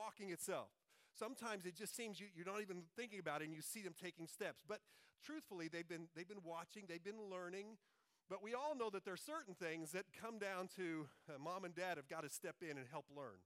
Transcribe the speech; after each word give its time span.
walking 0.00 0.32
itself. 0.32 0.68
Sometimes 1.12 1.66
it 1.66 1.76
just 1.76 1.94
seems 1.94 2.18
you, 2.20 2.26
you're 2.34 2.46
not 2.46 2.62
even 2.62 2.84
thinking 2.96 3.20
about 3.20 3.42
it 3.42 3.44
and 3.44 3.54
you 3.54 3.60
see 3.60 3.82
them 3.82 3.94
taking 4.00 4.26
steps. 4.26 4.62
But 4.66 4.80
truthfully, 5.24 5.68
they've 5.68 5.88
been, 5.88 6.08
they've 6.16 6.28
been 6.28 6.44
watching, 6.44 6.84
they've 6.88 7.04
been 7.04 7.28
learning. 7.30 7.76
But 8.30 8.42
we 8.42 8.54
all 8.54 8.74
know 8.76 8.90
that 8.90 9.04
there 9.04 9.14
are 9.14 9.28
certain 9.34 9.54
things 9.54 9.90
that 9.92 10.04
come 10.18 10.38
down 10.38 10.68
to 10.76 11.08
uh, 11.28 11.38
mom 11.38 11.64
and 11.64 11.74
dad 11.74 11.96
have 11.98 12.08
got 12.08 12.22
to 12.22 12.30
step 12.30 12.56
in 12.62 12.78
and 12.78 12.86
help 12.90 13.06
learn. 13.14 13.42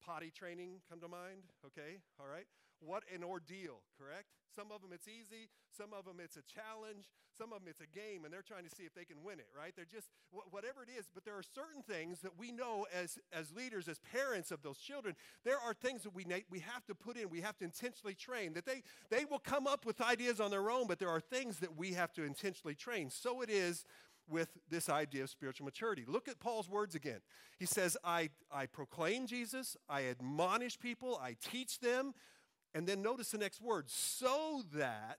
Potty 0.00 0.30
training 0.30 0.80
come 0.88 1.00
to 1.00 1.08
mind, 1.08 1.42
okay? 1.66 1.98
All 2.18 2.26
right? 2.26 2.46
What 2.80 3.04
an 3.14 3.22
ordeal, 3.22 3.80
correct? 3.98 4.26
Some 4.56 4.72
of 4.72 4.80
them 4.82 4.90
it's 4.92 5.06
easy, 5.06 5.48
some 5.70 5.92
of 5.92 6.04
them 6.04 6.16
it's 6.18 6.36
a 6.36 6.42
challenge, 6.42 7.12
some 7.36 7.52
of 7.52 7.60
them 7.60 7.68
it's 7.68 7.80
a 7.80 7.86
game, 7.86 8.24
and 8.24 8.32
they're 8.32 8.42
trying 8.42 8.64
to 8.64 8.74
see 8.74 8.82
if 8.82 8.94
they 8.94 9.04
can 9.04 9.22
win 9.22 9.38
it, 9.38 9.46
right? 9.56 9.72
They're 9.76 9.84
just, 9.84 10.08
whatever 10.50 10.82
it 10.82 10.90
is, 10.98 11.06
but 11.14 11.24
there 11.24 11.36
are 11.36 11.42
certain 11.42 11.82
things 11.82 12.20
that 12.20 12.38
we 12.38 12.50
know 12.50 12.86
as, 12.92 13.18
as 13.32 13.52
leaders, 13.52 13.86
as 13.86 14.00
parents 14.00 14.50
of 14.50 14.62
those 14.62 14.78
children, 14.78 15.14
there 15.44 15.58
are 15.58 15.74
things 15.74 16.02
that 16.02 16.14
we, 16.14 16.24
we 16.50 16.60
have 16.60 16.84
to 16.86 16.94
put 16.94 17.16
in, 17.16 17.30
we 17.30 17.42
have 17.42 17.56
to 17.58 17.64
intentionally 17.64 18.14
train, 18.14 18.54
that 18.54 18.66
they, 18.66 18.82
they 19.10 19.24
will 19.24 19.38
come 19.38 19.66
up 19.66 19.86
with 19.86 20.00
ideas 20.00 20.40
on 20.40 20.50
their 20.50 20.70
own, 20.70 20.86
but 20.86 20.98
there 20.98 21.10
are 21.10 21.20
things 21.20 21.58
that 21.60 21.76
we 21.76 21.92
have 21.92 22.12
to 22.14 22.24
intentionally 22.24 22.74
train. 22.74 23.10
So 23.10 23.42
it 23.42 23.50
is 23.50 23.84
with 24.28 24.48
this 24.68 24.88
idea 24.88 25.24
of 25.24 25.30
spiritual 25.30 25.64
maturity. 25.64 26.04
Look 26.06 26.28
at 26.28 26.38
Paul's 26.40 26.68
words 26.68 26.94
again. 26.94 27.20
He 27.58 27.66
says, 27.66 27.96
I, 28.04 28.30
I 28.50 28.66
proclaim 28.66 29.26
Jesus, 29.26 29.76
I 29.88 30.04
admonish 30.04 30.78
people, 30.78 31.20
I 31.22 31.36
teach 31.42 31.80
them, 31.80 32.14
and 32.74 32.86
then 32.86 33.02
notice 33.02 33.30
the 33.30 33.38
next 33.38 33.60
word, 33.60 33.90
so 33.90 34.62
that 34.74 35.18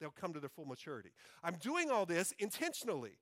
they'll 0.00 0.10
come 0.10 0.32
to 0.32 0.40
their 0.40 0.48
full 0.48 0.64
maturity. 0.64 1.10
I'm 1.42 1.56
doing 1.56 1.90
all 1.90 2.06
this 2.06 2.32
intentionally. 2.38 3.18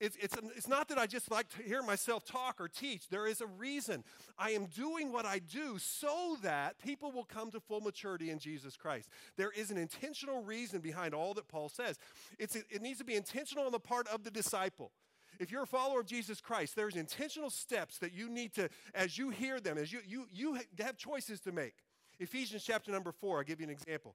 It's, 0.00 0.16
it's, 0.16 0.34
it's 0.56 0.66
not 0.66 0.88
that 0.88 0.98
I 0.98 1.06
just 1.06 1.30
like 1.30 1.48
to 1.50 1.62
hear 1.62 1.80
myself 1.80 2.24
talk 2.24 2.60
or 2.60 2.66
teach. 2.66 3.08
There 3.08 3.24
is 3.24 3.40
a 3.40 3.46
reason. 3.46 4.02
I 4.36 4.50
am 4.50 4.66
doing 4.66 5.12
what 5.12 5.24
I 5.24 5.38
do 5.38 5.78
so 5.78 6.36
that 6.42 6.80
people 6.80 7.12
will 7.12 7.24
come 7.24 7.52
to 7.52 7.60
full 7.60 7.80
maturity 7.80 8.30
in 8.30 8.40
Jesus 8.40 8.76
Christ. 8.76 9.08
There 9.36 9.52
is 9.52 9.70
an 9.70 9.76
intentional 9.78 10.42
reason 10.42 10.80
behind 10.80 11.14
all 11.14 11.34
that 11.34 11.46
Paul 11.46 11.68
says. 11.68 12.00
It's, 12.40 12.56
it 12.56 12.82
needs 12.82 12.98
to 12.98 13.04
be 13.04 13.14
intentional 13.14 13.64
on 13.64 13.70
the 13.70 13.78
part 13.78 14.08
of 14.08 14.24
the 14.24 14.30
disciple. 14.32 14.90
If 15.38 15.52
you're 15.52 15.62
a 15.62 15.68
follower 15.68 16.00
of 16.00 16.06
Jesus 16.06 16.40
Christ, 16.40 16.74
there's 16.74 16.96
intentional 16.96 17.50
steps 17.50 17.98
that 17.98 18.12
you 18.12 18.28
need 18.28 18.54
to, 18.54 18.68
as 18.94 19.16
you 19.16 19.30
hear 19.30 19.60
them, 19.60 19.78
as 19.78 19.92
you, 19.92 20.00
you, 20.04 20.26
you 20.32 20.58
have 20.80 20.96
choices 20.96 21.38
to 21.42 21.52
make. 21.52 21.74
Ephesians 22.22 22.62
chapter 22.64 22.90
number 22.92 23.12
4, 23.12 23.38
I'll 23.38 23.44
give 23.44 23.60
you 23.60 23.66
an 23.66 23.72
example. 23.72 24.14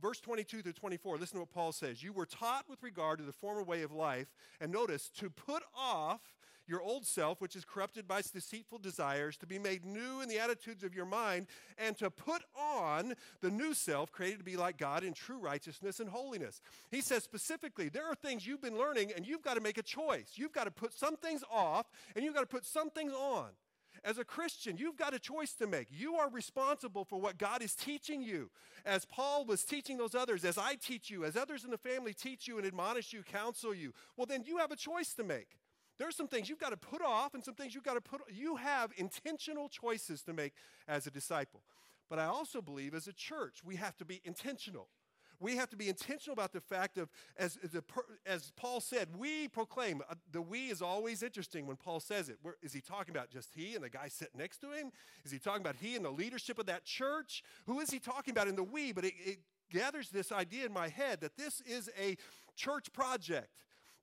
verse 0.00 0.20
22 0.20 0.62
through 0.62 0.72
24, 0.72 1.18
listen 1.18 1.36
to 1.36 1.40
what 1.40 1.52
Paul 1.52 1.72
says. 1.72 2.02
You 2.02 2.12
were 2.12 2.26
taught 2.26 2.68
with 2.68 2.82
regard 2.82 3.18
to 3.18 3.24
the 3.24 3.32
former 3.32 3.62
way 3.62 3.82
of 3.82 3.92
life, 3.92 4.28
and 4.60 4.70
notice, 4.70 5.10
to 5.18 5.30
put 5.30 5.62
off 5.76 6.20
your 6.66 6.80
old 6.80 7.04
self, 7.04 7.40
which 7.40 7.56
is 7.56 7.64
corrupted 7.64 8.06
by 8.06 8.22
deceitful 8.22 8.78
desires, 8.78 9.36
to 9.36 9.46
be 9.46 9.58
made 9.58 9.84
new 9.84 10.20
in 10.20 10.28
the 10.28 10.38
attitudes 10.38 10.84
of 10.84 10.94
your 10.94 11.04
mind, 11.04 11.48
and 11.76 11.98
to 11.98 12.08
put 12.10 12.42
on 12.56 13.14
the 13.40 13.50
new 13.50 13.74
self, 13.74 14.12
created 14.12 14.38
to 14.38 14.44
be 14.44 14.56
like 14.56 14.78
God 14.78 15.02
in 15.02 15.12
true 15.12 15.38
righteousness 15.38 15.98
and 15.98 16.08
holiness. 16.08 16.62
He 16.90 17.00
says 17.00 17.24
specifically, 17.24 17.88
there 17.88 18.06
are 18.06 18.14
things 18.14 18.46
you've 18.46 18.62
been 18.62 18.78
learning, 18.78 19.10
and 19.16 19.26
you've 19.26 19.42
got 19.42 19.54
to 19.54 19.60
make 19.60 19.78
a 19.78 19.82
choice. 19.82 20.32
You've 20.36 20.52
got 20.52 20.64
to 20.64 20.70
put 20.70 20.92
some 20.92 21.16
things 21.16 21.42
off, 21.50 21.86
and 22.14 22.24
you've 22.24 22.34
got 22.34 22.42
to 22.42 22.46
put 22.46 22.64
some 22.64 22.90
things 22.90 23.12
on. 23.12 23.48
As 24.02 24.18
a 24.18 24.24
Christian, 24.24 24.78
you've 24.78 24.96
got 24.96 25.12
a 25.12 25.18
choice 25.18 25.52
to 25.54 25.66
make. 25.66 25.88
You 25.90 26.14
are 26.14 26.30
responsible 26.30 27.04
for 27.04 27.20
what 27.20 27.36
God 27.36 27.62
is 27.62 27.74
teaching 27.74 28.22
you. 28.22 28.50
As 28.86 29.04
Paul 29.04 29.44
was 29.44 29.62
teaching 29.62 29.98
those 29.98 30.14
others, 30.14 30.44
as 30.44 30.56
I 30.56 30.74
teach 30.74 31.10
you, 31.10 31.24
as 31.24 31.36
others 31.36 31.64
in 31.64 31.70
the 31.70 31.78
family 31.78 32.14
teach 32.14 32.48
you 32.48 32.56
and 32.56 32.66
admonish 32.66 33.12
you, 33.12 33.22
counsel 33.22 33.74
you, 33.74 33.92
well, 34.16 34.26
then 34.26 34.44
you 34.46 34.56
have 34.56 34.72
a 34.72 34.76
choice 34.76 35.12
to 35.14 35.22
make. 35.22 35.58
There's 35.98 36.16
some 36.16 36.28
things 36.28 36.48
you've 36.48 36.58
got 36.58 36.70
to 36.70 36.78
put 36.78 37.02
off 37.02 37.34
and 37.34 37.44
some 37.44 37.54
things 37.54 37.74
you've 37.74 37.84
got 37.84 37.94
to 37.94 38.00
put 38.00 38.22
you 38.32 38.56
have 38.56 38.90
intentional 38.96 39.68
choices 39.68 40.22
to 40.22 40.32
make 40.32 40.54
as 40.88 41.06
a 41.06 41.10
disciple. 41.10 41.60
But 42.08 42.18
I 42.18 42.24
also 42.24 42.62
believe 42.62 42.94
as 42.94 43.06
a 43.06 43.12
church, 43.12 43.58
we 43.62 43.76
have 43.76 43.98
to 43.98 44.06
be 44.06 44.22
intentional 44.24 44.88
we 45.40 45.56
have 45.56 45.70
to 45.70 45.76
be 45.76 45.88
intentional 45.88 46.34
about 46.34 46.52
the 46.52 46.60
fact 46.60 46.98
of, 46.98 47.08
as, 47.36 47.58
as, 48.26 48.52
Paul 48.56 48.80
said, 48.80 49.08
we 49.16 49.48
proclaim. 49.48 50.02
Uh, 50.08 50.14
the 50.30 50.42
we 50.42 50.68
is 50.68 50.82
always 50.82 51.22
interesting 51.22 51.66
when 51.66 51.76
Paul 51.76 51.98
says 51.98 52.28
it. 52.28 52.38
Where, 52.42 52.56
is 52.62 52.72
he 52.72 52.80
talking 52.80 53.14
about 53.14 53.30
just 53.30 53.50
he 53.54 53.74
and 53.74 53.82
the 53.82 53.88
guy 53.88 54.08
sitting 54.08 54.38
next 54.38 54.58
to 54.58 54.70
him? 54.70 54.92
Is 55.24 55.32
he 55.32 55.38
talking 55.38 55.62
about 55.62 55.76
he 55.76 55.96
and 55.96 56.04
the 56.04 56.10
leadership 56.10 56.58
of 56.58 56.66
that 56.66 56.84
church? 56.84 57.42
Who 57.66 57.80
is 57.80 57.90
he 57.90 57.98
talking 57.98 58.32
about 58.32 58.48
in 58.48 58.56
the 58.56 58.62
we? 58.62 58.92
But 58.92 59.06
it, 59.06 59.14
it 59.24 59.38
gathers 59.70 60.10
this 60.10 60.30
idea 60.30 60.66
in 60.66 60.72
my 60.72 60.88
head 60.88 61.20
that 61.22 61.36
this 61.36 61.62
is 61.62 61.90
a 61.98 62.16
church 62.54 62.92
project 62.92 63.48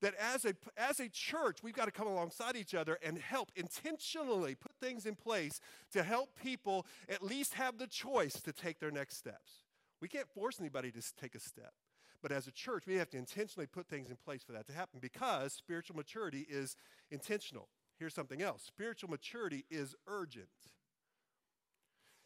that 0.01 0.13
as 0.15 0.45
a, 0.45 0.53
as 0.77 0.99
a 0.99 1.09
church, 1.09 1.59
we've 1.63 1.73
got 1.73 1.85
to 1.85 1.91
come 1.91 2.07
alongside 2.07 2.55
each 2.55 2.75
other 2.75 2.99
and 3.03 3.17
help 3.17 3.51
intentionally 3.55 4.55
put 4.55 4.71
things 4.79 5.05
in 5.05 5.15
place 5.15 5.59
to 5.91 6.03
help 6.03 6.29
people 6.41 6.85
at 7.09 7.23
least 7.23 7.55
have 7.55 7.77
the 7.77 7.87
choice 7.87 8.39
to 8.41 8.51
take 8.51 8.79
their 8.79 8.91
next 8.91 9.17
steps. 9.17 9.66
We 10.01 10.07
can't 10.07 10.29
force 10.29 10.59
anybody 10.59 10.91
to 10.91 11.01
take 11.19 11.35
a 11.35 11.39
step. 11.39 11.73
But 12.21 12.31
as 12.31 12.47
a 12.47 12.51
church, 12.51 12.83
we 12.87 12.95
have 12.95 13.09
to 13.11 13.17
intentionally 13.17 13.67
put 13.67 13.87
things 13.87 14.09
in 14.09 14.15
place 14.15 14.43
for 14.43 14.51
that 14.53 14.65
to 14.67 14.73
happen 14.73 14.99
because 14.99 15.53
spiritual 15.53 15.95
maturity 15.95 16.45
is 16.49 16.75
intentional. 17.11 17.69
Here's 17.97 18.13
something 18.13 18.41
else 18.41 18.63
spiritual 18.63 19.09
maturity 19.09 19.65
is 19.69 19.95
urgent. 20.07 20.47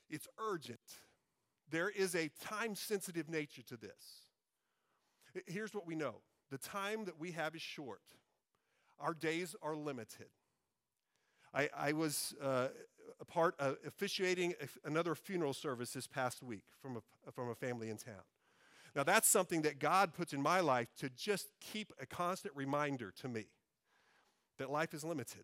It's 0.09 0.27
urgent. 0.38 0.79
There 1.69 1.89
is 1.89 2.15
a 2.15 2.29
time 2.41 2.75
sensitive 2.75 3.29
nature 3.29 3.62
to 3.63 3.77
this. 3.77 4.27
Here's 5.47 5.73
what 5.73 5.88
we 5.88 5.95
know 5.95 6.15
the 6.50 6.57
time 6.57 7.06
that 7.06 7.19
we 7.19 7.31
have 7.31 7.56
is 7.56 7.62
short, 7.62 8.01
our 9.00 9.13
days 9.13 9.56
are 9.62 9.75
limited. 9.75 10.27
I, 11.53 11.69
I 11.77 11.91
was 11.94 12.33
uh, 12.41 12.69
a 13.21 13.25
part 13.25 13.56
of 13.59 13.77
officiating 13.85 14.56
another 14.83 15.15
funeral 15.15 15.53
service 15.53 15.91
this 15.91 16.07
past 16.07 16.41
week 16.41 16.63
from 16.81 16.97
a, 16.97 17.31
from 17.31 17.50
a 17.50 17.56
family 17.56 17.89
in 17.89 17.97
town. 17.97 18.23
Now, 18.95 19.03
that's 19.03 19.27
something 19.27 19.62
that 19.62 19.79
God 19.79 20.13
puts 20.13 20.33
in 20.33 20.41
my 20.41 20.59
life 20.59 20.89
to 21.00 21.09
just 21.09 21.50
keep 21.62 21.94
a 22.01 22.06
constant 22.06 22.56
reminder 22.56 23.13
to 23.21 23.27
me 23.29 23.45
that 24.57 24.69
life 24.69 24.94
is 24.94 25.03
limited. 25.03 25.44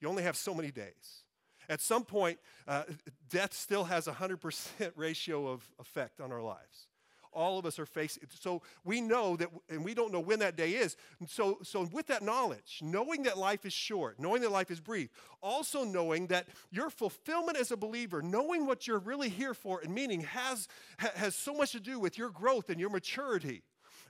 You 0.00 0.08
only 0.08 0.22
have 0.22 0.36
so 0.36 0.54
many 0.54 0.70
days. 0.70 1.24
At 1.68 1.80
some 1.80 2.04
point, 2.04 2.38
uh, 2.66 2.84
death 3.28 3.52
still 3.52 3.84
has 3.84 4.06
a 4.06 4.12
100% 4.12 4.92
ratio 4.96 5.48
of 5.48 5.68
effect 5.78 6.20
on 6.20 6.32
our 6.32 6.42
lives 6.42 6.86
all 7.32 7.58
of 7.58 7.66
us 7.66 7.78
are 7.78 7.86
facing. 7.86 8.24
So 8.38 8.62
we 8.84 9.00
know 9.00 9.36
that, 9.36 9.48
and 9.68 9.84
we 9.84 9.94
don't 9.94 10.12
know 10.12 10.20
when 10.20 10.38
that 10.40 10.56
day 10.56 10.72
is. 10.72 10.96
So, 11.28 11.58
so 11.62 11.88
with 11.92 12.06
that 12.08 12.22
knowledge, 12.22 12.80
knowing 12.82 13.22
that 13.24 13.38
life 13.38 13.64
is 13.64 13.72
short, 13.72 14.18
knowing 14.18 14.42
that 14.42 14.52
life 14.52 14.70
is 14.70 14.80
brief, 14.80 15.10
also 15.42 15.84
knowing 15.84 16.26
that 16.28 16.46
your 16.70 16.90
fulfillment 16.90 17.58
as 17.58 17.70
a 17.70 17.76
believer, 17.76 18.22
knowing 18.22 18.66
what 18.66 18.86
you're 18.86 18.98
really 18.98 19.28
here 19.28 19.54
for 19.54 19.80
and 19.80 19.94
meaning, 19.94 20.22
has, 20.22 20.68
has 20.98 21.34
so 21.34 21.54
much 21.54 21.72
to 21.72 21.80
do 21.80 21.98
with 22.00 22.18
your 22.18 22.30
growth 22.30 22.70
and 22.70 22.80
your 22.80 22.90
maturity 22.90 23.62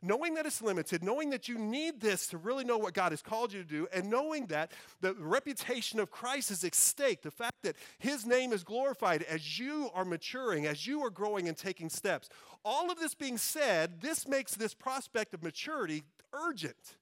knowing 0.02 0.34
that 0.34 0.46
it's 0.46 0.62
limited, 0.62 1.02
knowing 1.02 1.30
that 1.30 1.48
you 1.48 1.58
need 1.58 2.00
this 2.00 2.26
to 2.28 2.38
really 2.38 2.64
know 2.64 2.78
what 2.78 2.94
God 2.94 3.12
has 3.12 3.22
called 3.22 3.52
you 3.52 3.62
to 3.62 3.68
do, 3.68 3.88
and 3.92 4.10
knowing 4.10 4.46
that 4.46 4.72
the 5.00 5.14
reputation 5.14 6.00
of 6.00 6.10
Christ 6.10 6.50
is 6.50 6.64
at 6.64 6.74
stake, 6.74 7.22
the 7.22 7.30
fact 7.30 7.62
that 7.62 7.76
His 7.98 8.26
name 8.26 8.52
is 8.52 8.64
glorified 8.64 9.22
as 9.22 9.58
you 9.58 9.90
are 9.94 10.04
maturing, 10.04 10.66
as 10.66 10.86
you 10.86 11.04
are 11.04 11.10
growing 11.10 11.48
and 11.48 11.56
taking 11.56 11.88
steps. 11.88 12.28
All 12.64 12.90
of 12.90 12.98
this 12.98 13.14
being 13.14 13.38
said, 13.38 14.00
this 14.00 14.26
makes 14.26 14.54
this 14.54 14.74
prospect 14.74 15.34
of 15.34 15.42
maturity 15.42 16.02
urgent. 16.32 16.96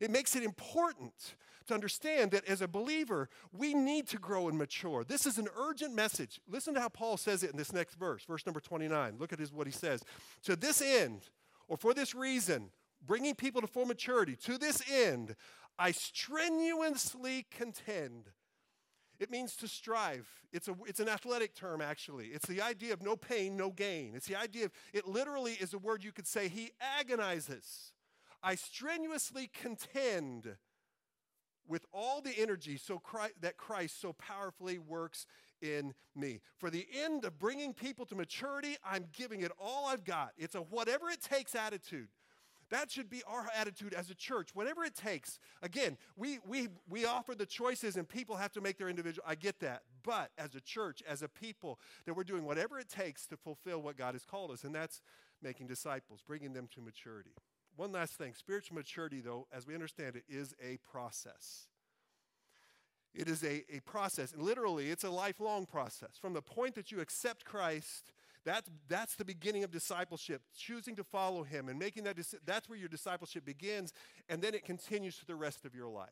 It 0.00 0.10
makes 0.10 0.36
it 0.36 0.42
important 0.42 1.34
to 1.68 1.74
understand 1.74 2.30
that 2.32 2.46
as 2.46 2.60
a 2.60 2.68
believer, 2.68 3.28
we 3.52 3.74
need 3.74 4.08
to 4.08 4.18
grow 4.18 4.48
and 4.48 4.58
mature. 4.58 5.04
This 5.04 5.26
is 5.26 5.38
an 5.38 5.48
urgent 5.56 5.94
message. 5.94 6.40
Listen 6.48 6.74
to 6.74 6.80
how 6.80 6.88
Paul 6.88 7.16
says 7.16 7.42
it 7.42 7.50
in 7.50 7.56
this 7.56 7.72
next 7.72 7.94
verse, 7.94 8.24
verse 8.24 8.44
number 8.44 8.60
29. 8.60 9.16
Look 9.18 9.32
at 9.32 9.38
his, 9.38 9.52
what 9.52 9.66
he 9.66 9.72
says. 9.72 10.02
To 10.44 10.56
this 10.56 10.82
end, 10.82 11.22
or 11.68 11.76
for 11.76 11.94
this 11.94 12.14
reason, 12.14 12.70
bringing 13.06 13.34
people 13.34 13.60
to 13.60 13.66
full 13.66 13.86
maturity, 13.86 14.36
to 14.36 14.58
this 14.58 14.82
end, 14.90 15.36
I 15.78 15.92
strenuously 15.92 17.46
contend. 17.50 18.30
It 19.20 19.30
means 19.30 19.56
to 19.56 19.68
strive. 19.68 20.28
It's, 20.52 20.68
a, 20.68 20.74
it's 20.86 21.00
an 21.00 21.08
athletic 21.08 21.54
term, 21.54 21.80
actually. 21.80 22.28
It's 22.28 22.46
the 22.46 22.62
idea 22.62 22.92
of 22.92 23.02
no 23.02 23.16
pain, 23.16 23.56
no 23.56 23.70
gain. 23.70 24.12
It's 24.14 24.26
the 24.26 24.36
idea 24.36 24.66
of, 24.66 24.72
it 24.92 25.06
literally 25.06 25.52
is 25.52 25.74
a 25.74 25.78
word 25.78 26.04
you 26.04 26.12
could 26.12 26.26
say, 26.26 26.48
he 26.48 26.70
agonizes. 26.80 27.92
I 28.42 28.54
strenuously 28.54 29.50
contend 29.52 30.56
with 31.66 31.84
all 31.92 32.20
the 32.20 32.32
energy 32.38 32.78
so 32.78 32.98
Christ, 32.98 33.34
that 33.40 33.56
Christ 33.56 34.00
so 34.00 34.12
powerfully 34.12 34.78
works 34.78 35.26
in 35.60 35.94
me. 36.14 36.40
For 36.56 36.70
the 36.70 36.86
end 37.04 37.24
of 37.24 37.38
bringing 37.38 37.72
people 37.72 38.06
to 38.06 38.14
maturity, 38.14 38.76
I'm 38.84 39.06
giving 39.12 39.40
it 39.42 39.52
all 39.58 39.86
I've 39.86 40.04
got. 40.04 40.32
It's 40.36 40.54
a 40.54 40.60
whatever 40.60 41.08
it 41.08 41.20
takes 41.20 41.54
attitude. 41.54 42.08
That 42.70 42.90
should 42.90 43.08
be 43.08 43.22
our 43.26 43.46
attitude 43.58 43.94
as 43.94 44.10
a 44.10 44.14
church, 44.14 44.50
whatever 44.54 44.84
it 44.84 44.94
takes. 44.94 45.38
Again, 45.62 45.96
we, 46.16 46.38
we, 46.46 46.68
we 46.88 47.06
offer 47.06 47.34
the 47.34 47.46
choices 47.46 47.96
and 47.96 48.06
people 48.06 48.36
have 48.36 48.52
to 48.52 48.60
make 48.60 48.76
their 48.76 48.90
individual. 48.90 49.24
I 49.26 49.36
get 49.36 49.60
that. 49.60 49.82
But 50.02 50.30
as 50.36 50.54
a 50.54 50.60
church, 50.60 51.02
as 51.08 51.22
a 51.22 51.28
people, 51.28 51.78
that 52.04 52.14
we're 52.14 52.24
doing 52.24 52.44
whatever 52.44 52.78
it 52.78 52.88
takes 52.88 53.26
to 53.28 53.36
fulfill 53.36 53.80
what 53.80 53.96
God 53.96 54.14
has 54.14 54.24
called 54.24 54.50
us, 54.50 54.64
and 54.64 54.74
that's 54.74 55.00
making 55.42 55.66
disciples, 55.66 56.20
bringing 56.26 56.52
them 56.52 56.68
to 56.74 56.80
maturity. 56.80 57.30
One 57.76 57.92
last 57.92 58.14
thing 58.14 58.34
spiritual 58.34 58.74
maturity, 58.74 59.20
though, 59.20 59.46
as 59.52 59.66
we 59.66 59.74
understand 59.74 60.16
it, 60.16 60.24
is 60.28 60.54
a 60.62 60.78
process. 60.90 61.68
It 63.18 63.28
is 63.28 63.42
a, 63.42 63.64
a 63.68 63.80
process. 63.80 64.32
Literally, 64.36 64.90
it's 64.90 65.02
a 65.02 65.10
lifelong 65.10 65.66
process. 65.66 66.10
From 66.20 66.34
the 66.34 66.40
point 66.40 66.76
that 66.76 66.92
you 66.92 67.00
accept 67.00 67.44
Christ, 67.44 68.12
that's, 68.44 68.70
that's 68.86 69.16
the 69.16 69.24
beginning 69.24 69.64
of 69.64 69.72
discipleship, 69.72 70.40
choosing 70.56 70.94
to 70.94 71.02
follow 71.02 71.42
him 71.42 71.68
and 71.68 71.80
making 71.80 72.04
that, 72.04 72.16
that's 72.46 72.68
where 72.68 72.78
your 72.78 72.88
discipleship 72.88 73.44
begins, 73.44 73.92
and 74.28 74.40
then 74.40 74.54
it 74.54 74.64
continues 74.64 75.16
for 75.16 75.24
the 75.24 75.34
rest 75.34 75.64
of 75.64 75.74
your 75.74 75.88
life. 75.88 76.08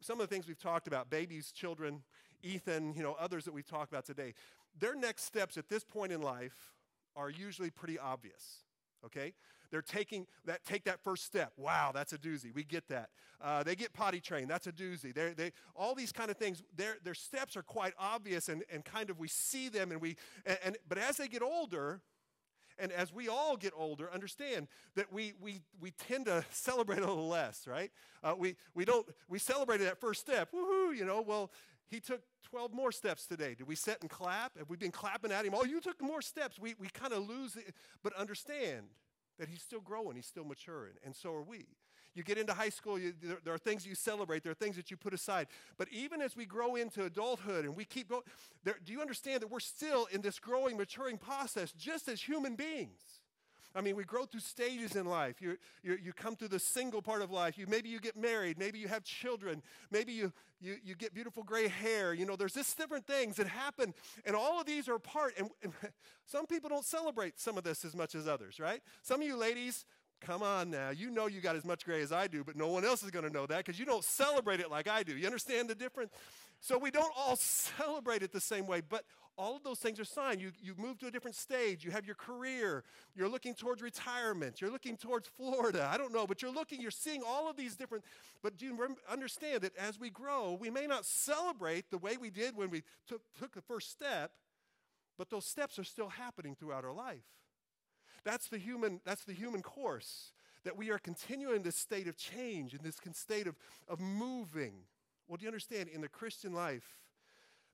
Some 0.00 0.20
of 0.20 0.28
the 0.28 0.34
things 0.34 0.48
we've 0.48 0.58
talked 0.58 0.88
about, 0.88 1.10
babies, 1.10 1.52
children, 1.52 2.02
Ethan, 2.42 2.94
you 2.94 3.04
know, 3.04 3.16
others 3.18 3.44
that 3.44 3.54
we've 3.54 3.68
talked 3.68 3.92
about 3.92 4.04
today, 4.04 4.34
their 4.76 4.96
next 4.96 5.22
steps 5.26 5.56
at 5.56 5.68
this 5.68 5.84
point 5.84 6.10
in 6.10 6.22
life 6.22 6.72
are 7.14 7.30
usually 7.30 7.70
pretty 7.70 8.00
obvious, 8.00 8.64
okay? 9.04 9.32
They're 9.70 9.82
taking 9.82 10.26
that, 10.44 10.64
take 10.64 10.84
that 10.84 11.02
first 11.02 11.24
step. 11.24 11.52
Wow, 11.56 11.92
that's 11.94 12.12
a 12.12 12.18
doozy. 12.18 12.54
We 12.54 12.64
get 12.64 12.88
that. 12.88 13.10
Uh, 13.40 13.62
they 13.62 13.74
get 13.74 13.92
potty 13.92 14.20
trained. 14.20 14.48
That's 14.48 14.66
a 14.66 14.72
doozy. 14.72 15.14
They're, 15.14 15.34
they, 15.34 15.52
all 15.74 15.94
these 15.94 16.12
kind 16.12 16.30
of 16.30 16.36
things, 16.36 16.62
their, 16.76 16.96
their 17.04 17.14
steps 17.14 17.56
are 17.56 17.62
quite 17.62 17.92
obvious 17.98 18.48
and, 18.48 18.64
and 18.72 18.84
kind 18.84 19.10
of 19.10 19.18
we 19.18 19.28
see 19.28 19.68
them 19.68 19.92
and 19.92 20.00
we, 20.00 20.16
and, 20.44 20.58
and 20.64 20.76
but 20.88 20.98
as 20.98 21.16
they 21.16 21.28
get 21.28 21.42
older, 21.42 22.00
and 22.78 22.92
as 22.92 23.12
we 23.12 23.28
all 23.28 23.56
get 23.56 23.72
older, 23.76 24.12
understand 24.12 24.68
that 24.96 25.12
we, 25.12 25.32
we, 25.40 25.62
we 25.80 25.92
tend 25.92 26.26
to 26.26 26.44
celebrate 26.50 26.98
a 26.98 27.06
little 27.06 27.28
less, 27.28 27.66
right? 27.66 27.90
Uh, 28.22 28.34
we, 28.38 28.56
we 28.74 28.84
don't, 28.84 29.06
we 29.28 29.38
celebrated 29.38 29.86
that 29.86 30.00
first 30.00 30.20
step. 30.20 30.50
Woohoo, 30.52 30.96
you 30.96 31.04
know, 31.04 31.22
well, 31.22 31.50
he 31.88 32.00
took 32.00 32.20
12 32.50 32.72
more 32.72 32.92
steps 32.92 33.26
today. 33.26 33.54
Did 33.54 33.66
we 33.66 33.76
sit 33.76 33.98
and 34.00 34.10
clap? 34.10 34.58
Have 34.58 34.68
we 34.68 34.76
been 34.76 34.90
clapping 34.90 35.32
at 35.32 35.44
him? 35.44 35.54
Oh, 35.56 35.64
you 35.64 35.80
took 35.80 36.00
more 36.02 36.20
steps. 36.20 36.58
We, 36.58 36.74
we 36.78 36.88
kind 36.88 37.12
of 37.12 37.28
lose 37.28 37.56
it. 37.56 37.74
But 38.02 38.12
understand 38.14 38.86
that 39.38 39.48
he's 39.48 39.62
still 39.62 39.80
growing, 39.80 40.16
he's 40.16 40.26
still 40.26 40.44
maturing, 40.44 40.94
and 41.04 41.14
so 41.14 41.32
are 41.32 41.42
we. 41.42 41.66
You 42.14 42.22
get 42.22 42.38
into 42.38 42.54
high 42.54 42.70
school, 42.70 42.98
you, 42.98 43.12
there, 43.22 43.36
there, 43.44 43.52
are 43.52 43.58
things 43.58 43.86
you 43.86 43.94
celebrate, 43.94 44.42
there 44.42 44.52
are 44.52 44.54
things 44.54 44.76
that 44.76 44.90
you 44.90 44.96
put 44.96 45.12
aside. 45.12 45.48
But 45.76 45.88
even 45.92 46.22
as 46.22 46.34
we 46.34 46.46
grow 46.46 46.76
into 46.76 47.04
adulthood 47.04 47.66
and 47.66 47.76
we 47.76 47.84
keep 47.84 48.08
going, 48.08 48.22
there, 48.64 48.76
do 48.82 48.92
you 48.92 49.02
understand 49.02 49.42
that 49.42 49.50
we're 49.50 49.60
still 49.60 50.06
in 50.06 50.22
this 50.22 50.38
growing, 50.38 50.78
maturing 50.78 51.18
process 51.18 51.72
just 51.72 52.08
as 52.08 52.22
human 52.22 52.56
beings? 52.56 53.20
I 53.76 53.82
mean, 53.82 53.94
we 53.94 54.04
grow 54.04 54.24
through 54.24 54.40
stages 54.40 54.96
in 54.96 55.04
life. 55.04 55.42
You, 55.42 55.58
you, 55.82 55.98
you 56.02 56.12
come 56.14 56.34
through 56.34 56.48
the 56.48 56.58
single 56.58 57.02
part 57.02 57.20
of 57.20 57.30
life. 57.30 57.58
You, 57.58 57.66
maybe 57.66 57.90
you 57.90 58.00
get 58.00 58.16
married. 58.16 58.58
Maybe 58.58 58.78
you 58.78 58.88
have 58.88 59.04
children. 59.04 59.62
Maybe 59.90 60.14
you, 60.14 60.32
you, 60.60 60.76
you 60.82 60.94
get 60.94 61.12
beautiful 61.12 61.42
gray 61.42 61.68
hair. 61.68 62.14
You 62.14 62.24
know, 62.24 62.36
there's 62.36 62.54
just 62.54 62.76
different 62.78 63.06
things 63.06 63.36
that 63.36 63.46
happen. 63.46 63.92
And 64.24 64.34
all 64.34 64.58
of 64.60 64.66
these 64.66 64.88
are 64.88 64.98
part. 64.98 65.34
And, 65.38 65.50
and 65.62 65.74
some 66.24 66.46
people 66.46 66.70
don't 66.70 66.86
celebrate 66.86 67.38
some 67.38 67.58
of 67.58 67.64
this 67.64 67.84
as 67.84 67.94
much 67.94 68.14
as 68.14 68.26
others, 68.26 68.58
right? 68.58 68.80
Some 69.02 69.20
of 69.20 69.26
you 69.26 69.36
ladies, 69.36 69.84
Come 70.20 70.42
on 70.42 70.70
now. 70.70 70.90
You 70.90 71.10
know 71.10 71.26
you 71.26 71.40
got 71.40 71.56
as 71.56 71.64
much 71.64 71.84
gray 71.84 72.00
as 72.02 72.10
I 72.10 72.26
do, 72.26 72.42
but 72.42 72.56
no 72.56 72.68
one 72.68 72.84
else 72.84 73.02
is 73.02 73.10
going 73.10 73.26
to 73.26 73.32
know 73.32 73.46
that 73.46 73.58
because 73.58 73.78
you 73.78 73.84
don't 73.84 74.04
celebrate 74.04 74.60
it 74.60 74.70
like 74.70 74.88
I 74.88 75.02
do. 75.02 75.16
You 75.16 75.26
understand 75.26 75.68
the 75.68 75.74
difference? 75.74 76.12
So 76.60 76.78
we 76.78 76.90
don't 76.90 77.12
all 77.16 77.36
celebrate 77.36 78.22
it 78.22 78.32
the 78.32 78.40
same 78.40 78.66
way, 78.66 78.80
but 78.80 79.04
all 79.38 79.54
of 79.54 79.62
those 79.62 79.78
things 79.78 80.00
are 80.00 80.04
signs. 80.04 80.40
You, 80.40 80.50
you 80.62 80.74
move 80.78 80.98
to 81.00 81.06
a 81.06 81.10
different 81.10 81.36
stage. 81.36 81.84
You 81.84 81.90
have 81.90 82.06
your 82.06 82.14
career. 82.14 82.84
You're 83.14 83.28
looking 83.28 83.54
towards 83.54 83.82
retirement. 83.82 84.62
You're 84.62 84.70
looking 84.70 84.96
towards 84.96 85.28
Florida. 85.28 85.88
I 85.92 85.98
don't 85.98 86.12
know, 86.12 86.26
but 86.26 86.40
you're 86.40 86.52
looking, 86.52 86.80
you're 86.80 86.90
seeing 86.90 87.22
all 87.26 87.48
of 87.50 87.56
these 87.56 87.76
different. 87.76 88.04
But 88.42 88.56
do 88.56 88.64
you 88.64 88.96
understand 89.10 89.60
that 89.62 89.76
as 89.76 90.00
we 90.00 90.08
grow, 90.08 90.56
we 90.58 90.70
may 90.70 90.86
not 90.86 91.04
celebrate 91.04 91.90
the 91.90 91.98
way 91.98 92.16
we 92.16 92.30
did 92.30 92.56
when 92.56 92.70
we 92.70 92.82
took, 93.06 93.20
took 93.38 93.54
the 93.54 93.60
first 93.60 93.90
step, 93.90 94.32
but 95.18 95.28
those 95.28 95.44
steps 95.44 95.78
are 95.78 95.84
still 95.84 96.08
happening 96.08 96.56
throughout 96.58 96.84
our 96.84 96.94
life. 96.94 97.24
That's 98.26 98.48
the 98.48 98.58
human, 98.58 99.00
that's 99.04 99.22
the 99.22 99.32
human 99.32 99.62
course, 99.62 100.32
that 100.64 100.76
we 100.76 100.90
are 100.90 100.98
continuing 100.98 101.62
this 101.62 101.76
state 101.76 102.08
of 102.08 102.16
change, 102.16 102.74
in 102.74 102.80
this 102.82 102.96
state 103.12 103.46
of, 103.46 103.54
of 103.88 104.00
moving. 104.00 104.72
Well, 105.28 105.36
do 105.36 105.44
you 105.44 105.48
understand? 105.48 105.88
In 105.88 106.00
the 106.00 106.08
Christian 106.08 106.52
life, 106.52 106.98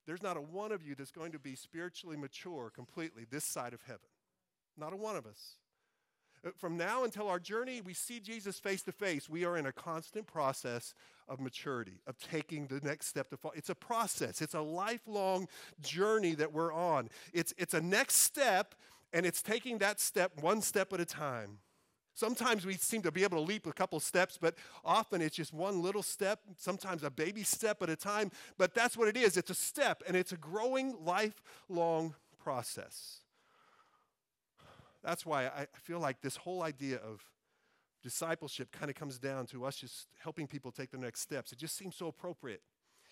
there's 0.06 0.22
not 0.22 0.36
a 0.36 0.42
one 0.42 0.70
of 0.70 0.86
you 0.86 0.94
that's 0.94 1.10
going 1.10 1.32
to 1.32 1.38
be 1.38 1.54
spiritually 1.54 2.18
mature 2.18 2.70
completely 2.74 3.24
this 3.30 3.44
side 3.44 3.72
of 3.72 3.80
heaven. 3.86 4.06
Not 4.76 4.92
a 4.92 4.96
one 4.96 5.16
of 5.16 5.24
us. 5.24 5.56
Uh, 6.44 6.50
from 6.54 6.76
now 6.76 7.04
until 7.04 7.28
our 7.28 7.40
journey, 7.40 7.80
we 7.80 7.94
see 7.94 8.20
Jesus 8.20 8.58
face 8.58 8.82
to 8.82 8.92
face. 8.92 9.30
We 9.30 9.46
are 9.46 9.56
in 9.56 9.64
a 9.64 9.72
constant 9.72 10.26
process 10.26 10.92
of 11.28 11.40
maturity, 11.40 12.02
of 12.06 12.18
taking 12.18 12.66
the 12.66 12.80
next 12.82 13.06
step 13.06 13.30
to 13.30 13.38
fall. 13.38 13.52
It's 13.56 13.70
a 13.70 13.74
process, 13.74 14.42
it's 14.42 14.54
a 14.54 14.60
lifelong 14.60 15.48
journey 15.80 16.34
that 16.34 16.52
we're 16.52 16.74
on. 16.74 17.08
It's, 17.32 17.54
it's 17.56 17.72
a 17.72 17.80
next 17.80 18.16
step 18.16 18.74
and 19.12 19.26
it's 19.26 19.42
taking 19.42 19.78
that 19.78 20.00
step 20.00 20.32
one 20.40 20.62
step 20.62 20.92
at 20.92 21.00
a 21.00 21.04
time. 21.04 21.58
Sometimes 22.14 22.66
we 22.66 22.74
seem 22.74 23.00
to 23.02 23.10
be 23.10 23.22
able 23.22 23.38
to 23.38 23.42
leap 23.42 23.66
a 23.66 23.72
couple 23.72 23.98
steps, 23.98 24.38
but 24.38 24.54
often 24.84 25.22
it's 25.22 25.36
just 25.36 25.54
one 25.54 25.80
little 25.80 26.02
step, 26.02 26.40
sometimes 26.58 27.02
a 27.02 27.10
baby 27.10 27.42
step 27.42 27.82
at 27.82 27.88
a 27.88 27.96
time. 27.96 28.30
But 28.58 28.74
that's 28.74 28.96
what 28.96 29.08
it 29.08 29.16
is 29.16 29.36
it's 29.36 29.50
a 29.50 29.54
step, 29.54 30.02
and 30.06 30.16
it's 30.16 30.32
a 30.32 30.36
growing, 30.36 30.96
lifelong 31.04 32.14
process. 32.38 33.20
That's 35.02 35.24
why 35.24 35.46
I 35.46 35.66
feel 35.74 35.98
like 35.98 36.20
this 36.20 36.36
whole 36.36 36.62
idea 36.62 36.96
of 36.96 37.24
discipleship 38.02 38.70
kind 38.72 38.90
of 38.90 38.96
comes 38.96 39.18
down 39.18 39.46
to 39.46 39.64
us 39.64 39.76
just 39.76 40.08
helping 40.22 40.46
people 40.46 40.70
take 40.70 40.90
the 40.90 40.98
next 40.98 41.20
steps. 41.20 41.52
It 41.52 41.58
just 41.58 41.76
seems 41.76 41.96
so 41.96 42.08
appropriate. 42.08 42.62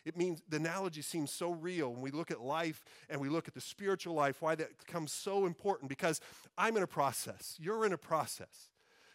It 0.04 0.16
means 0.16 0.42
the 0.48 0.56
analogy 0.56 1.02
seems 1.02 1.30
so 1.30 1.50
real 1.50 1.92
when 1.92 2.00
we 2.00 2.10
look 2.10 2.30
at 2.30 2.40
life 2.40 2.84
and 3.08 3.20
we 3.20 3.28
look 3.28 3.48
at 3.48 3.54
the 3.54 3.60
spiritual 3.60 4.14
life, 4.14 4.40
why 4.40 4.54
that 4.54 4.78
becomes 4.78 5.12
so 5.12 5.46
important 5.46 5.88
because 5.88 6.20
I'm 6.56 6.76
in 6.76 6.82
a 6.82 6.86
process. 6.86 7.56
You're 7.60 7.84
in 7.84 7.92
a 7.92 7.98
process. 7.98 8.70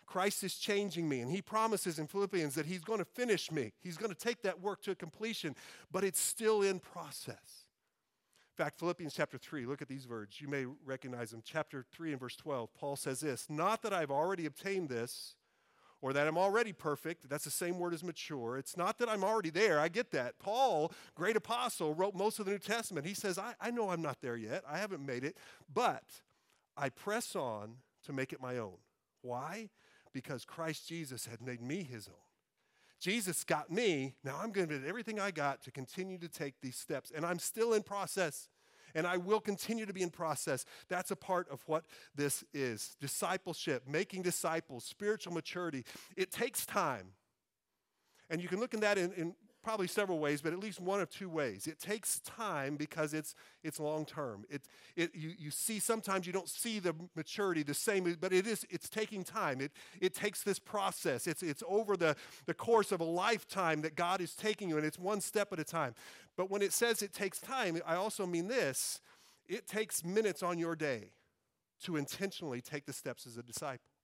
Christ 0.06 0.44
is 0.44 0.56
changing 0.56 1.10
me, 1.10 1.22
and 1.22 1.32
He 1.32 1.42
promises 1.42 1.98
in 1.98 2.08
Philippians 2.08 2.56
that 2.56 2.65
He's 2.65 2.84
going 2.84 3.00
to 3.00 3.06
finish 3.06 3.51
me. 3.51 3.74
He's 3.82 3.98
going 3.98 4.13
to 4.13 4.18
take 4.18 4.42
that 4.44 4.62
work 4.62 4.82
to 4.84 4.96
completion, 4.96 5.56
but 5.92 6.04
it's 6.04 6.20
still 6.20 6.62
in 6.62 6.80
process. 6.80 7.65
In 8.58 8.63
fact, 8.63 8.80
Philippians 8.80 9.13
chapter 9.13 9.38
3, 9.38 9.65
look 9.65 9.82
at 9.82 9.89
these 9.89 10.08
words. 10.08 10.39
You 10.39 10.48
may 10.48 10.65
recognize 10.86 11.32
them. 11.32 11.42
Chapter 11.44 11.86
3 11.92 12.12
and 12.12 12.20
verse 12.20 12.38
12, 12.38 12.74
Paul 12.74 12.96
says 12.96 13.20
this 13.20 13.48
Not 13.50 13.82
that 13.82 13.94
I've 13.94 14.12
already 14.12 14.46
obtained 14.46 14.89
this 14.89 15.36
or 16.02 16.14
that 16.14 16.28
I'm 16.28 16.38
already 16.38 16.74
perfect. 16.74 17.30
That's 17.30 17.46
the 17.46 17.52
same 17.52 17.80
word 17.80 17.94
as 17.94 18.04
mature. 18.04 18.58
It's 18.58 18.78
not 18.78 18.98
that 19.00 19.10
I'm 19.10 19.24
already 19.24 19.50
there. 19.50 19.80
I 19.80 19.88
get 19.88 20.12
that. 20.12 20.38
Paul, 20.40 20.92
great 21.16 21.36
apostle, 21.36 21.94
wrote 21.94 22.16
most 22.16 22.40
of 22.40 22.46
the 22.46 22.52
New 22.52 22.60
Testament. 22.60 23.06
He 23.06 23.14
says, 23.14 23.38
I, 23.38 23.54
I 23.60 23.72
know 23.72 23.90
I'm 23.90 24.02
not 24.02 24.22
there 24.22 24.38
yet. 24.38 24.64
I 24.70 24.78
haven't 24.78 25.06
made 25.06 25.24
it, 25.24 25.38
but 25.74 26.04
I 26.78 26.90
press 26.90 27.36
on 27.36 27.78
to 28.06 28.14
make 28.14 28.34
it 28.34 28.42
my 28.42 28.58
own. 28.58 28.78
Why? 29.22 29.70
Because 30.14 30.46
Christ 30.46 30.88
Jesus 30.88 31.25
had 31.25 31.42
made 31.42 31.62
me 31.62 31.84
his 31.84 32.08
own. 32.08 32.16
Jesus 33.00 33.44
got 33.44 33.72
me. 33.72 34.16
Now 34.24 34.40
I'm 34.42 34.52
going 34.52 34.68
to 34.68 34.80
do 34.80 34.88
everything 34.88 35.20
I 35.20 35.32
got 35.32 35.62
to 35.64 35.72
continue 35.72 36.18
to 36.20 36.30
take 36.30 36.56
these 36.62 36.78
steps. 36.78 37.12
And 37.16 37.25
I'm 37.25 37.40
still 37.40 37.74
in 37.74 37.84
process 37.84 38.48
and 38.96 39.06
I 39.06 39.18
will 39.18 39.42
continue 39.42 39.86
to 39.86 39.94
be 39.94 40.02
in 40.02 40.10
process. 40.10 40.66
That's 40.88 41.12
a 41.12 41.16
part 41.16 41.48
of 41.52 41.62
what 41.68 41.84
this 42.16 42.44
is 42.54 42.96
discipleship, 43.00 43.84
making 43.88 44.24
disciples, 44.24 44.86
spiritual 44.86 45.34
maturity. 45.34 45.84
It 46.16 46.32
takes 46.32 46.66
time. 46.66 47.10
And 48.30 48.42
you 48.42 48.48
can 48.48 48.60
look 48.60 48.74
at 48.74 48.82
that 48.82 48.98
in, 48.98 49.12
in 49.14 49.36
probably 49.66 49.88
several 49.88 50.20
ways, 50.20 50.44
but 50.44 50.54
at 50.54 50.60
least 50.60 50.80
one 50.80 51.02
of 51.02 51.10
two 51.10 51.28
ways. 51.28 51.66
It 51.66 51.80
takes 51.80 52.20
time 52.20 52.76
because 52.76 53.16
it's, 53.16 53.34
it's 53.64 53.80
long 53.80 54.06
term. 54.06 54.46
It, 54.48 54.62
it, 54.96 55.16
you, 55.16 55.32
you 55.40 55.50
see, 55.50 55.80
sometimes 55.80 56.28
you 56.28 56.34
don't 56.34 56.48
see 56.48 56.78
the 56.78 56.94
maturity 57.16 57.64
the 57.64 57.74
same, 57.74 58.16
but 58.22 58.32
it 58.32 58.46
is, 58.46 58.64
it's 58.70 58.88
taking 58.88 59.24
time. 59.24 59.60
It, 59.62 59.72
it 60.00 60.14
takes 60.14 60.44
this 60.44 60.60
process. 60.60 61.26
It's, 61.26 61.42
it's 61.42 61.64
over 61.68 61.98
the, 61.98 62.16
the 62.46 62.54
course 62.54 62.92
of 62.92 63.02
a 63.02 63.04
lifetime 63.04 63.82
that 63.82 63.96
God 63.96 64.22
is 64.22 64.36
taking 64.36 64.70
you, 64.70 64.78
and 64.78 64.86
it's 64.86 65.00
one 65.00 65.20
step 65.20 65.52
at 65.52 65.60
a 65.60 65.64
time. 65.64 65.96
But 66.38 66.52
when 66.52 66.62
it 66.62 66.72
says 66.72 67.02
it 67.02 67.12
takes 67.12 67.40
time, 67.40 67.82
I 67.88 67.96
also 67.96 68.28
mean 68.28 68.48
this 68.48 69.02
it 69.48 69.68
takes 69.68 70.04
minutes 70.04 70.44
on 70.44 70.60
your 70.60 70.76
day 70.76 71.12
to 71.84 71.98
intentionally 71.98 72.62
take 72.62 72.86
the 72.86 72.94
steps 72.94 73.26
as 73.26 73.38
a 73.38 73.44
disciple. 73.44 73.95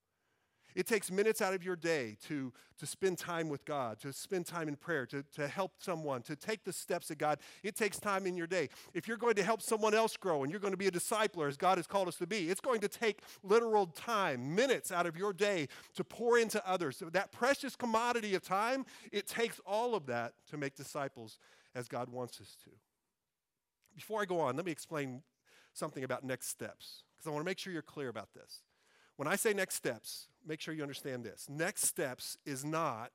It 0.75 0.87
takes 0.87 1.11
minutes 1.11 1.41
out 1.41 1.53
of 1.53 1.63
your 1.63 1.75
day 1.75 2.17
to, 2.27 2.51
to 2.79 2.85
spend 2.85 3.17
time 3.17 3.49
with 3.49 3.65
God, 3.65 3.99
to 3.99 4.13
spend 4.13 4.45
time 4.45 4.67
in 4.67 4.75
prayer, 4.75 5.05
to, 5.07 5.23
to 5.35 5.47
help 5.47 5.73
someone, 5.79 6.21
to 6.23 6.35
take 6.35 6.63
the 6.63 6.73
steps 6.73 7.09
of 7.11 7.17
God. 7.17 7.39
It 7.63 7.75
takes 7.75 7.99
time 7.99 8.25
in 8.25 8.37
your 8.37 8.47
day. 8.47 8.69
If 8.93 9.07
you're 9.07 9.17
going 9.17 9.35
to 9.35 9.43
help 9.43 9.61
someone 9.61 9.93
else 9.93 10.17
grow 10.17 10.43
and 10.43 10.51
you're 10.51 10.59
going 10.59 10.73
to 10.73 10.77
be 10.77 10.87
a 10.87 10.91
discipler 10.91 11.47
as 11.47 11.57
God 11.57 11.77
has 11.77 11.87
called 11.87 12.07
us 12.07 12.15
to 12.17 12.27
be, 12.27 12.49
it's 12.49 12.61
going 12.61 12.81
to 12.81 12.87
take 12.87 13.21
literal 13.43 13.87
time, 13.87 14.55
minutes 14.55 14.91
out 14.91 15.05
of 15.05 15.17
your 15.17 15.33
day 15.33 15.67
to 15.95 16.03
pour 16.03 16.37
into 16.37 16.65
others. 16.67 17.01
That 17.11 17.31
precious 17.31 17.75
commodity 17.75 18.35
of 18.35 18.43
time, 18.43 18.85
it 19.11 19.27
takes 19.27 19.59
all 19.65 19.95
of 19.95 20.05
that 20.07 20.33
to 20.49 20.57
make 20.57 20.75
disciples 20.75 21.37
as 21.75 21.87
God 21.87 22.09
wants 22.09 22.39
us 22.41 22.55
to. 22.63 22.71
Before 23.95 24.21
I 24.21 24.25
go 24.25 24.39
on, 24.39 24.55
let 24.55 24.65
me 24.65 24.71
explain 24.71 25.21
something 25.73 26.03
about 26.03 26.23
next 26.23 26.47
steps 26.47 27.03
because 27.15 27.27
I 27.27 27.31
want 27.31 27.43
to 27.43 27.49
make 27.49 27.59
sure 27.59 27.71
you're 27.71 27.81
clear 27.81 28.09
about 28.09 28.33
this. 28.33 28.61
When 29.17 29.27
I 29.27 29.35
say 29.35 29.53
next 29.53 29.75
steps, 29.75 30.27
make 30.45 30.61
sure 30.61 30.73
you 30.73 30.81
understand 30.81 31.23
this. 31.23 31.47
Next 31.49 31.83
steps 31.83 32.37
is 32.45 32.63
not 32.65 33.11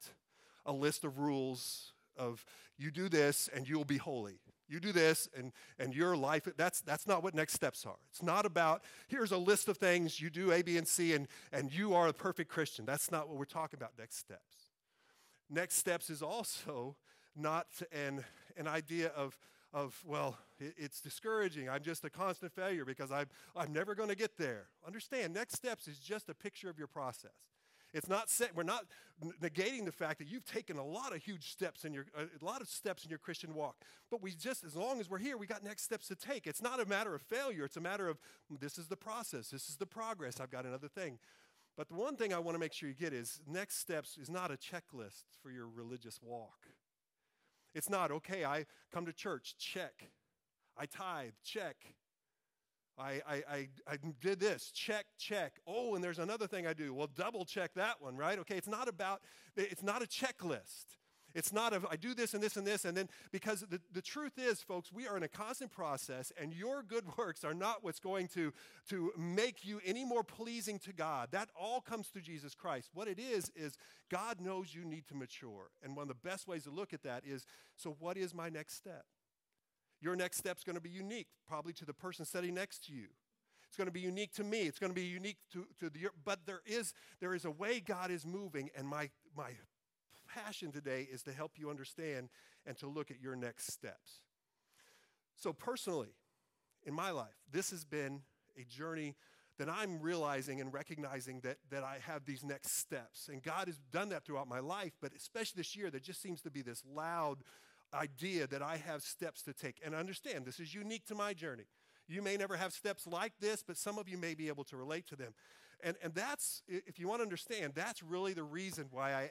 a 0.65 0.73
list 0.73 1.05
of 1.05 1.19
rules 1.19 1.93
of 2.17 2.45
you 2.79 2.91
do 2.91 3.09
this 3.09 3.49
and 3.55 3.69
you'll 3.69 3.85
be 3.85 3.99
holy. 3.99 4.41
You 4.69 4.81
do 4.81 4.93
this 4.93 5.29
and, 5.37 5.53
and 5.79 5.95
your 5.95 6.17
life, 6.17 6.49
that's, 6.57 6.81
that's 6.81 7.07
not 7.07 7.23
what 7.23 7.35
next 7.35 7.53
steps 7.53 7.87
are. 7.87 7.99
It's 8.11 8.23
not 8.23 8.45
about, 8.45 8.83
here's 9.07 9.31
a 9.31 9.39
list 9.39 9.69
of 9.69 9.77
things, 9.77 10.21
you 10.21 10.29
do 10.29 10.51
A, 10.53 10.63
B, 10.63 10.77
and 10.77 10.89
C, 10.89 11.15
and, 11.15 11.29
and 11.53 11.73
you 11.73 11.95
are 11.95 12.09
a 12.09 12.13
perfect 12.13 12.51
Christian. 12.51 12.85
That's 12.85 13.13
not 13.13 13.29
what 13.29 13.39
we're 13.39 13.45
talking 13.45 13.79
about 13.79 13.93
next 13.99 14.19
steps. 14.19 14.73
Next 15.49 15.77
steps 15.77 16.11
is 16.11 16.21
also 16.21 16.97
not 17.37 17.67
an, 17.93 18.25
an 18.57 18.67
idea 18.67 19.09
of, 19.09 19.39
of 19.77 19.95
well, 20.07 20.39
it's 20.59 21.03
discouraging. 21.03 21.69
I'm 21.69 21.83
just 21.83 22.03
a 22.05 22.11
constant 22.11 22.51
failure 22.51 22.87
because 22.87 23.13
I'm, 23.13 23.27
I'm 23.55 23.75
never 23.75 23.95
going 23.95 24.09
to 24.09 24.15
get 24.17 24.39
there. 24.39 24.69
Understand, 24.87 25.35
next 25.35 25.55
steps 25.55 25.87
is 25.87 25.99
just 25.99 26.31
a 26.31 26.35
picture 26.35 26.71
of 26.71 26.79
your 26.79 26.87
process. 26.87 27.31
It's 27.93 28.09
not 28.09 28.31
set, 28.31 28.57
we're 28.57 28.63
not 28.63 28.85
negating 29.43 29.85
the 29.85 29.93
fact 29.93 30.19
that 30.19 30.29
you've 30.29 30.47
taken 30.47 30.79
a 30.79 30.85
lot 30.85 31.15
of 31.15 31.23
huge 31.23 31.53
steps 31.53 31.85
in 31.85 31.93
your, 31.93 32.07
uh, 32.19 32.25
a 32.41 32.45
lot 32.45 32.63
of 32.63 32.69
steps 32.69 33.05
in 33.05 33.11
your 33.11 33.19
Christian 33.19 33.55
walk. 33.55 33.77
But 34.11 34.23
we 34.23 34.33
just, 34.33 34.65
as 34.65 34.75
long 34.75 34.99
as 34.99 35.11
we're 35.11 35.19
here, 35.19 35.37
we 35.37 35.47
got 35.47 35.63
next 35.63 35.83
steps 35.83 36.09
to 36.09 36.17
take. 36.17 36.47
It's 36.47 36.63
not 36.63 36.81
a 36.81 36.87
matter 36.87 37.15
of 37.15 37.21
failure. 37.21 37.65
It's 37.65 37.77
a 37.77 37.81
matter 37.81 38.09
of 38.09 38.19
this 38.61 38.79
is 38.79 38.87
the 38.87 38.97
process. 38.97 39.49
This 39.49 39.69
is 39.69 39.77
the 39.77 39.87
progress. 39.87 40.41
I've 40.41 40.51
got 40.51 40.65
another 40.65 40.89
thing. 40.89 41.19
But 41.77 41.89
the 41.89 41.95
one 41.95 42.17
thing 42.17 42.33
I 42.33 42.39
want 42.39 42.55
to 42.55 42.59
make 42.59 42.73
sure 42.73 42.89
you 42.89 42.95
get 42.95 43.13
is 43.13 43.41
next 43.47 43.77
steps 43.77 44.17
is 44.17 44.31
not 44.31 44.51
a 44.51 44.55
checklist 44.55 45.25
for 45.43 45.51
your 45.51 45.69
religious 45.69 46.19
walk. 46.23 46.67
It's 47.77 47.91
not, 47.91 48.11
okay, 48.11 48.43
I 48.43 48.65
come 48.91 49.05
to 49.05 49.13
church, 49.13 49.55
check. 49.59 50.09
I 50.79 50.87
tithe, 50.87 51.33
check. 51.45 51.77
I, 52.99 53.21
I, 53.29 53.35
I, 53.35 53.69
I, 53.87 53.99
did 54.23 54.41
this, 54.41 54.71
check, 54.71 55.05
check. 55.19 55.61
Oh, 55.67 55.95
and 55.95 56.03
there's 56.03 56.19
another 56.19 56.47
thing 56.47 56.67
I 56.67 56.73
do. 56.73 56.95
Well, 56.95 57.11
double 57.15 57.45
check 57.45 57.75
that 57.75 58.01
one, 58.01 58.17
right? 58.17 58.39
Okay, 58.39 58.57
it's 58.57 58.67
not 58.67 58.89
about, 58.89 59.21
it's 59.57 59.83
not 59.83 60.03
a 60.03 60.07
checklist. 60.07 60.97
It's 61.37 61.53
not 61.53 61.75
of 61.75 61.85
I 61.91 61.97
do 61.97 62.15
this 62.15 62.33
and 62.33 62.43
this 62.43 62.57
and 62.57 62.67
this, 62.67 62.87
and 62.87 62.97
then 62.97 63.11
because 63.31 63.61
the, 63.61 63.79
the 63.93 64.01
truth 64.01 64.39
is, 64.39 64.63
folks, 64.63 64.91
we 64.91 65.07
are 65.07 65.19
in 65.19 65.23
a 65.23 65.29
constant 65.29 65.71
process, 65.71 66.33
and 66.41 66.55
your 66.55 66.83
good 66.83 67.05
works 67.19 67.45
are 67.45 67.53
not 67.53 67.85
what's 67.85 68.01
going 68.01 68.29
to, 68.29 68.55
to 68.89 69.13
make 69.19 69.63
you 69.63 69.79
any 69.85 70.03
more 70.03 70.25
pleasing 70.25 70.79
to 70.79 70.95
God. 70.95 71.29
That 71.33 71.51
all 71.55 71.83
comes 71.83 72.09
through 72.09 72.23
Jesus 72.23 72.55
Christ. 72.55 72.89
What 72.95 73.07
it 73.07 73.19
is, 73.19 73.53
is 73.55 73.77
God 74.11 74.41
knows 74.41 74.75
you 74.75 74.87
need 74.87 75.07
to 75.09 75.15
mature. 75.15 75.69
And 75.85 75.95
one 75.95 76.05
of 76.05 76.09
the 76.09 76.27
best 76.29 76.49
ways 76.49 76.65
to 76.65 76.71
look 76.71 76.95
at 76.95 77.03
that 77.03 77.23
is 77.27 77.45
so, 77.77 77.95
what 77.99 78.17
is 78.17 78.33
my 78.33 78.49
next 78.49 78.75
step? 78.75 79.05
Your 80.01 80.17
next 80.17 80.39
step 80.39 80.57
is 80.57 80.65
going 80.65 80.77
to 80.77 80.83
be 80.83 80.89
unique, 80.89 81.29
probably 81.47 81.75
to 81.75 81.85
the 81.85 81.93
person 81.93 82.25
sitting 82.25 82.55
next 82.55 82.87
to 82.87 82.95
you. 82.95 83.09
It's 83.69 83.77
going 83.77 83.89
to 83.89 83.93
be 83.93 84.01
unique 84.01 84.33
to 84.37 84.45
me. 84.45 84.63
It's 84.63 84.79
going 84.79 84.91
to 84.91 84.95
be 84.95 85.07
unique 85.07 85.37
to, 85.53 85.67
to 85.81 85.91
the, 85.91 86.09
but 86.25 86.47
there 86.47 86.63
is, 86.65 86.95
there 87.21 87.35
is 87.35 87.45
a 87.45 87.51
way 87.51 87.81
God 87.81 88.11
is 88.11 88.25
moving, 88.25 88.71
and 88.75 88.89
my, 88.89 89.11
my 89.37 89.51
passion 90.45 90.73
today 90.73 91.09
is 91.11 91.23
to 91.23 91.33
help 91.33 91.53
you 91.57 91.71
understand 91.71 92.29
and 92.67 92.77
to 92.79 92.89
look 92.89 93.11
at 93.11 93.21
your 93.21 93.37
next 93.37 93.73
steps. 93.73 94.21
So, 95.37 95.53
personally, 95.53 96.15
in 96.85 96.95
my 96.95 97.11
life, 97.11 97.37
this 97.51 97.71
has 97.71 97.85
been 97.85 98.23
a 98.59 98.65
journey 98.65 99.15
that 99.59 99.69
I'm 99.69 100.01
realizing 100.01 100.61
and 100.61 100.73
recognizing 100.73 101.41
that, 101.41 101.57
that 101.71 101.83
I 101.83 101.99
have 102.07 102.25
these 102.25 102.45
next 102.45 102.79
steps. 102.79 103.29
And 103.33 103.43
God 103.43 103.69
has 103.69 103.79
done 103.91 104.11
that 104.11 104.25
throughout 104.25 104.49
my 104.49 104.61
life, 104.61 104.93
but 105.01 105.13
especially 105.17 105.61
this 105.61 105.75
year, 105.75 105.91
there 105.91 106.01
just 106.01 106.21
seems 106.21 106.43
to 106.43 106.51
be 106.51 106.63
this 106.63 106.83
loud 106.87 107.39
idea 107.95 108.47
that 108.49 108.63
I 108.63 108.77
have 108.77 109.03
steps 109.03 109.43
to 109.43 109.55
take. 109.55 109.81
And 109.85 109.95
understand, 109.95 110.45
this 110.45 110.61
is 110.61 110.75
unique 110.75 111.07
to 111.07 111.15
my 111.15 111.33
journey. 111.33 111.65
You 112.09 112.23
may 112.23 112.37
never 112.37 112.57
have 112.57 112.73
steps 112.73 113.07
like 113.07 113.33
this, 113.41 113.63
but 113.67 113.77
some 113.77 113.99
of 113.99 114.09
you 114.09 114.19
may 114.19 114.35
be 114.35 114.49
able 114.49 114.65
to 114.65 114.77
relate 114.77 115.07
to 115.09 115.17
them. 115.17 115.35
And, 115.83 115.97
and 116.03 116.15
that's, 116.15 116.63
if 116.69 116.99
you 116.99 117.09
want 117.09 117.21
to 117.21 117.25
understand, 117.25 117.73
that's 117.75 118.03
really 118.03 118.33
the 118.33 118.43
reason 118.43 118.87
why 118.91 119.15
I, 119.15 119.31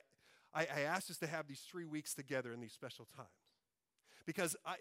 I, 0.56 0.62
I 0.62 0.82
asked 0.82 1.12
us 1.12 1.18
to 1.18 1.28
have 1.28 1.48
these 1.48 1.60
three 1.70 1.86
weeks 1.86 2.14
together 2.14 2.54
in 2.54 2.62
these 2.62 2.74
special 2.74 3.06
times. 3.16 3.30
Because 4.26 4.56
I, 4.66 4.78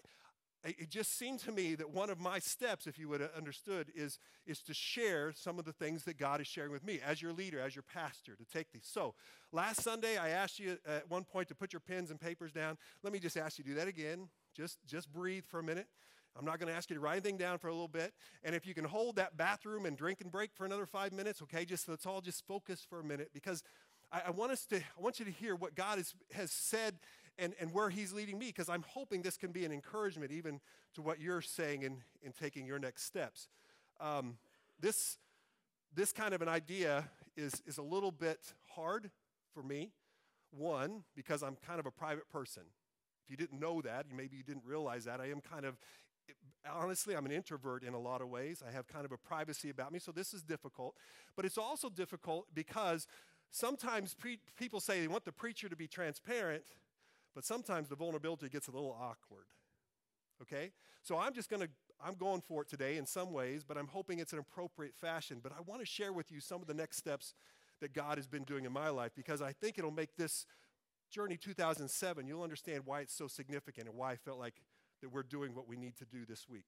it 0.63 0.89
just 0.89 1.17
seemed 1.17 1.39
to 1.41 1.51
me 1.51 1.75
that 1.75 1.91
one 1.91 2.09
of 2.09 2.19
my 2.19 2.39
steps, 2.39 2.87
if 2.87 2.97
you 2.97 3.07
would 3.09 3.21
have 3.21 3.29
understood, 3.37 3.91
is, 3.93 4.17
is 4.47 4.61
to 4.63 4.73
share 4.73 5.31
some 5.35 5.59
of 5.59 5.65
the 5.65 5.73
things 5.73 6.03
that 6.05 6.17
God 6.17 6.41
is 6.41 6.47
sharing 6.47 6.71
with 6.71 6.83
me 6.83 6.99
as 7.05 7.21
your 7.21 7.33
leader, 7.33 7.59
as 7.59 7.75
your 7.75 7.83
pastor, 7.83 8.35
to 8.35 8.45
take 8.45 8.71
these. 8.71 8.87
So, 8.91 9.13
last 9.51 9.83
Sunday, 9.83 10.17
I 10.17 10.29
asked 10.29 10.57
you 10.57 10.77
at 10.87 11.09
one 11.09 11.23
point 11.23 11.49
to 11.49 11.55
put 11.55 11.71
your 11.71 11.81
pens 11.81 12.09
and 12.09 12.19
papers 12.19 12.51
down. 12.51 12.77
Let 13.03 13.13
me 13.13 13.19
just 13.19 13.37
ask 13.37 13.59
you 13.59 13.63
to 13.63 13.69
do 13.69 13.75
that 13.75 13.87
again. 13.87 14.29
Just, 14.55 14.79
just 14.87 15.11
breathe 15.13 15.45
for 15.45 15.59
a 15.59 15.63
minute. 15.63 15.87
I'm 16.37 16.45
not 16.45 16.59
going 16.59 16.67
to 16.67 16.75
ask 16.75 16.89
you 16.89 16.95
to 16.95 16.99
write 16.99 17.13
anything 17.13 17.37
down 17.37 17.59
for 17.59 17.67
a 17.67 17.71
little 17.71 17.87
bit. 17.87 18.13
And 18.43 18.53
if 18.53 18.67
you 18.67 18.73
can 18.73 18.83
hold 18.83 19.15
that 19.15 19.37
bathroom 19.37 19.85
and 19.85 19.95
drink 19.95 20.19
and 20.19 20.29
break 20.29 20.51
for 20.53 20.65
another 20.65 20.85
five 20.85 21.13
minutes, 21.13 21.41
okay, 21.43 21.63
just 21.63 21.87
let's 21.87 22.05
all 22.05 22.19
just 22.19 22.45
focus 22.45 22.85
for 22.87 22.99
a 22.99 23.03
minute 23.03 23.29
because 23.33 23.63
I, 24.11 24.23
I 24.27 24.31
want 24.31 24.51
us 24.51 24.65
to, 24.67 24.77
I 24.77 25.01
want 25.01 25.19
you 25.19 25.25
to 25.25 25.31
hear 25.31 25.55
what 25.55 25.75
God 25.75 25.99
is, 25.99 26.13
has 26.33 26.51
said 26.51 26.95
and, 27.37 27.53
and 27.59 27.73
where 27.73 27.89
He's 27.89 28.13
leading 28.13 28.37
me, 28.37 28.47
because 28.47 28.69
I'm 28.69 28.83
hoping 28.87 29.21
this 29.21 29.37
can 29.37 29.51
be 29.51 29.65
an 29.65 29.71
encouragement 29.71 30.31
even 30.31 30.59
to 30.93 31.01
what 31.01 31.19
you're 31.19 31.41
saying 31.41 31.83
in, 31.83 31.97
in 32.21 32.31
taking 32.31 32.65
your 32.65 32.79
next 32.79 33.03
steps. 33.03 33.49
Um, 33.99 34.37
this, 34.79 35.17
this 35.93 36.11
kind 36.11 36.33
of 36.33 36.41
an 36.41 36.49
idea 36.49 37.09
is, 37.35 37.61
is 37.65 37.77
a 37.77 37.83
little 37.83 38.11
bit 38.11 38.53
hard 38.69 39.11
for 39.53 39.63
me. 39.63 39.91
One, 40.51 41.03
because 41.15 41.43
I'm 41.43 41.57
kind 41.67 41.81
of 41.81 41.85
a 41.85 41.91
private 41.91 42.29
person. 42.29 42.63
If 43.25 43.29
you 43.29 43.35
didn't 43.35 43.59
know 43.59 43.81
that, 43.81 44.05
maybe 44.15 44.37
you 44.37 44.43
didn't 44.43 44.63
realize 44.65 45.03
that, 45.03 45.19
I 45.19 45.25
am 45.25 45.41
kind 45.41 45.65
of, 45.65 45.77
honestly, 46.71 47.13
I'm 47.13 47.25
an 47.25 47.31
introvert 47.31 47.83
in 47.83 47.93
a 47.93 47.99
lot 47.99 48.21
of 48.21 48.29
ways. 48.29 48.63
I 48.65 48.71
have 48.71 48.87
kind 48.87 49.03
of 49.03 49.11
a 49.11 49.17
privacy 49.17 49.69
about 49.69 49.91
me, 49.91 49.99
so 49.99 50.13
this 50.13 50.33
is 50.33 50.43
difficult. 50.43 50.95
But 51.35 51.43
it's 51.43 51.57
also 51.57 51.89
difficult 51.89 52.47
because 52.53 53.05
sometimes 53.51 54.13
pre- 54.13 54.39
people 54.57 54.79
say 54.79 55.01
they 55.01 55.07
want 55.07 55.25
the 55.25 55.31
preacher 55.31 55.69
to 55.69 55.75
be 55.75 55.87
transparent, 55.87 56.63
but 57.33 57.45
sometimes 57.45 57.89
the 57.89 57.95
vulnerability 57.95 58.49
gets 58.49 58.67
a 58.67 58.71
little 58.71 58.97
awkward. 58.99 59.45
Okay? 60.41 60.71
So 61.01 61.17
I'm 61.17 61.33
just 61.33 61.49
going 61.49 61.61
to 61.61 61.69
I'm 62.03 62.15
going 62.15 62.41
for 62.41 62.61
it 62.61 62.67
today 62.67 62.97
in 62.97 63.05
some 63.05 63.31
ways, 63.31 63.63
but 63.63 63.77
I'm 63.77 63.87
hoping 63.87 64.19
it's 64.19 64.33
an 64.33 64.39
appropriate 64.39 64.93
fashion. 64.99 65.39
But 65.41 65.53
I 65.53 65.61
want 65.65 65.79
to 65.79 65.85
share 65.85 66.11
with 66.11 66.29
you 66.29 66.41
some 66.41 66.61
of 66.61 66.67
the 66.67 66.73
next 66.73 66.97
steps 66.97 67.33
that 67.79 67.93
God 67.93 68.17
has 68.17 68.27
been 68.27 68.43
doing 68.43 68.65
in 68.65 68.73
my 68.73 68.89
life 68.89 69.11
because 69.15 69.41
I 69.41 69.53
think 69.53 69.77
it'll 69.77 69.91
make 69.91 70.15
this 70.17 70.45
journey 71.11 71.37
2007, 71.37 72.27
you'll 72.27 72.43
understand 72.43 72.83
why 72.85 73.01
it's 73.01 73.13
so 73.13 73.27
significant 73.27 73.87
and 73.87 73.97
why 73.97 74.11
I 74.11 74.15
felt 74.15 74.39
like 74.39 74.55
that 75.01 75.09
we're 75.09 75.23
doing 75.23 75.55
what 75.55 75.67
we 75.67 75.77
need 75.77 75.95
to 75.97 76.05
do 76.05 76.25
this 76.25 76.47
week. 76.49 76.65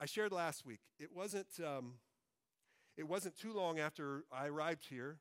I 0.00 0.06
shared 0.06 0.32
last 0.32 0.66
week. 0.66 0.80
It 0.98 1.10
wasn't 1.14 1.46
um, 1.64 1.94
it 2.96 3.08
wasn't 3.08 3.36
too 3.36 3.52
long 3.52 3.78
after 3.78 4.24
I 4.32 4.46
arrived 4.46 4.86
here 4.88 5.18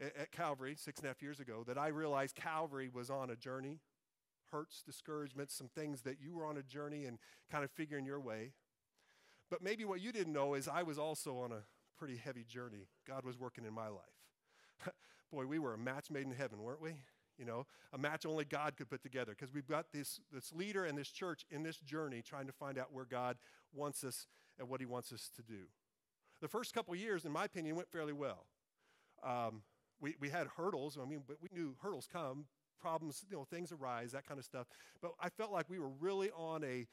at 0.00 0.32
Calvary 0.32 0.74
six 0.76 0.98
and 0.98 1.06
a 1.06 1.08
half 1.08 1.22
years 1.22 1.40
ago 1.40 1.64
that 1.66 1.78
I 1.78 1.88
realized 1.88 2.34
Calvary 2.34 2.90
was 2.92 3.10
on 3.10 3.30
a 3.30 3.36
journey 3.36 3.80
hurts, 4.54 4.82
discouragements, 4.86 5.52
some 5.54 5.68
things 5.68 6.02
that 6.02 6.20
you 6.20 6.32
were 6.32 6.46
on 6.46 6.56
a 6.56 6.62
journey 6.62 7.06
and 7.06 7.18
kind 7.50 7.64
of 7.64 7.70
figuring 7.72 8.06
your 8.06 8.20
way. 8.20 8.52
But 9.50 9.62
maybe 9.62 9.84
what 9.84 10.00
you 10.00 10.12
didn't 10.12 10.32
know 10.32 10.54
is 10.54 10.68
I 10.68 10.84
was 10.84 10.98
also 10.98 11.38
on 11.38 11.50
a 11.50 11.62
pretty 11.98 12.16
heavy 12.16 12.44
journey. 12.44 12.86
God 13.06 13.24
was 13.24 13.38
working 13.38 13.64
in 13.64 13.72
my 13.72 13.88
life. 13.88 14.92
Boy, 15.32 15.46
we 15.46 15.58
were 15.58 15.74
a 15.74 15.78
match 15.78 16.10
made 16.10 16.24
in 16.24 16.32
heaven, 16.32 16.62
weren't 16.62 16.80
we? 16.80 16.94
You 17.36 17.44
know, 17.44 17.66
a 17.92 17.98
match 17.98 18.24
only 18.24 18.44
God 18.44 18.76
could 18.76 18.88
put 18.88 19.02
together 19.02 19.34
because 19.36 19.52
we've 19.52 19.66
got 19.66 19.86
this, 19.92 20.20
this 20.32 20.52
leader 20.52 20.84
and 20.84 20.96
this 20.96 21.08
church 21.08 21.44
in 21.50 21.64
this 21.64 21.78
journey 21.78 22.22
trying 22.22 22.46
to 22.46 22.52
find 22.52 22.78
out 22.78 22.92
where 22.92 23.04
God 23.04 23.36
wants 23.72 24.04
us 24.04 24.28
and 24.58 24.68
what 24.68 24.78
he 24.78 24.86
wants 24.86 25.12
us 25.12 25.30
to 25.34 25.42
do. 25.42 25.64
The 26.40 26.48
first 26.48 26.74
couple 26.74 26.94
years, 26.94 27.24
in 27.24 27.32
my 27.32 27.44
opinion, 27.44 27.74
went 27.74 27.90
fairly 27.90 28.12
well. 28.12 28.46
Um, 29.24 29.62
we, 30.00 30.14
we 30.20 30.28
had 30.28 30.46
hurdles. 30.56 30.98
I 31.00 31.08
mean, 31.08 31.22
but 31.26 31.36
we 31.40 31.48
knew 31.52 31.74
hurdles 31.80 32.08
come, 32.10 32.46
problems, 32.80 33.24
you 33.30 33.36
know, 33.36 33.44
things 33.44 33.72
arise, 33.72 34.12
that 34.12 34.26
kind 34.26 34.38
of 34.38 34.44
stuff. 34.44 34.66
But 35.00 35.12
I 35.20 35.28
felt 35.28 35.52
like 35.52 35.68
we 35.68 35.78
were 35.78 35.90
really 36.00 36.30
on 36.30 36.64
a, 36.64 36.86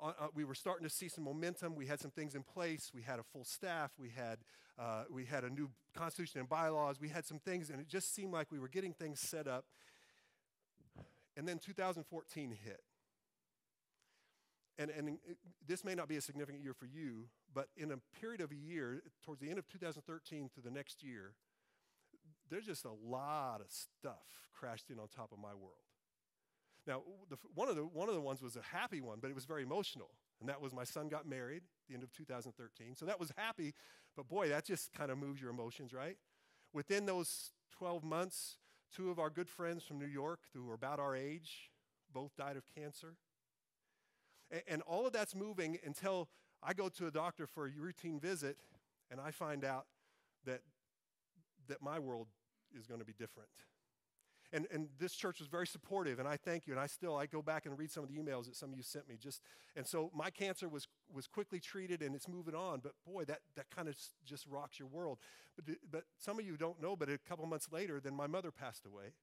on, 0.00 0.14
uh, 0.18 0.28
we 0.34 0.44
were 0.44 0.54
starting 0.54 0.86
to 0.86 0.92
see 0.92 1.08
some 1.08 1.24
momentum. 1.24 1.74
We 1.74 1.86
had 1.86 2.00
some 2.00 2.10
things 2.10 2.34
in 2.34 2.42
place. 2.42 2.90
We 2.94 3.02
had 3.02 3.18
a 3.18 3.22
full 3.22 3.44
staff. 3.44 3.92
We 3.98 4.10
had, 4.10 4.38
uh, 4.78 5.04
we 5.10 5.24
had 5.24 5.44
a 5.44 5.50
new 5.50 5.70
constitution 5.94 6.40
and 6.40 6.48
bylaws. 6.48 7.00
We 7.00 7.08
had 7.08 7.24
some 7.24 7.38
things, 7.38 7.70
and 7.70 7.80
it 7.80 7.88
just 7.88 8.14
seemed 8.14 8.32
like 8.32 8.50
we 8.50 8.58
were 8.58 8.68
getting 8.68 8.92
things 8.92 9.20
set 9.20 9.46
up. 9.46 9.66
And 11.36 11.48
then 11.48 11.58
2014 11.58 12.56
hit. 12.64 12.80
And, 14.78 14.90
and 14.90 15.08
it, 15.08 15.36
this 15.66 15.84
may 15.84 15.94
not 15.94 16.08
be 16.08 16.16
a 16.16 16.20
significant 16.20 16.62
year 16.62 16.74
for 16.74 16.86
you, 16.86 17.26
but 17.52 17.68
in 17.76 17.92
a 17.92 17.98
period 18.20 18.40
of 18.40 18.50
a 18.50 18.56
year, 18.56 19.02
towards 19.24 19.40
the 19.40 19.48
end 19.48 19.58
of 19.58 19.68
2013 19.68 20.50
to 20.54 20.60
the 20.60 20.70
next 20.70 21.02
year, 21.02 21.34
there's 22.54 22.66
just 22.66 22.84
a 22.84 22.92
lot 23.04 23.60
of 23.60 23.66
stuff 23.68 24.22
crashed 24.54 24.88
in 24.88 24.98
on 25.00 25.08
top 25.08 25.32
of 25.32 25.38
my 25.38 25.52
world. 25.54 25.82
Now, 26.86 27.02
the, 27.28 27.36
one, 27.54 27.68
of 27.68 27.74
the, 27.74 27.82
one 27.82 28.08
of 28.08 28.14
the 28.14 28.20
ones 28.20 28.40
was 28.40 28.56
a 28.56 28.62
happy 28.62 29.00
one, 29.00 29.18
but 29.20 29.28
it 29.28 29.34
was 29.34 29.44
very 29.44 29.64
emotional. 29.64 30.10
And 30.38 30.48
that 30.48 30.60
was 30.60 30.72
my 30.72 30.84
son 30.84 31.08
got 31.08 31.26
married 31.26 31.62
at 31.62 31.88
the 31.88 31.94
end 31.94 32.04
of 32.04 32.12
2013. 32.12 32.94
So 32.94 33.06
that 33.06 33.18
was 33.18 33.32
happy, 33.36 33.74
but 34.16 34.28
boy, 34.28 34.50
that 34.50 34.64
just 34.64 34.92
kind 34.92 35.10
of 35.10 35.18
moves 35.18 35.40
your 35.40 35.50
emotions, 35.50 35.92
right? 35.92 36.16
Within 36.72 37.06
those 37.06 37.50
12 37.76 38.04
months, 38.04 38.58
two 38.94 39.10
of 39.10 39.18
our 39.18 39.30
good 39.30 39.48
friends 39.48 39.82
from 39.82 39.98
New 39.98 40.06
York 40.06 40.40
who 40.52 40.64
were 40.64 40.74
about 40.74 41.00
our 41.00 41.16
age 41.16 41.70
both 42.12 42.36
died 42.36 42.56
of 42.56 42.62
cancer. 42.72 43.16
And, 44.52 44.62
and 44.68 44.82
all 44.82 45.06
of 45.06 45.12
that's 45.12 45.34
moving 45.34 45.78
until 45.84 46.28
I 46.62 46.72
go 46.72 46.88
to 46.88 47.08
a 47.08 47.10
doctor 47.10 47.48
for 47.48 47.66
a 47.66 47.70
routine 47.76 48.20
visit 48.20 48.58
and 49.10 49.20
I 49.20 49.32
find 49.32 49.64
out 49.64 49.86
that 50.46 50.60
that 51.68 51.82
my 51.82 51.98
world 51.98 52.28
is 52.78 52.86
going 52.86 53.00
to 53.00 53.06
be 53.06 53.12
different. 53.12 53.48
And, 54.52 54.68
and 54.72 54.88
this 55.00 55.14
church 55.14 55.40
was 55.40 55.48
very 55.48 55.66
supportive, 55.66 56.20
and 56.20 56.28
I 56.28 56.36
thank 56.36 56.68
you. 56.68 56.74
And 56.74 56.80
I 56.80 56.86
still, 56.86 57.16
I 57.16 57.26
go 57.26 57.42
back 57.42 57.66
and 57.66 57.76
read 57.76 57.90
some 57.90 58.04
of 58.04 58.08
the 58.08 58.16
emails 58.16 58.44
that 58.44 58.54
some 58.54 58.70
of 58.70 58.76
you 58.76 58.84
sent 58.84 59.08
me. 59.08 59.16
Just 59.20 59.40
and 59.74 59.84
so 59.84 60.12
my 60.14 60.30
cancer 60.30 60.68
was 60.68 60.86
was 61.12 61.26
quickly 61.26 61.58
treated, 61.58 62.02
and 62.02 62.14
it's 62.14 62.28
moving 62.28 62.54
on. 62.54 62.78
But 62.78 62.92
boy, 63.04 63.24
that 63.24 63.40
that 63.56 63.66
kind 63.74 63.88
of 63.88 63.96
just 64.24 64.46
rocks 64.46 64.78
your 64.78 64.86
world. 64.86 65.18
But 65.56 65.76
but 65.90 66.04
some 66.18 66.38
of 66.38 66.46
you 66.46 66.56
don't 66.56 66.80
know, 66.80 66.94
but 66.94 67.08
a 67.08 67.18
couple 67.18 67.44
months 67.46 67.68
later, 67.72 67.98
then 67.98 68.14
my 68.14 68.28
mother 68.28 68.52
passed 68.52 68.86
away. 68.86 69.14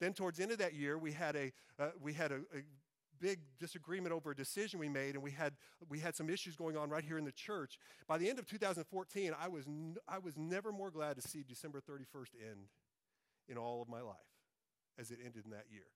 Then, 0.00 0.12
towards 0.12 0.38
the 0.38 0.42
end 0.42 0.52
of 0.52 0.58
that 0.58 0.74
year, 0.74 0.98
we 0.98 1.12
had 1.12 1.36
a, 1.36 1.52
uh, 1.78 1.90
we 2.00 2.12
had 2.12 2.32
a, 2.32 2.36
a 2.36 2.62
big 3.24 3.40
disagreement 3.58 4.12
over 4.12 4.32
a 4.32 4.36
decision 4.36 4.78
we 4.78 4.90
made, 4.90 5.14
and 5.14 5.24
we 5.24 5.30
had, 5.30 5.54
we 5.88 5.98
had 5.98 6.14
some 6.14 6.28
issues 6.28 6.56
going 6.56 6.76
on 6.76 6.90
right 6.90 7.04
here 7.04 7.16
in 7.16 7.24
the 7.24 7.32
church. 7.32 7.78
By 8.06 8.18
the 8.18 8.28
end 8.28 8.38
of 8.38 8.44
2014, 8.44 9.32
I 9.40 9.48
was, 9.48 9.66
n- 9.66 9.96
I 10.06 10.18
was 10.18 10.36
never 10.36 10.70
more 10.70 10.90
glad 10.90 11.16
to 11.16 11.26
see 11.26 11.42
December 11.42 11.80
31st 11.80 12.34
end 12.50 12.66
in 13.48 13.56
all 13.56 13.80
of 13.80 13.88
my 13.88 14.02
life 14.02 14.16
as 14.98 15.10
it 15.10 15.20
ended 15.24 15.46
in 15.46 15.52
that 15.52 15.64
year. 15.70 15.86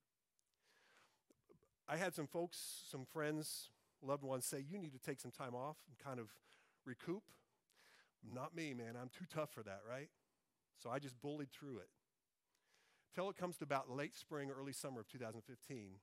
I 1.86 1.98
had 1.98 2.14
some 2.14 2.26
folks, 2.26 2.84
some 2.90 3.04
friends, 3.04 3.68
loved 4.02 4.24
ones 4.24 4.46
say, 4.46 4.64
You 4.66 4.78
need 4.78 4.92
to 4.92 4.98
take 4.98 5.20
some 5.20 5.30
time 5.30 5.54
off 5.54 5.76
and 5.86 5.98
kind 5.98 6.18
of 6.18 6.30
recoup. 6.86 7.24
Not 8.32 8.56
me, 8.56 8.72
man. 8.72 8.94
I'm 9.00 9.10
too 9.10 9.26
tough 9.30 9.50
for 9.50 9.62
that, 9.64 9.80
right? 9.86 10.08
So 10.82 10.88
I 10.88 10.98
just 10.98 11.20
bullied 11.20 11.50
through 11.50 11.78
it. 11.78 11.88
Till 13.14 13.28
it 13.28 13.36
comes 13.36 13.58
to 13.58 13.64
about 13.64 13.90
late 13.90 14.16
spring, 14.16 14.50
early 14.50 14.72
summer 14.72 15.00
of 15.00 15.08
2015, 15.08 15.96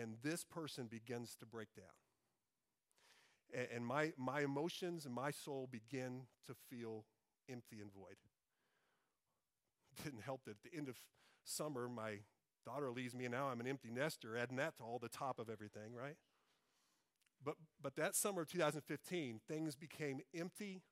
and 0.00 0.16
this 0.22 0.44
person 0.44 0.86
begins 0.86 1.36
to 1.40 1.46
break 1.46 1.68
down. 1.74 1.86
And 3.72 3.86
my, 3.86 4.12
my 4.16 4.40
emotions 4.40 5.04
and 5.04 5.14
my 5.14 5.30
soul 5.30 5.68
begin 5.70 6.22
to 6.46 6.54
feel 6.68 7.04
empty 7.48 7.80
and 7.80 7.92
void. 7.92 8.16
Didn't 10.04 10.22
help 10.22 10.42
that 10.44 10.52
at 10.52 10.62
the 10.70 10.76
end 10.76 10.88
of 10.88 10.96
summer, 11.44 11.88
my 11.88 12.20
daughter 12.64 12.90
leaves 12.90 13.14
me, 13.14 13.24
and 13.24 13.32
now 13.32 13.48
I'm 13.48 13.60
an 13.60 13.66
empty 13.68 13.90
nester, 13.90 14.36
adding 14.36 14.56
that 14.56 14.76
to 14.78 14.82
all 14.82 14.98
the 14.98 15.08
top 15.08 15.38
of 15.38 15.48
everything, 15.48 15.94
right? 15.94 16.16
But, 17.44 17.54
but 17.80 17.94
that 17.96 18.16
summer 18.16 18.42
of 18.42 18.48
2015, 18.48 19.40
things 19.46 19.76
became 19.76 20.20
empty. 20.34 20.82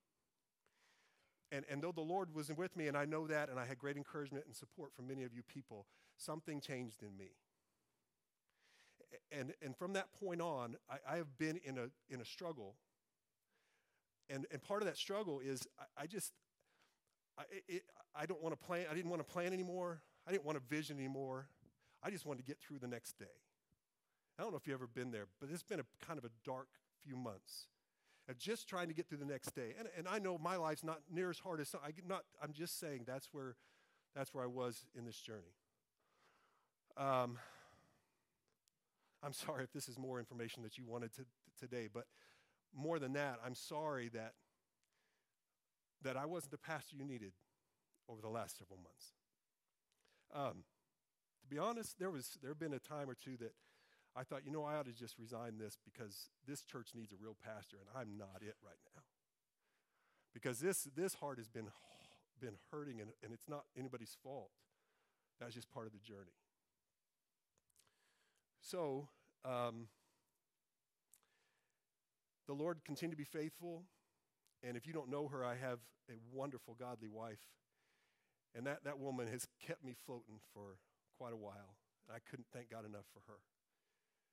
And, 1.51 1.65
and 1.69 1.83
though 1.83 1.93
the 1.93 2.01
Lord 2.01 2.35
was 2.35 2.51
with 2.57 2.77
me, 2.77 2.87
and 2.87 2.97
I 2.97 3.05
know 3.05 3.27
that, 3.27 3.49
and 3.49 3.59
I 3.59 3.67
had 3.67 3.79
great 3.79 3.97
encouragement 3.97 4.45
and 4.47 4.55
support 4.55 4.95
from 4.95 5.09
many 5.09 5.25
of 5.25 5.35
you 5.35 5.43
people, 5.43 5.87
something 6.17 6.61
changed 6.61 7.03
in 7.03 7.17
me. 7.17 7.33
And, 9.33 9.53
and 9.63 9.77
from 9.77 9.95
that 9.95 10.07
point 10.13 10.41
on, 10.41 10.77
I, 10.91 11.15
I 11.15 11.17
have 11.17 11.39
been 11.39 11.59
in 11.65 11.79
a, 11.79 11.89
in 12.09 12.21
a 12.21 12.25
struggle. 12.25 12.75
And, 14.31 14.47
and 14.51 14.63
part 14.63 14.83
of 14.83 14.87
that 14.87 14.97
struggle 14.97 15.41
is 15.41 15.67
I, 15.79 16.03
I 16.03 16.07
just, 16.07 16.33
I, 17.39 17.43
it, 17.69 17.83
I 18.15 18.27
don't 18.27 18.43
want 18.43 18.59
to 18.59 18.67
plan, 18.67 18.87
I 18.91 18.95
didn't 18.95 19.11
want 19.11 19.27
to 19.27 19.31
plan 19.31 19.53
anymore. 19.53 20.03
I 20.27 20.31
didn't 20.31 20.45
want 20.45 20.57
a 20.57 20.75
vision 20.75 20.99
anymore. 20.99 21.49
I 22.03 22.11
just 22.11 22.25
wanted 22.27 22.45
to 22.45 22.45
get 22.45 22.59
through 22.61 22.79
the 22.79 22.89
next 22.89 23.19
day. 23.19 23.27
I 24.39 24.43
don't 24.43 24.53
know 24.53 24.59
if 24.59 24.67
you've 24.67 24.75
ever 24.75 24.87
been 24.87 25.11
there, 25.11 25.27
but 25.41 25.49
it's 25.51 25.63
been 25.63 25.81
a 25.81 26.05
kind 26.05 26.19
of 26.19 26.25
a 26.25 26.31
dark 26.45 26.69
few 27.03 27.17
months 27.17 27.69
of 28.29 28.39
just 28.39 28.69
trying 28.69 28.89
to 28.89 28.95
get 28.95 29.09
through 29.09 29.19
the 29.19 29.27
next 29.27 29.55
day. 29.55 29.75
And, 29.79 29.89
and 29.97 30.09
I 30.09 30.19
know 30.19 30.39
my 30.39 30.57
life's 30.57 30.83
not 30.83 31.01
near 31.11 31.31
as 31.31 31.39
hard 31.39 31.61
as 31.61 31.69
some, 31.69 31.81
I 31.85 31.91
not, 32.07 32.23
I'm 32.43 32.53
just 32.53 32.81
saying 32.81 33.05
that's 33.07 33.29
where, 33.33 33.57
that's 34.15 34.33
where 34.33 34.43
I 34.43 34.47
was 34.47 34.87
in 34.97 35.05
this 35.05 35.21
journey. 35.21 35.55
Um, 36.97 37.39
I'm 39.25 39.33
sorry 39.33 39.65
if 39.65 39.73
this 39.73 39.89
is 39.89 39.99
more 39.99 40.19
information 40.19 40.63
that 40.65 40.77
you 40.77 40.85
wanted 40.85 41.15
to, 41.15 41.25
today, 41.59 41.89
but 41.93 42.05
more 42.75 42.99
than 42.99 43.13
that, 43.15 43.39
I'm 43.45 43.55
sorry 43.55 44.09
that, 44.11 44.35
that 46.03 46.17
I 46.17 46.27
wasn't 46.27 46.53
the 46.53 46.59
pastor 46.59 46.97
you 46.97 47.05
needed 47.05 47.33
over 48.09 48.21
the 48.21 48.29
last 48.29 48.59
several 48.59 48.79
months. 48.79 49.15
Um, 50.35 50.65
to 51.43 51.49
be 51.49 51.59
honest, 51.59 51.99
there 51.99 52.11
was 52.11 52.39
there 52.43 52.51
have 52.51 52.59
been 52.59 52.75
a 52.75 52.79
time 52.79 53.09
or 53.09 53.15
two 53.15 53.37
that 53.39 53.53
I 54.17 54.23
thought, 54.23 54.43
you 54.45 54.53
know, 54.53 54.65
I 54.65 54.77
ought 54.77 54.87
to 54.87 54.93
just 54.93 55.19
resign 55.19 55.59
this 55.59 55.77
because 55.85 56.31
this 56.47 56.63
church 56.63 56.91
needs 56.95 57.13
a 57.13 57.17
real 57.21 57.37
pastor, 57.43 57.77
and 57.79 57.89
I'm 57.97 58.17
not 58.17 58.43
it 58.43 58.55
right 58.65 58.79
now. 58.95 59.03
Because 60.33 60.61
this, 60.61 60.87
this 60.97 61.15
heart 61.15 61.39
has 61.39 61.49
been, 61.49 61.69
been 62.41 62.55
hurting, 62.71 63.01
and, 63.01 63.11
and 63.23 63.33
it's 63.33 63.49
not 63.49 63.65
anybody's 63.77 64.17
fault. 64.23 64.51
That's 65.41 65.55
just 65.55 65.71
part 65.71 65.87
of 65.87 65.93
the 65.93 65.99
journey. 65.99 66.35
So, 68.65 69.09
um, 69.45 69.89
the 72.47 72.55
Lord 72.55 72.79
continue 72.87 73.13
to 73.13 73.17
be 73.17 73.25
faithful. 73.25 73.83
And 74.63 74.75
if 74.75 74.87
you 74.87 74.95
don't 74.95 75.11
know 75.11 75.29
her, 75.29 75.45
I 75.45 75.55
have 75.57 75.81
a 76.09 76.15
wonderful, 76.33 76.75
godly 76.79 77.09
wife. 77.09 77.45
And 78.55 78.67
that, 78.67 78.85
that 78.85 78.99
woman 78.99 79.27
has 79.27 79.47
kept 79.67 79.85
me 79.85 79.95
floating 80.07 80.41
for 80.55 80.79
quite 81.19 81.35
a 81.35 81.37
while. 81.37 81.77
And 82.09 82.17
I 82.17 82.21
couldn't 82.31 82.47
thank 82.55 82.71
God 82.71 82.87
enough 82.87 83.05
for 83.13 83.21
her 83.27 83.39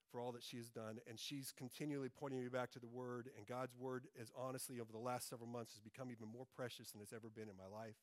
for 0.09 0.21
all 0.21 0.31
that 0.31 0.43
she 0.43 0.57
has 0.57 0.69
done. 0.69 0.99
And 1.09 1.19
she's 1.19 1.53
continually 1.57 2.09
pointing 2.09 2.41
me 2.41 2.47
back 2.47 2.71
to 2.71 2.79
the 2.79 2.87
Word. 2.87 3.29
And 3.37 3.45
God's 3.45 3.75
Word 3.77 4.05
is 4.19 4.31
honestly, 4.37 4.79
over 4.79 4.93
the 4.93 4.97
last 4.97 5.29
several 5.29 5.49
months, 5.49 5.73
has 5.73 5.81
become 5.81 6.09
even 6.09 6.27
more 6.27 6.45
precious 6.55 6.91
than 6.91 7.01
it's 7.01 7.13
ever 7.13 7.29
been 7.29 7.49
in 7.49 7.57
my 7.57 7.67
life. 7.73 7.95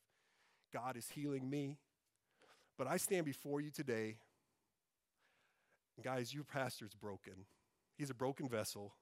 God 0.74 0.96
is 0.96 1.08
healing 1.08 1.48
me. 1.48 1.78
But 2.76 2.86
I 2.86 2.98
stand 2.98 3.24
before 3.24 3.62
you 3.62 3.70
today. 3.70 4.18
Guys, 6.02 6.32
your 6.32 6.44
pastor's 6.44 6.94
broken. 6.94 7.46
He's 7.96 8.10
a 8.10 8.14
broken 8.14 8.48
vessel, 8.48 8.94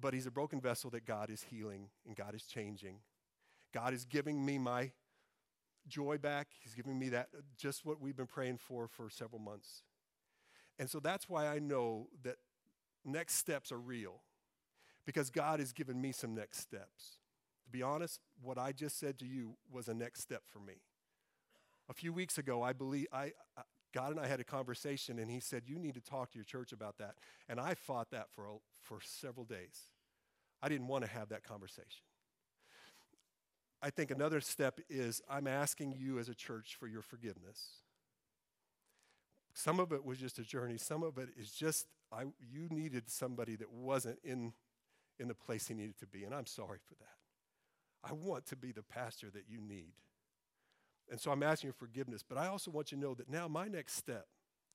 but 0.00 0.14
he's 0.14 0.26
a 0.26 0.30
broken 0.30 0.60
vessel 0.60 0.90
that 0.90 1.04
God 1.04 1.30
is 1.30 1.42
healing 1.42 1.88
and 2.06 2.14
God 2.14 2.34
is 2.34 2.44
changing. 2.44 2.98
God 3.72 3.92
is 3.92 4.04
giving 4.04 4.44
me 4.44 4.58
my 4.58 4.92
joy 5.88 6.16
back. 6.18 6.48
He's 6.62 6.74
giving 6.74 6.98
me 6.98 7.08
that, 7.10 7.28
just 7.56 7.84
what 7.84 8.00
we've 8.00 8.16
been 8.16 8.26
praying 8.26 8.58
for 8.58 8.86
for 8.86 9.10
several 9.10 9.40
months. 9.40 9.82
And 10.78 10.88
so 10.88 11.00
that's 11.00 11.28
why 11.28 11.48
I 11.48 11.58
know 11.58 12.08
that 12.22 12.36
next 13.04 13.34
steps 13.34 13.72
are 13.72 13.78
real 13.78 14.22
because 15.04 15.30
God 15.30 15.60
has 15.60 15.72
given 15.72 16.00
me 16.00 16.12
some 16.12 16.34
next 16.34 16.60
steps. 16.60 17.18
To 17.64 17.70
be 17.70 17.82
honest, 17.82 18.20
what 18.42 18.58
I 18.58 18.72
just 18.72 18.98
said 18.98 19.18
to 19.18 19.26
you 19.26 19.56
was 19.70 19.88
a 19.88 19.94
next 19.94 20.20
step 20.20 20.42
for 20.46 20.60
me. 20.60 20.82
A 21.88 21.94
few 21.94 22.12
weeks 22.12 22.38
ago, 22.38 22.62
I 22.62 22.72
believe 22.72 23.06
I, 23.12 23.32
God 23.94 24.10
and 24.10 24.20
I 24.20 24.26
had 24.26 24.40
a 24.40 24.44
conversation, 24.44 25.18
and 25.18 25.30
He 25.30 25.40
said, 25.40 25.62
"You 25.66 25.78
need 25.78 25.94
to 25.94 26.00
talk 26.00 26.32
to 26.32 26.38
your 26.38 26.44
church 26.44 26.72
about 26.72 26.98
that." 26.98 27.14
And 27.48 27.60
I 27.60 27.74
fought 27.74 28.10
that 28.10 28.30
for 28.34 28.60
for 28.82 29.00
several 29.00 29.46
days. 29.46 29.88
I 30.60 30.68
didn't 30.68 30.88
want 30.88 31.04
to 31.04 31.10
have 31.10 31.28
that 31.28 31.44
conversation. 31.44 32.02
I 33.80 33.90
think 33.90 34.10
another 34.10 34.40
step 34.40 34.80
is 34.88 35.20
I'm 35.28 35.46
asking 35.46 35.92
you 35.92 36.18
as 36.18 36.28
a 36.28 36.34
church 36.34 36.76
for 36.78 36.88
your 36.88 37.02
forgiveness. 37.02 37.82
Some 39.52 39.78
of 39.78 39.92
it 39.92 40.04
was 40.04 40.18
just 40.18 40.38
a 40.38 40.42
journey. 40.42 40.78
Some 40.78 41.02
of 41.02 41.18
it 41.18 41.28
is 41.36 41.52
just 41.52 41.86
I, 42.10 42.22
you 42.40 42.68
needed 42.70 43.08
somebody 43.08 43.56
that 43.56 43.70
wasn't 43.70 44.18
in, 44.24 44.52
in 45.18 45.28
the 45.28 45.34
place 45.34 45.68
he 45.68 45.74
needed 45.74 45.98
to 45.98 46.06
be, 46.06 46.24
and 46.24 46.34
I'm 46.34 46.46
sorry 46.46 46.78
for 46.86 46.94
that. 46.94 48.08
I 48.08 48.12
want 48.12 48.46
to 48.46 48.56
be 48.56 48.72
the 48.72 48.82
pastor 48.82 49.30
that 49.30 49.44
you 49.48 49.60
need. 49.60 49.92
And 51.10 51.20
so 51.20 51.30
I'm 51.30 51.42
asking 51.42 51.72
for 51.72 51.78
forgiveness, 51.78 52.22
but 52.26 52.38
I 52.38 52.48
also 52.48 52.70
want 52.70 52.92
you 52.92 52.98
to 52.98 53.02
know 53.02 53.14
that 53.14 53.28
now 53.28 53.46
my 53.48 53.68
next 53.68 53.96
step, 53.96 54.26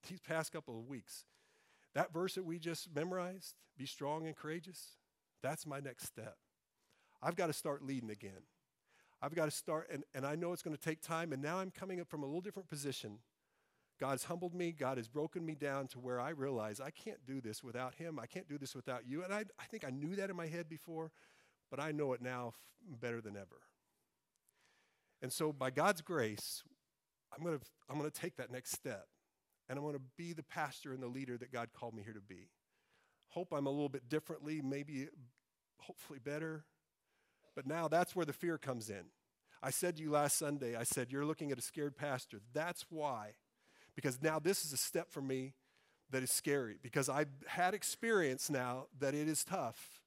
these 0.10 0.20
past 0.20 0.52
couple 0.52 0.78
of 0.78 0.88
weeks, 0.88 1.26
that 1.96 2.14
verse 2.14 2.36
that 2.36 2.46
we 2.46 2.60
just 2.60 2.94
memorized, 2.94 3.56
be 3.78 3.86
strong 3.86 4.28
and 4.28 4.36
courageous, 4.36 4.98
that's 5.42 5.66
my 5.66 5.80
next 5.80 6.06
step. 6.06 6.38
I've 7.22 7.36
got 7.36 7.48
to 7.48 7.54
start 7.54 7.84
leading 7.84 8.12
again. 8.12 8.44
I've 9.22 9.36
got 9.36 9.46
to 9.46 9.52
start, 9.52 9.90
and, 9.92 10.04
and 10.14 10.26
I 10.26 10.36
know 10.36 10.54
it's 10.54 10.62
going 10.62 10.76
to 10.76 10.82
take 10.82 11.02
time, 11.02 11.34
and 11.34 11.42
now 11.42 11.58
I'm 11.58 11.72
coming 11.72 12.00
up 12.00 12.08
from 12.08 12.24
a 12.24 12.26
little 12.26 12.42
different 12.42 12.70
position 12.70 13.20
God 14.00 14.12
has 14.12 14.24
humbled 14.24 14.56
me. 14.56 14.72
God 14.72 14.98
has 14.98 15.08
broken 15.08 15.46
me 15.46 15.56
down 15.56 15.88
to 15.90 16.00
where 16.00 16.22
I 16.22 16.30
realize 16.30 16.80
I 16.80 16.90
can't 16.90 17.26
do 17.28 17.42
this 17.42 17.64
without 17.64 17.96
Him. 17.96 18.18
I 18.18 18.26
can't 18.28 18.48
do 18.48 18.58
this 18.58 18.74
without 18.74 19.06
you. 19.06 19.24
And 19.24 19.34
I, 19.34 19.44
I 19.60 19.66
think 19.70 19.84
I 19.86 19.90
knew 19.90 20.16
that 20.16 20.30
in 20.30 20.36
my 20.38 20.48
head 20.48 20.70
before, 20.70 21.12
but 21.70 21.82
I 21.82 21.92
know 21.92 22.14
it 22.14 22.22
now 22.22 22.54
f- 22.54 23.00
better 23.02 23.20
than 23.20 23.36
ever. 23.36 23.62
And 25.22 25.32
so, 25.32 25.52
by 25.52 25.70
God's 25.70 26.02
grace, 26.02 26.64
I'm 27.36 27.44
going 27.44 27.60
to 27.60 27.66
I'm 27.90 27.98
going 27.98 28.10
to 28.10 28.22
take 28.22 28.38
that 28.38 28.52
next 28.52 28.72
step. 28.72 29.08
And 29.68 29.78
I'm 29.78 29.84
going 29.84 29.96
to 29.96 30.02
be 30.18 30.34
the 30.34 30.44
pastor 30.44 30.94
and 30.94 31.04
the 31.04 31.08
leader 31.08 31.38
that 31.38 31.52
God 31.52 31.70
called 31.74 31.94
me 31.94 32.02
here 32.02 32.14
to 32.14 32.22
be. 32.22 32.50
Hope 33.28 33.54
I'm 33.54 33.68
a 33.68 33.70
little 33.70 33.90
bit 33.90 34.10
differently, 34.10 34.62
maybe 34.64 35.08
hopefully 35.78 36.18
better. 36.18 36.66
But 37.56 37.68
now 37.68 37.88
that's 37.88 38.16
where 38.16 38.26
the 38.26 38.34
fear 38.34 38.58
comes 38.58 38.90
in. 38.90 39.06
I 39.62 39.70
said 39.70 39.98
to 39.98 40.02
you 40.02 40.10
last 40.10 40.38
Sunday, 40.38 40.76
I 40.76 40.84
said, 40.84 41.12
You're 41.12 41.26
looking 41.26 41.52
at 41.52 41.60
a 41.60 41.62
scared 41.62 41.98
pastor. 41.98 42.42
That's 42.54 42.86
why 42.90 43.34
because 44.02 44.22
now 44.22 44.40
this 44.40 44.64
is 44.64 44.72
a 44.72 44.78
step 44.78 45.12
for 45.12 45.22
me 45.22 45.54
that 46.10 46.24
is 46.24 46.32
scary 46.32 46.78
because 46.82 47.10
I've 47.10 47.28
had 47.48 47.74
experience 47.74 48.50
now 48.50 48.86
that 49.00 49.14
it 49.14 49.28
is 49.28 49.44
tough. 49.44 49.99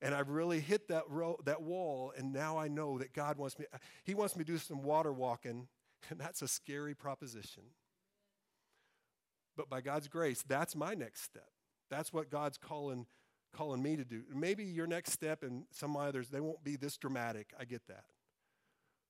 And 0.00 0.14
I've 0.14 0.28
really 0.28 0.60
hit 0.60 0.88
that, 0.88 1.04
that 1.44 1.62
wall, 1.62 2.12
and 2.16 2.32
now 2.32 2.56
I 2.56 2.68
know 2.68 2.98
that 2.98 3.12
God 3.12 3.36
wants 3.36 3.58
me, 3.58 3.66
He 4.04 4.14
wants 4.14 4.36
me 4.36 4.44
to 4.44 4.52
do 4.52 4.58
some 4.58 4.82
water 4.82 5.12
walking, 5.12 5.66
and 6.10 6.20
that's 6.20 6.42
a 6.42 6.48
scary 6.48 6.94
proposition. 6.94 7.64
But 9.56 9.68
by 9.68 9.80
God's 9.80 10.06
grace, 10.06 10.44
that's 10.46 10.76
my 10.76 10.94
next 10.94 11.22
step. 11.22 11.50
That's 11.90 12.12
what 12.12 12.30
God's 12.30 12.58
calling, 12.58 13.06
calling 13.52 13.82
me 13.82 13.96
to 13.96 14.04
do. 14.04 14.22
Maybe 14.32 14.62
your 14.64 14.86
next 14.86 15.12
step 15.12 15.42
and 15.42 15.64
some 15.72 15.96
others, 15.96 16.28
they 16.28 16.40
won't 16.40 16.62
be 16.62 16.76
this 16.76 16.96
dramatic. 16.96 17.52
I 17.58 17.64
get 17.64 17.82
that. 17.88 18.04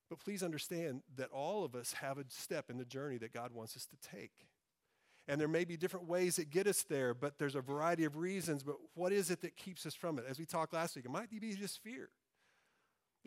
But 0.08 0.20
please 0.20 0.42
understand 0.42 1.02
that 1.16 1.28
all 1.30 1.64
of 1.64 1.74
us 1.74 1.92
have 1.94 2.16
a 2.16 2.24
step 2.28 2.70
in 2.70 2.78
the 2.78 2.86
journey 2.86 3.18
that 3.18 3.34
God 3.34 3.52
wants 3.52 3.76
us 3.76 3.86
to 3.86 4.10
take. 4.16 4.46
And 5.28 5.38
there 5.38 5.46
may 5.46 5.64
be 5.64 5.76
different 5.76 6.08
ways 6.08 6.36
that 6.36 6.48
get 6.48 6.66
us 6.66 6.82
there, 6.88 7.12
but 7.12 7.38
there's 7.38 7.54
a 7.54 7.60
variety 7.60 8.04
of 8.04 8.16
reasons. 8.16 8.62
But 8.62 8.76
what 8.94 9.12
is 9.12 9.30
it 9.30 9.42
that 9.42 9.56
keeps 9.56 9.84
us 9.84 9.94
from 9.94 10.18
it? 10.18 10.24
As 10.26 10.38
we 10.38 10.46
talked 10.46 10.72
last 10.72 10.96
week, 10.96 11.04
it 11.04 11.10
might 11.10 11.30
be 11.30 11.38
just 11.54 11.82
fear. 11.82 12.08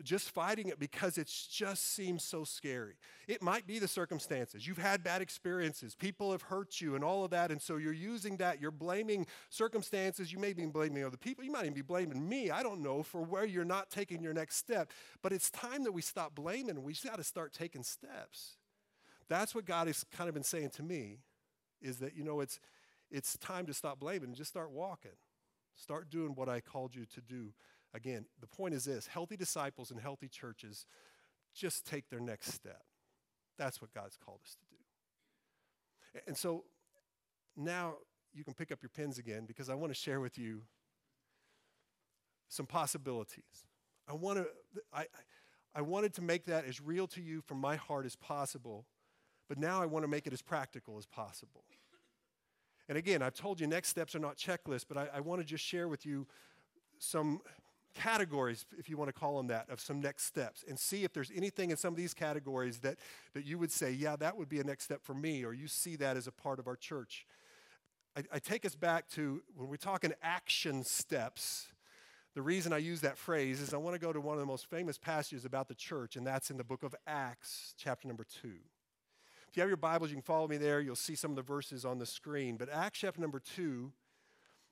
just 0.02 0.30
fighting 0.30 0.68
it 0.68 0.78
because 0.78 1.16
it 1.18 1.32
just 1.50 1.94
seems 1.94 2.24
so 2.24 2.44
scary. 2.44 2.94
It 3.28 3.42
might 3.42 3.66
be 3.66 3.78
the 3.78 3.88
circumstances. 3.88 4.66
You've 4.66 4.78
had 4.78 5.04
bad 5.04 5.22
experiences, 5.22 5.94
people 5.94 6.32
have 6.32 6.42
hurt 6.42 6.80
you, 6.80 6.94
and 6.96 7.04
all 7.04 7.24
of 7.24 7.30
that. 7.30 7.50
And 7.50 7.60
so 7.60 7.76
you're 7.76 7.92
using 7.92 8.36
that. 8.38 8.60
You're 8.60 8.70
blaming 8.70 9.26
circumstances. 9.50 10.32
You 10.32 10.38
may 10.38 10.52
be 10.52 10.66
blaming 10.66 11.04
other 11.04 11.16
people. 11.16 11.44
You 11.44 11.52
might 11.52 11.62
even 11.62 11.74
be 11.74 11.82
blaming 11.82 12.28
me. 12.28 12.50
I 12.50 12.62
don't 12.62 12.82
know 12.82 13.02
for 13.02 13.22
where 13.22 13.44
you're 13.44 13.64
not 13.64 13.90
taking 13.90 14.22
your 14.22 14.34
next 14.34 14.56
step. 14.56 14.90
But 15.22 15.32
it's 15.32 15.50
time 15.50 15.84
that 15.84 15.92
we 15.92 16.02
stop 16.02 16.34
blaming. 16.34 16.82
We 16.82 16.94
got 17.04 17.18
to 17.18 17.24
start 17.24 17.52
taking 17.52 17.84
steps. 17.84 18.56
That's 19.28 19.54
what 19.54 19.64
God 19.64 19.86
has 19.86 20.04
kind 20.12 20.28
of 20.28 20.34
been 20.34 20.42
saying 20.42 20.70
to 20.70 20.82
me 20.82 21.18
is 21.82 21.98
that, 21.98 22.16
you 22.16 22.24
know, 22.24 22.40
it's, 22.40 22.60
it's 23.10 23.36
time 23.38 23.66
to 23.66 23.74
stop 23.74 24.00
blaming 24.00 24.28
and 24.28 24.36
just 24.36 24.50
start 24.50 24.70
walking. 24.70 25.12
Start 25.74 26.10
doing 26.10 26.34
what 26.34 26.48
I 26.48 26.60
called 26.60 26.94
you 26.94 27.06
to 27.06 27.20
do 27.20 27.52
Again, 27.94 28.24
the 28.40 28.46
point 28.46 28.74
is 28.74 28.84
this 28.84 29.06
healthy 29.06 29.36
disciples 29.36 29.90
and 29.90 30.00
healthy 30.00 30.28
churches 30.28 30.86
just 31.54 31.86
take 31.86 32.08
their 32.08 32.20
next 32.20 32.52
step. 32.52 32.82
That's 33.58 33.82
what 33.82 33.92
God's 33.92 34.16
called 34.16 34.40
us 34.44 34.54
to 34.54 34.64
do. 34.70 36.20
And 36.26 36.36
so 36.36 36.64
now 37.54 37.94
you 38.32 38.44
can 38.44 38.54
pick 38.54 38.72
up 38.72 38.82
your 38.82 38.88
pens 38.88 39.18
again 39.18 39.44
because 39.46 39.68
I 39.68 39.74
want 39.74 39.92
to 39.92 39.98
share 39.98 40.20
with 40.20 40.38
you 40.38 40.62
some 42.48 42.66
possibilities. 42.66 43.66
I 44.08 44.14
want 44.14 44.38
to 44.38 44.46
I, 44.92 45.06
I 45.74 45.82
wanted 45.82 46.14
to 46.14 46.22
make 46.22 46.46
that 46.46 46.64
as 46.64 46.80
real 46.80 47.06
to 47.08 47.20
you 47.20 47.42
from 47.42 47.58
my 47.58 47.76
heart 47.76 48.06
as 48.06 48.16
possible, 48.16 48.86
but 49.52 49.58
now 49.58 49.82
I 49.82 49.84
want 49.84 50.02
to 50.02 50.08
make 50.08 50.26
it 50.26 50.32
as 50.32 50.40
practical 50.40 50.96
as 50.96 51.04
possible. 51.04 51.62
And 52.88 52.96
again, 52.96 53.20
I've 53.20 53.34
told 53.34 53.60
you 53.60 53.66
next 53.66 53.90
steps 53.90 54.14
are 54.14 54.18
not 54.18 54.38
checklists, 54.38 54.86
but 54.88 54.96
I, 54.96 55.08
I 55.16 55.20
want 55.20 55.42
to 55.42 55.46
just 55.46 55.62
share 55.62 55.88
with 55.88 56.06
you 56.06 56.26
some 56.98 57.42
categories, 57.92 58.64
if 58.78 58.88
you 58.88 58.96
want 58.96 59.08
to 59.08 59.12
call 59.12 59.36
them 59.36 59.48
that, 59.48 59.68
of 59.68 59.78
some 59.78 60.00
next 60.00 60.24
steps 60.24 60.64
and 60.66 60.78
see 60.78 61.04
if 61.04 61.12
there's 61.12 61.30
anything 61.36 61.70
in 61.70 61.76
some 61.76 61.92
of 61.92 61.98
these 61.98 62.14
categories 62.14 62.78
that, 62.78 62.96
that 63.34 63.44
you 63.44 63.58
would 63.58 63.70
say, 63.70 63.92
yeah, 63.92 64.16
that 64.16 64.38
would 64.38 64.48
be 64.48 64.58
a 64.58 64.64
next 64.64 64.84
step 64.84 65.02
for 65.02 65.12
me, 65.12 65.44
or 65.44 65.52
you 65.52 65.68
see 65.68 65.96
that 65.96 66.16
as 66.16 66.26
a 66.26 66.32
part 66.32 66.58
of 66.58 66.66
our 66.66 66.76
church. 66.76 67.26
I, 68.16 68.22
I 68.32 68.38
take 68.38 68.64
us 68.64 68.74
back 68.74 69.06
to 69.10 69.42
when 69.54 69.68
we're 69.68 69.76
talking 69.76 70.14
action 70.22 70.82
steps. 70.82 71.66
The 72.34 72.40
reason 72.40 72.72
I 72.72 72.78
use 72.78 73.02
that 73.02 73.18
phrase 73.18 73.60
is 73.60 73.74
I 73.74 73.76
want 73.76 73.96
to 73.96 74.00
go 74.00 74.14
to 74.14 74.20
one 74.22 74.32
of 74.32 74.40
the 74.40 74.46
most 74.46 74.70
famous 74.70 74.96
passages 74.96 75.44
about 75.44 75.68
the 75.68 75.74
church, 75.74 76.16
and 76.16 76.26
that's 76.26 76.50
in 76.50 76.56
the 76.56 76.64
book 76.64 76.82
of 76.82 76.94
Acts, 77.06 77.74
chapter 77.76 78.08
number 78.08 78.24
two. 78.24 78.60
If 79.52 79.58
you 79.58 79.60
have 79.60 79.68
your 79.68 79.76
Bibles, 79.76 80.08
you 80.08 80.16
can 80.16 80.22
follow 80.22 80.48
me 80.48 80.56
there. 80.56 80.80
You'll 80.80 80.96
see 80.96 81.14
some 81.14 81.32
of 81.32 81.36
the 81.36 81.42
verses 81.42 81.84
on 81.84 81.98
the 81.98 82.06
screen. 82.06 82.56
But 82.56 82.70
Acts 82.72 83.00
chapter 83.00 83.20
number 83.20 83.38
two, 83.38 83.92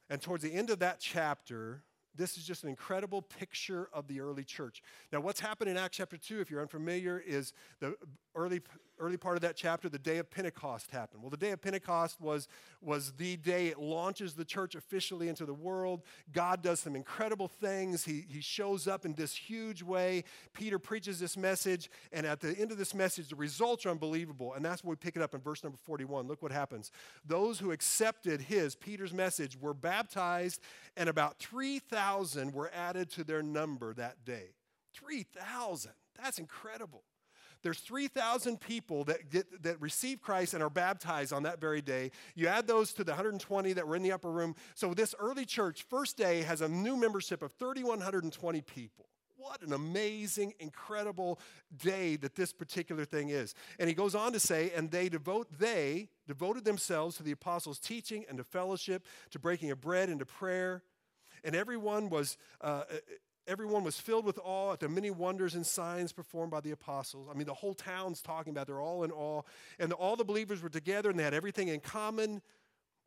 and 0.08 0.22
towards 0.22 0.42
the 0.42 0.54
end 0.54 0.70
of 0.70 0.78
that 0.78 1.00
chapter, 1.00 1.82
this 2.16 2.38
is 2.38 2.44
just 2.44 2.62
an 2.62 2.70
incredible 2.70 3.20
picture 3.20 3.90
of 3.92 4.08
the 4.08 4.22
early 4.22 4.42
church. 4.42 4.82
Now, 5.12 5.20
what's 5.20 5.38
happened 5.38 5.68
in 5.68 5.76
Acts 5.76 5.98
chapter 5.98 6.16
2, 6.16 6.40
if 6.40 6.50
you're 6.50 6.62
unfamiliar, 6.62 7.18
is 7.18 7.52
the 7.80 7.94
early, 8.34 8.60
early 8.98 9.16
part 9.16 9.36
of 9.36 9.42
that 9.42 9.56
chapter, 9.56 9.88
the 9.88 9.98
day 9.98 10.18
of 10.18 10.30
Pentecost 10.30 10.90
happened. 10.90 11.22
Well, 11.22 11.30
the 11.30 11.36
day 11.36 11.50
of 11.50 11.60
Pentecost 11.60 12.20
was, 12.20 12.48
was 12.80 13.12
the 13.12 13.36
day 13.36 13.68
it 13.68 13.78
launches 13.78 14.34
the 14.34 14.44
church 14.44 14.74
officially 14.74 15.28
into 15.28 15.46
the 15.46 15.54
world. 15.54 16.02
God 16.32 16.62
does 16.62 16.80
some 16.80 16.94
incredible 16.94 17.48
things. 17.48 18.04
He, 18.04 18.24
he 18.28 18.40
shows 18.40 18.86
up 18.86 19.04
in 19.04 19.14
this 19.14 19.34
huge 19.34 19.82
way. 19.82 20.24
Peter 20.52 20.78
preaches 20.78 21.18
this 21.18 21.36
message, 21.36 21.90
and 22.12 22.26
at 22.26 22.40
the 22.40 22.56
end 22.56 22.70
of 22.70 22.78
this 22.78 22.94
message, 22.94 23.28
the 23.28 23.36
results 23.36 23.86
are 23.86 23.90
unbelievable. 23.90 24.54
And 24.54 24.64
that's 24.64 24.84
what 24.84 24.90
we 24.90 24.96
pick 24.96 25.16
it 25.16 25.22
up 25.22 25.34
in 25.34 25.40
verse 25.40 25.64
number 25.64 25.78
41. 25.78 26.28
Look 26.28 26.42
what 26.42 26.52
happens. 26.52 26.90
Those 27.24 27.58
who 27.58 27.72
accepted 27.72 28.42
his, 28.42 28.74
Peter's 28.74 29.12
message, 29.12 29.58
were 29.58 29.74
baptized, 29.74 30.60
and 30.96 31.08
about 31.08 31.38
3,000 31.38 32.52
were 32.52 32.70
added 32.74 33.10
to 33.12 33.24
their 33.24 33.42
number 33.42 33.94
that 33.94 34.24
day. 34.24 34.54
3,000. 34.94 35.92
That's 36.20 36.38
incredible. 36.38 37.02
There's 37.62 37.78
3,000 37.80 38.60
people 38.60 39.04
that, 39.04 39.30
get, 39.30 39.62
that 39.62 39.80
receive 39.80 40.20
Christ 40.20 40.54
and 40.54 40.62
are 40.62 40.70
baptized 40.70 41.32
on 41.32 41.42
that 41.42 41.60
very 41.60 41.82
day. 41.82 42.10
You 42.34 42.48
add 42.48 42.66
those 42.66 42.92
to 42.94 43.04
the 43.04 43.12
120 43.12 43.72
that 43.74 43.86
were 43.86 43.96
in 43.96 44.02
the 44.02 44.12
upper 44.12 44.30
room. 44.30 44.54
So 44.74 44.94
this 44.94 45.14
early 45.18 45.44
church, 45.44 45.84
first 45.88 46.16
day, 46.16 46.42
has 46.42 46.60
a 46.60 46.68
new 46.68 46.96
membership 46.96 47.42
of 47.42 47.52
3,120 47.52 48.60
people. 48.62 49.06
What 49.36 49.62
an 49.62 49.72
amazing, 49.72 50.52
incredible 50.58 51.40
day 51.74 52.16
that 52.16 52.34
this 52.34 52.52
particular 52.52 53.06
thing 53.06 53.30
is. 53.30 53.54
And 53.78 53.88
he 53.88 53.94
goes 53.94 54.14
on 54.14 54.32
to 54.34 54.40
say, 54.40 54.70
and 54.76 54.90
they 54.90 55.08
devote, 55.08 55.48
they 55.58 56.08
devoted 56.28 56.66
themselves 56.66 57.16
to 57.16 57.22
the 57.22 57.32
apostles' 57.32 57.78
teaching 57.78 58.26
and 58.28 58.36
to 58.36 58.44
fellowship, 58.44 59.06
to 59.30 59.38
breaking 59.38 59.70
of 59.70 59.80
bread 59.80 60.10
and 60.10 60.18
to 60.18 60.26
prayer. 60.26 60.82
And 61.42 61.56
everyone 61.56 62.10
was, 62.10 62.36
uh, 62.60 62.82
everyone 63.50 63.82
was 63.82 63.98
filled 63.98 64.24
with 64.24 64.38
awe 64.44 64.72
at 64.72 64.80
the 64.80 64.88
many 64.88 65.10
wonders 65.10 65.56
and 65.56 65.66
signs 65.66 66.12
performed 66.12 66.52
by 66.52 66.60
the 66.60 66.70
apostles. 66.70 67.28
I 67.28 67.36
mean, 67.36 67.46
the 67.46 67.54
whole 67.54 67.74
town's 67.74 68.22
talking 68.22 68.52
about, 68.52 68.68
they're 68.68 68.80
all 68.80 69.02
in 69.02 69.10
awe. 69.10 69.42
And 69.80 69.92
all 69.92 70.14
the 70.14 70.24
believers 70.24 70.62
were 70.62 70.68
together 70.68 71.10
and 71.10 71.18
they 71.18 71.24
had 71.24 71.34
everything 71.34 71.66
in 71.68 71.80
common. 71.80 72.42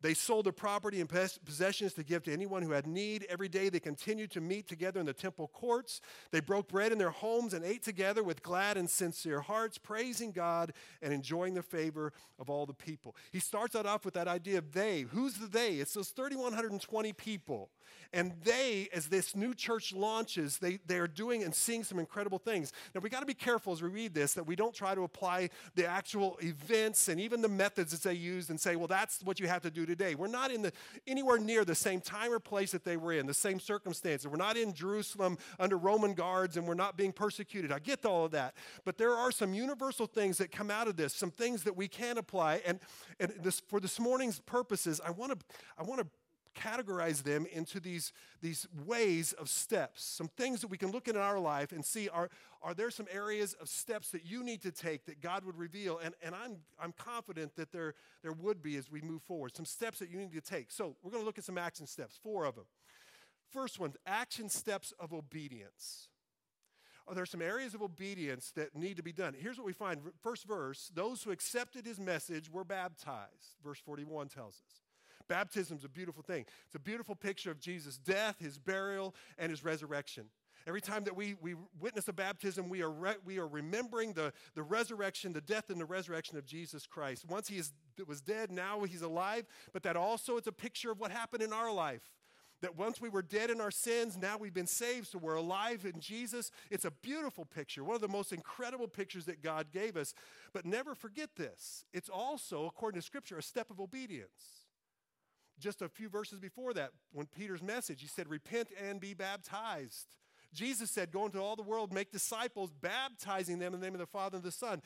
They 0.04 0.12
sold 0.12 0.44
their 0.44 0.52
property 0.52 1.00
and 1.00 1.08
possessions 1.08 1.94
to 1.94 2.02
give 2.02 2.24
to 2.24 2.32
anyone 2.32 2.60
who 2.60 2.72
had 2.72 2.86
need. 2.86 3.24
Every 3.30 3.48
day 3.48 3.70
they 3.70 3.80
continued 3.80 4.30
to 4.32 4.42
meet 4.42 4.68
together 4.68 5.00
in 5.00 5.06
the 5.06 5.14
temple 5.14 5.48
courts. 5.48 6.02
They 6.30 6.40
broke 6.40 6.68
bread 6.68 6.92
in 6.92 6.98
their 6.98 7.08
homes 7.08 7.54
and 7.54 7.64
ate 7.64 7.82
together 7.82 8.22
with 8.22 8.42
glad 8.42 8.76
and 8.76 8.90
sincere 8.90 9.40
hearts, 9.40 9.78
praising 9.78 10.32
God 10.32 10.74
and 11.00 11.14
enjoying 11.14 11.54
the 11.54 11.62
favor 11.62 12.12
of 12.38 12.50
all 12.50 12.66
the 12.66 12.74
people. 12.74 13.16
He 13.32 13.40
starts 13.40 13.74
out 13.74 13.86
off 13.86 14.04
with 14.04 14.12
that 14.12 14.28
idea 14.28 14.58
of 14.58 14.72
they. 14.72 15.06
Who's 15.08 15.38
the 15.38 15.46
they? 15.46 15.76
It's 15.76 15.94
those 15.94 16.10
3,120 16.10 17.14
people. 17.14 17.70
And 18.12 18.32
they, 18.44 18.88
as 18.92 19.08
this 19.08 19.34
new 19.34 19.54
church 19.54 19.92
launches, 19.92 20.58
they, 20.58 20.78
they 20.86 20.98
are 20.98 21.08
doing 21.08 21.42
and 21.42 21.54
seeing 21.54 21.82
some 21.82 21.98
incredible 21.98 22.38
things. 22.38 22.72
Now, 22.94 23.00
we 23.00 23.10
got 23.10 23.20
to 23.20 23.26
be 23.26 23.34
careful 23.34 23.72
as 23.72 23.82
we 23.82 23.88
read 23.88 24.14
this 24.14 24.34
that 24.34 24.46
we 24.46 24.54
don't 24.54 24.74
try 24.74 24.94
to 24.94 25.02
apply 25.02 25.50
the 25.74 25.86
actual 25.86 26.38
events 26.42 27.08
and 27.08 27.20
even 27.20 27.42
the 27.42 27.48
methods 27.48 27.92
that 27.92 28.02
they 28.08 28.14
used 28.14 28.50
and 28.50 28.60
say, 28.60 28.76
well, 28.76 28.86
that's 28.86 29.22
what 29.22 29.40
you 29.40 29.48
have 29.48 29.62
to 29.62 29.70
do 29.70 29.84
today. 29.94 30.14
We're 30.14 30.26
not 30.26 30.50
in 30.50 30.62
the, 30.62 30.72
anywhere 31.06 31.38
near 31.38 31.64
the 31.64 31.74
same 31.74 32.00
time 32.00 32.32
or 32.32 32.40
place 32.40 32.72
that 32.72 32.84
they 32.84 32.96
were 32.96 33.12
in, 33.12 33.26
the 33.26 33.34
same 33.34 33.60
circumstances. 33.60 34.26
We're 34.26 34.36
not 34.36 34.56
in 34.56 34.72
Jerusalem 34.72 35.38
under 35.58 35.76
Roman 35.76 36.14
guards 36.14 36.56
and 36.56 36.66
we're 36.66 36.74
not 36.74 36.96
being 36.96 37.12
persecuted. 37.12 37.70
I 37.70 37.78
get 37.78 38.04
all 38.04 38.24
of 38.24 38.32
that. 38.32 38.54
But 38.84 38.98
there 38.98 39.12
are 39.12 39.30
some 39.30 39.54
universal 39.54 40.06
things 40.06 40.38
that 40.38 40.50
come 40.50 40.70
out 40.70 40.88
of 40.88 40.96
this, 40.96 41.14
some 41.14 41.30
things 41.30 41.62
that 41.62 41.76
we 41.76 41.86
can 41.88 42.18
apply. 42.18 42.62
And, 42.66 42.80
and 43.20 43.32
this, 43.40 43.60
for 43.60 43.80
this 43.80 44.00
morning's 44.00 44.40
purposes, 44.40 45.00
I 45.04 45.10
want 45.10 45.38
to 45.38 45.46
I 45.78 45.82
want 45.82 46.00
to 46.00 46.06
categorize 46.54 47.22
them 47.22 47.46
into 47.52 47.80
these, 47.80 48.12
these 48.40 48.66
ways 48.86 49.32
of 49.34 49.48
steps, 49.48 50.04
some 50.04 50.28
things 50.28 50.60
that 50.60 50.68
we 50.68 50.78
can 50.78 50.90
look 50.90 51.08
at 51.08 51.14
in 51.14 51.20
our 51.20 51.38
life 51.38 51.72
and 51.72 51.84
see 51.84 52.08
are, 52.08 52.30
are 52.62 52.74
there 52.74 52.90
some 52.90 53.06
areas 53.10 53.54
of 53.54 53.68
steps 53.68 54.10
that 54.10 54.24
you 54.24 54.42
need 54.42 54.62
to 54.62 54.72
take 54.72 55.04
that 55.06 55.20
God 55.20 55.44
would 55.44 55.58
reveal? 55.58 55.98
And, 55.98 56.14
and 56.22 56.34
I'm, 56.34 56.56
I'm 56.80 56.92
confident 56.92 57.56
that 57.56 57.72
there, 57.72 57.94
there 58.22 58.32
would 58.32 58.62
be 58.62 58.76
as 58.76 58.90
we 58.90 59.00
move 59.00 59.22
forward, 59.22 59.54
some 59.54 59.66
steps 59.66 59.98
that 59.98 60.10
you 60.10 60.18
need 60.18 60.32
to 60.32 60.40
take. 60.40 60.70
So 60.70 60.96
we're 61.02 61.10
going 61.10 61.22
to 61.22 61.26
look 61.26 61.38
at 61.38 61.44
some 61.44 61.58
action 61.58 61.86
steps, 61.86 62.18
four 62.22 62.44
of 62.44 62.54
them. 62.54 62.64
First 63.50 63.78
one, 63.78 63.92
action 64.06 64.48
steps 64.48 64.92
of 64.98 65.12
obedience. 65.12 66.08
Are 67.06 67.14
there 67.14 67.26
some 67.26 67.42
areas 67.42 67.74
of 67.74 67.82
obedience 67.82 68.50
that 68.56 68.74
need 68.74 68.96
to 68.96 69.02
be 69.02 69.12
done? 69.12 69.34
Here's 69.38 69.58
what 69.58 69.66
we 69.66 69.74
find. 69.74 70.00
First 70.22 70.46
verse 70.46 70.90
those 70.94 71.22
who 71.22 71.30
accepted 71.30 71.84
his 71.84 72.00
message 72.00 72.50
were 72.50 72.64
baptized. 72.64 73.58
Verse 73.62 73.78
41 73.78 74.28
tells 74.28 74.54
us. 74.54 74.83
Baptism 75.28 75.78
is 75.78 75.84
a 75.84 75.88
beautiful 75.88 76.22
thing. 76.22 76.44
It's 76.66 76.74
a 76.74 76.80
beautiful 76.80 77.14
picture 77.14 77.50
of 77.50 77.60
Jesus' 77.60 77.98
death, 77.98 78.36
his 78.40 78.58
burial, 78.58 79.14
and 79.38 79.50
his 79.50 79.64
resurrection. 79.64 80.26
Every 80.66 80.80
time 80.80 81.04
that 81.04 81.14
we, 81.14 81.34
we 81.42 81.56
witness 81.78 82.08
a 82.08 82.12
baptism, 82.12 82.70
we 82.70 82.82
are, 82.82 82.90
re, 82.90 83.14
we 83.24 83.38
are 83.38 83.46
remembering 83.46 84.14
the, 84.14 84.32
the 84.54 84.62
resurrection, 84.62 85.32
the 85.34 85.42
death 85.42 85.68
and 85.68 85.78
the 85.78 85.84
resurrection 85.84 86.38
of 86.38 86.46
Jesus 86.46 86.86
Christ. 86.86 87.26
Once 87.28 87.48
he 87.48 87.58
is, 87.58 87.72
was 88.06 88.22
dead, 88.22 88.50
now 88.50 88.82
he's 88.84 89.02
alive, 89.02 89.44
but 89.74 89.82
that 89.82 89.96
also 89.96 90.38
is 90.38 90.46
a 90.46 90.52
picture 90.52 90.90
of 90.90 90.98
what 90.98 91.10
happened 91.10 91.42
in 91.42 91.52
our 91.52 91.72
life. 91.72 92.02
That 92.62 92.78
once 92.78 92.98
we 92.98 93.10
were 93.10 93.20
dead 93.20 93.50
in 93.50 93.60
our 93.60 93.70
sins, 93.70 94.16
now 94.16 94.38
we've 94.38 94.54
been 94.54 94.66
saved, 94.66 95.08
so 95.08 95.18
we're 95.18 95.34
alive 95.34 95.84
in 95.84 96.00
Jesus. 96.00 96.50
It's 96.70 96.86
a 96.86 96.90
beautiful 97.02 97.44
picture, 97.44 97.84
one 97.84 97.96
of 97.96 98.00
the 98.00 98.08
most 98.08 98.32
incredible 98.32 98.88
pictures 98.88 99.26
that 99.26 99.42
God 99.42 99.66
gave 99.70 99.98
us. 99.98 100.14
But 100.54 100.64
never 100.64 100.94
forget 100.94 101.36
this 101.36 101.84
it's 101.92 102.08
also, 102.08 102.64
according 102.64 102.98
to 102.98 103.04
Scripture, 103.04 103.36
a 103.36 103.42
step 103.42 103.70
of 103.70 103.80
obedience 103.80 104.63
just 105.58 105.82
a 105.82 105.88
few 105.88 106.08
verses 106.08 106.38
before 106.38 106.74
that, 106.74 106.90
when 107.12 107.26
Peter's 107.26 107.62
message, 107.62 108.00
he 108.00 108.08
said, 108.08 108.28
Repent 108.28 108.68
and 108.88 109.00
be 109.00 109.14
baptized. 109.14 110.16
Jesus 110.52 110.90
said, 110.90 111.10
Go 111.10 111.26
into 111.26 111.40
all 111.40 111.56
the 111.56 111.62
world, 111.62 111.92
make 111.92 112.12
disciples, 112.12 112.70
baptizing 112.70 113.58
them 113.58 113.74
in 113.74 113.80
the 113.80 113.86
name 113.86 113.94
of 113.94 114.00
the 114.00 114.06
Father 114.06 114.36
and 114.36 114.44
the 114.44 114.52
Son. 114.52 114.80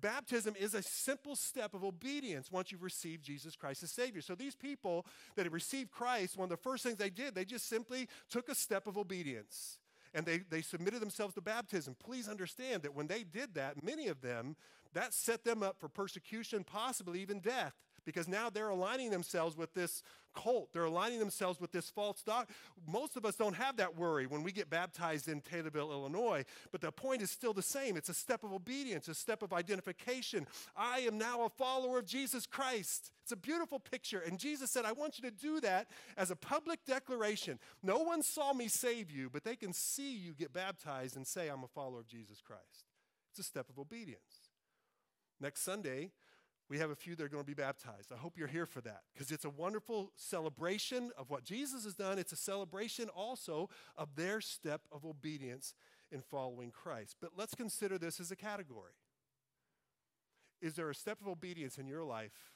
Baptism 0.00 0.54
is 0.58 0.74
a 0.74 0.82
simple 0.82 1.36
step 1.36 1.74
of 1.74 1.84
obedience 1.84 2.50
once 2.50 2.70
you've 2.70 2.82
received 2.82 3.24
Jesus 3.24 3.56
Christ 3.56 3.82
as 3.82 3.90
Savior. 3.90 4.22
So 4.22 4.34
these 4.34 4.54
people 4.54 5.04
that 5.34 5.44
have 5.44 5.52
received 5.52 5.90
Christ, 5.90 6.36
one 6.38 6.44
of 6.44 6.50
the 6.50 6.56
first 6.56 6.84
things 6.84 6.96
they 6.96 7.10
did, 7.10 7.34
they 7.34 7.44
just 7.44 7.68
simply 7.68 8.08
took 8.30 8.48
a 8.48 8.54
step 8.54 8.86
of 8.86 8.96
obedience 8.96 9.78
and 10.14 10.26
they, 10.26 10.38
they 10.38 10.62
submitted 10.62 11.00
themselves 11.00 11.34
to 11.34 11.40
baptism. 11.40 11.94
Please 12.02 12.28
understand 12.28 12.82
that 12.82 12.94
when 12.94 13.06
they 13.06 13.22
did 13.22 13.54
that, 13.54 13.82
many 13.84 14.08
of 14.08 14.20
them, 14.20 14.56
that 14.92 15.14
set 15.14 15.44
them 15.44 15.62
up 15.62 15.78
for 15.78 15.88
persecution, 15.88 16.64
possibly 16.64 17.20
even 17.20 17.38
death 17.38 17.74
because 18.10 18.28
now 18.28 18.50
they're 18.50 18.70
aligning 18.70 19.10
themselves 19.10 19.56
with 19.56 19.72
this 19.72 20.02
cult. 20.34 20.72
They're 20.72 20.84
aligning 20.84 21.18
themselves 21.18 21.60
with 21.60 21.72
this 21.72 21.90
false 21.90 22.22
doctrine. 22.22 22.56
Most 22.86 23.16
of 23.16 23.24
us 23.24 23.36
don't 23.36 23.54
have 23.54 23.76
that 23.76 23.96
worry 23.96 24.26
when 24.26 24.42
we 24.42 24.52
get 24.52 24.68
baptized 24.68 25.28
in 25.28 25.40
Taylorville, 25.40 25.90
Illinois, 25.90 26.44
but 26.72 26.80
the 26.80 26.90
point 26.90 27.22
is 27.22 27.30
still 27.30 27.52
the 27.52 27.62
same. 27.62 27.96
It's 27.96 28.08
a 28.08 28.14
step 28.14 28.42
of 28.42 28.52
obedience, 28.52 29.08
a 29.08 29.14
step 29.14 29.42
of 29.42 29.52
identification. 29.52 30.46
I 30.76 31.00
am 31.00 31.18
now 31.18 31.44
a 31.44 31.48
follower 31.48 31.98
of 31.98 32.06
Jesus 32.06 32.46
Christ. 32.46 33.12
It's 33.22 33.32
a 33.32 33.36
beautiful 33.36 33.78
picture. 33.78 34.20
And 34.20 34.38
Jesus 34.38 34.70
said, 34.70 34.84
I 34.84 34.92
want 34.92 35.18
you 35.18 35.30
to 35.30 35.36
do 35.36 35.60
that 35.60 35.88
as 36.16 36.30
a 36.30 36.36
public 36.36 36.80
declaration. 36.84 37.58
No 37.82 37.98
one 37.98 38.22
saw 38.22 38.52
me 38.52 38.68
save 38.68 39.10
you, 39.10 39.30
but 39.30 39.44
they 39.44 39.56
can 39.56 39.72
see 39.72 40.16
you 40.16 40.34
get 40.34 40.52
baptized 40.52 41.16
and 41.16 41.26
say, 41.26 41.48
I'm 41.48 41.64
a 41.64 41.68
follower 41.68 42.00
of 42.00 42.08
Jesus 42.08 42.40
Christ. 42.40 42.86
It's 43.30 43.38
a 43.38 43.44
step 43.44 43.68
of 43.68 43.78
obedience. 43.78 44.48
Next 45.40 45.62
Sunday, 45.62 46.10
we 46.70 46.78
have 46.78 46.90
a 46.90 46.94
few 46.94 47.16
that 47.16 47.24
are 47.24 47.28
going 47.28 47.42
to 47.42 47.46
be 47.46 47.52
baptized. 47.52 48.12
I 48.12 48.16
hope 48.16 48.38
you're 48.38 48.46
here 48.46 48.64
for 48.64 48.80
that 48.82 49.00
because 49.12 49.32
it's 49.32 49.44
a 49.44 49.50
wonderful 49.50 50.12
celebration 50.14 51.10
of 51.18 51.28
what 51.28 51.42
Jesus 51.42 51.82
has 51.82 51.94
done. 51.94 52.16
It's 52.16 52.32
a 52.32 52.36
celebration 52.36 53.08
also 53.08 53.68
of 53.98 54.14
their 54.14 54.40
step 54.40 54.82
of 54.92 55.04
obedience 55.04 55.74
in 56.12 56.22
following 56.22 56.70
Christ. 56.70 57.16
But 57.20 57.32
let's 57.36 57.56
consider 57.56 57.98
this 57.98 58.20
as 58.20 58.30
a 58.30 58.36
category. 58.36 58.92
Is 60.62 60.74
there 60.74 60.88
a 60.88 60.94
step 60.94 61.20
of 61.20 61.26
obedience 61.26 61.76
in 61.76 61.88
your 61.88 62.04
life 62.04 62.52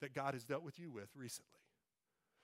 that 0.00 0.14
God 0.14 0.32
has 0.32 0.44
dealt 0.44 0.62
with 0.62 0.78
you 0.78 0.90
with 0.90 1.10
recently? 1.14 1.60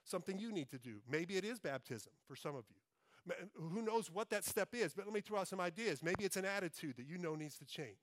Something 0.04 0.38
you 0.38 0.52
need 0.52 0.68
to 0.70 0.78
do. 0.78 0.96
Maybe 1.10 1.38
it 1.38 1.44
is 1.44 1.58
baptism 1.58 2.12
for 2.28 2.36
some 2.36 2.54
of 2.54 2.64
you. 2.68 3.32
Who 3.56 3.80
knows 3.80 4.10
what 4.12 4.28
that 4.30 4.44
step 4.44 4.74
is? 4.74 4.92
But 4.92 5.06
let 5.06 5.14
me 5.14 5.22
throw 5.22 5.38
out 5.38 5.48
some 5.48 5.60
ideas. 5.60 6.02
Maybe 6.02 6.24
it's 6.24 6.36
an 6.36 6.44
attitude 6.44 6.96
that 6.98 7.06
you 7.06 7.16
know 7.16 7.34
needs 7.34 7.56
to 7.58 7.64
change. 7.64 7.96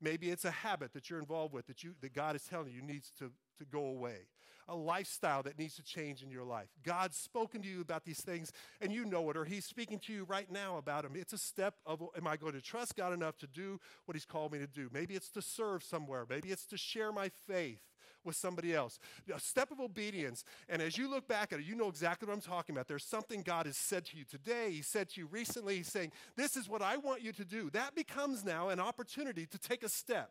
Maybe 0.00 0.30
it's 0.30 0.44
a 0.44 0.50
habit 0.50 0.92
that 0.92 1.08
you're 1.08 1.18
involved 1.18 1.54
with 1.54 1.66
that, 1.66 1.82
you, 1.82 1.94
that 2.00 2.12
God 2.12 2.36
is 2.36 2.42
telling 2.42 2.72
you 2.72 2.82
needs 2.82 3.10
to, 3.18 3.30
to 3.58 3.64
go 3.64 3.86
away. 3.86 4.26
A 4.68 4.74
lifestyle 4.74 5.44
that 5.44 5.58
needs 5.58 5.76
to 5.76 5.82
change 5.82 6.22
in 6.22 6.30
your 6.30 6.44
life. 6.44 6.68
God's 6.84 7.16
spoken 7.16 7.62
to 7.62 7.68
you 7.68 7.80
about 7.80 8.04
these 8.04 8.20
things 8.20 8.52
and 8.80 8.92
you 8.92 9.04
know 9.04 9.30
it, 9.30 9.36
or 9.36 9.44
He's 9.44 9.64
speaking 9.64 10.00
to 10.00 10.12
you 10.12 10.24
right 10.24 10.50
now 10.50 10.76
about 10.76 11.04
them. 11.04 11.12
It's 11.14 11.32
a 11.32 11.38
step 11.38 11.76
of, 11.86 12.02
am 12.16 12.26
I 12.26 12.36
going 12.36 12.54
to 12.54 12.60
trust 12.60 12.96
God 12.96 13.12
enough 13.12 13.38
to 13.38 13.46
do 13.46 13.80
what 14.06 14.16
He's 14.16 14.24
called 14.24 14.52
me 14.52 14.58
to 14.58 14.66
do? 14.66 14.90
Maybe 14.92 15.14
it's 15.14 15.30
to 15.30 15.42
serve 15.42 15.84
somewhere. 15.84 16.26
Maybe 16.28 16.50
it's 16.50 16.66
to 16.66 16.76
share 16.76 17.12
my 17.12 17.30
faith 17.46 17.80
with 18.26 18.36
somebody 18.36 18.74
else. 18.74 18.98
A 19.34 19.40
step 19.40 19.70
of 19.70 19.80
obedience. 19.80 20.44
And 20.68 20.82
as 20.82 20.98
you 20.98 21.08
look 21.08 21.28
back 21.28 21.52
at 21.52 21.60
it, 21.60 21.64
you 21.64 21.74
know 21.74 21.88
exactly 21.88 22.26
what 22.26 22.34
I'm 22.34 22.40
talking 22.40 22.74
about. 22.74 22.88
There's 22.88 23.04
something 23.04 23.42
God 23.42 23.66
has 23.66 23.76
said 23.76 24.04
to 24.06 24.16
you 24.16 24.24
today, 24.24 24.72
He 24.72 24.82
said 24.82 25.08
to 25.10 25.20
you 25.20 25.26
recently, 25.26 25.76
He's 25.76 25.90
saying, 25.90 26.12
This 26.36 26.56
is 26.56 26.68
what 26.68 26.82
I 26.82 26.96
want 26.96 27.22
you 27.22 27.32
to 27.32 27.44
do. 27.44 27.70
That 27.70 27.94
becomes 27.94 28.44
now 28.44 28.68
an 28.68 28.80
opportunity 28.80 29.46
to 29.46 29.58
take 29.58 29.82
a 29.82 29.88
step. 29.88 30.30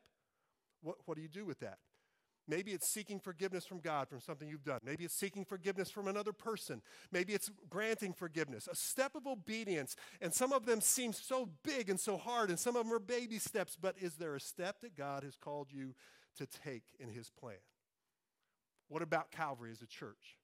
What, 0.82 0.98
what 1.06 1.16
do 1.16 1.24
you 1.24 1.30
do 1.30 1.46
with 1.46 1.60
that? 1.62 1.80
Maybe 2.48 2.74
it's 2.74 2.88
seeking 2.88 3.20
forgiveness 3.20 3.66
from 3.66 3.80
God 3.80 4.08
from 4.08 4.20
something 4.20 4.48
you've 4.48 4.64
done. 4.64 4.80
Maybe 4.84 5.04
it's 5.04 5.16
seeking 5.16 5.46
forgiveness 5.46 5.90
from 5.90 6.08
another 6.08 6.32
person. 6.32 6.82
Maybe 7.12 7.34
it's 7.34 7.50
granting 7.70 8.14
forgiveness. 8.14 8.68
A 8.72 8.76
step 8.76 9.16
of 9.16 9.26
obedience. 9.26 9.96
And 10.22 10.32
some 10.32 10.54
of 10.54 10.66
them 10.66 10.80
seem 10.80 11.12
so 11.12 11.50
big 11.64 11.90
and 11.90 12.00
so 12.00 12.18
hard, 12.18 12.50
and 12.50 12.60
some 12.60 12.76
of 12.76 12.86
them 12.86 12.94
are 12.94 13.00
baby 13.00 13.40
steps. 13.40 13.76
But 13.80 13.96
is 14.00 14.16
there 14.16 14.36
a 14.36 14.40
step 14.40 14.82
that 14.82 14.96
God 14.96 15.24
has 15.24 15.36
called 15.36 15.72
you 15.72 15.96
to 16.38 16.46
take 16.46 16.84
in 17.00 17.10
His 17.10 17.32
plan? 17.32 17.58
What 18.88 19.02
about 19.02 19.32
Calvary 19.32 19.72
as 19.72 19.82
a 19.82 19.88
church? 19.88 20.38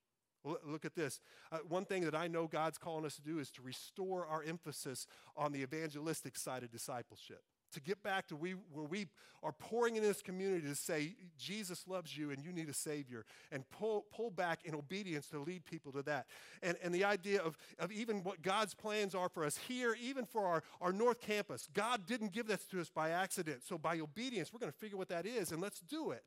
Look 0.43 0.85
at 0.85 0.95
this. 0.95 1.19
Uh, 1.51 1.59
one 1.69 1.85
thing 1.85 2.03
that 2.05 2.15
I 2.15 2.27
know 2.27 2.47
God's 2.47 2.79
calling 2.79 3.05
us 3.05 3.15
to 3.15 3.21
do 3.21 3.37
is 3.37 3.51
to 3.51 3.61
restore 3.61 4.25
our 4.25 4.43
emphasis 4.43 5.05
on 5.37 5.51
the 5.51 5.61
evangelistic 5.61 6.35
side 6.35 6.63
of 6.63 6.71
discipleship. 6.71 7.43
To 7.73 7.79
get 7.79 8.01
back 8.03 8.27
to 8.27 8.35
we, 8.35 8.55
where 8.73 8.85
we 8.85 9.07
are 9.43 9.51
pouring 9.53 9.95
in 9.95 10.03
this 10.03 10.21
community 10.21 10.67
to 10.67 10.75
say, 10.75 11.15
Jesus 11.37 11.87
loves 11.87 12.17
you 12.17 12.31
and 12.31 12.43
you 12.43 12.51
need 12.51 12.69
a 12.69 12.73
Savior, 12.73 13.23
and 13.51 13.63
pull, 13.69 14.05
pull 14.11 14.29
back 14.29 14.65
in 14.65 14.75
obedience 14.75 15.27
to 15.27 15.39
lead 15.39 15.63
people 15.63 15.91
to 15.93 16.01
that. 16.01 16.25
And, 16.63 16.75
and 16.83 16.93
the 16.93 17.05
idea 17.05 17.39
of, 17.41 17.55
of 17.79 17.91
even 17.91 18.23
what 18.23 18.41
God's 18.41 18.73
plans 18.73 19.13
are 19.13 19.29
for 19.29 19.45
us 19.45 19.57
here, 19.57 19.95
even 20.01 20.25
for 20.25 20.45
our, 20.47 20.63
our 20.81 20.91
North 20.91 21.21
Campus. 21.21 21.69
God 21.71 22.07
didn't 22.07 22.33
give 22.33 22.47
this 22.47 22.65
to 22.65 22.81
us 22.81 22.89
by 22.89 23.11
accident. 23.11 23.61
So 23.63 23.77
by 23.77 23.99
obedience, 23.99 24.51
we're 24.51 24.59
going 24.59 24.71
to 24.71 24.77
figure 24.77 24.97
what 24.97 25.09
that 25.09 25.27
is 25.27 25.51
and 25.51 25.61
let's 25.61 25.81
do 25.81 26.11
it. 26.11 26.23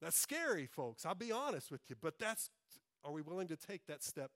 That's 0.00 0.18
scary, 0.18 0.66
folks. 0.66 1.06
I'll 1.06 1.14
be 1.14 1.32
honest 1.32 1.70
with 1.70 1.80
you. 1.88 1.96
But 2.00 2.18
that's, 2.18 2.50
are 3.04 3.12
we 3.12 3.22
willing 3.22 3.48
to 3.48 3.56
take 3.56 3.86
that 3.86 4.02
step 4.02 4.30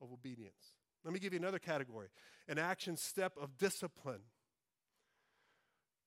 of 0.00 0.12
obedience? 0.12 0.76
Let 1.04 1.14
me 1.14 1.20
give 1.20 1.32
you 1.32 1.38
another 1.38 1.58
category 1.58 2.08
an 2.48 2.58
action 2.58 2.96
step 2.96 3.32
of 3.40 3.56
discipline. 3.58 4.22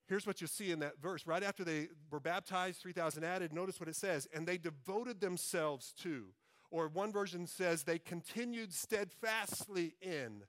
Here's 0.07 0.27
what 0.27 0.41
you 0.41 0.47
see 0.47 0.71
in 0.71 0.79
that 0.79 1.01
verse. 1.01 1.25
Right 1.25 1.41
after 1.41 1.63
they 1.63 1.87
were 2.11 2.19
baptized, 2.19 2.81
3,000 2.81 3.23
added, 3.23 3.53
notice 3.53 3.79
what 3.79 3.87
it 3.87 3.95
says. 3.95 4.27
And 4.33 4.45
they 4.45 4.57
devoted 4.57 5.21
themselves 5.21 5.93
to, 6.01 6.25
or 6.69 6.89
one 6.89 7.13
version 7.13 7.47
says, 7.47 7.83
they 7.83 7.99
continued 7.99 8.73
steadfastly 8.73 9.95
in. 10.01 10.43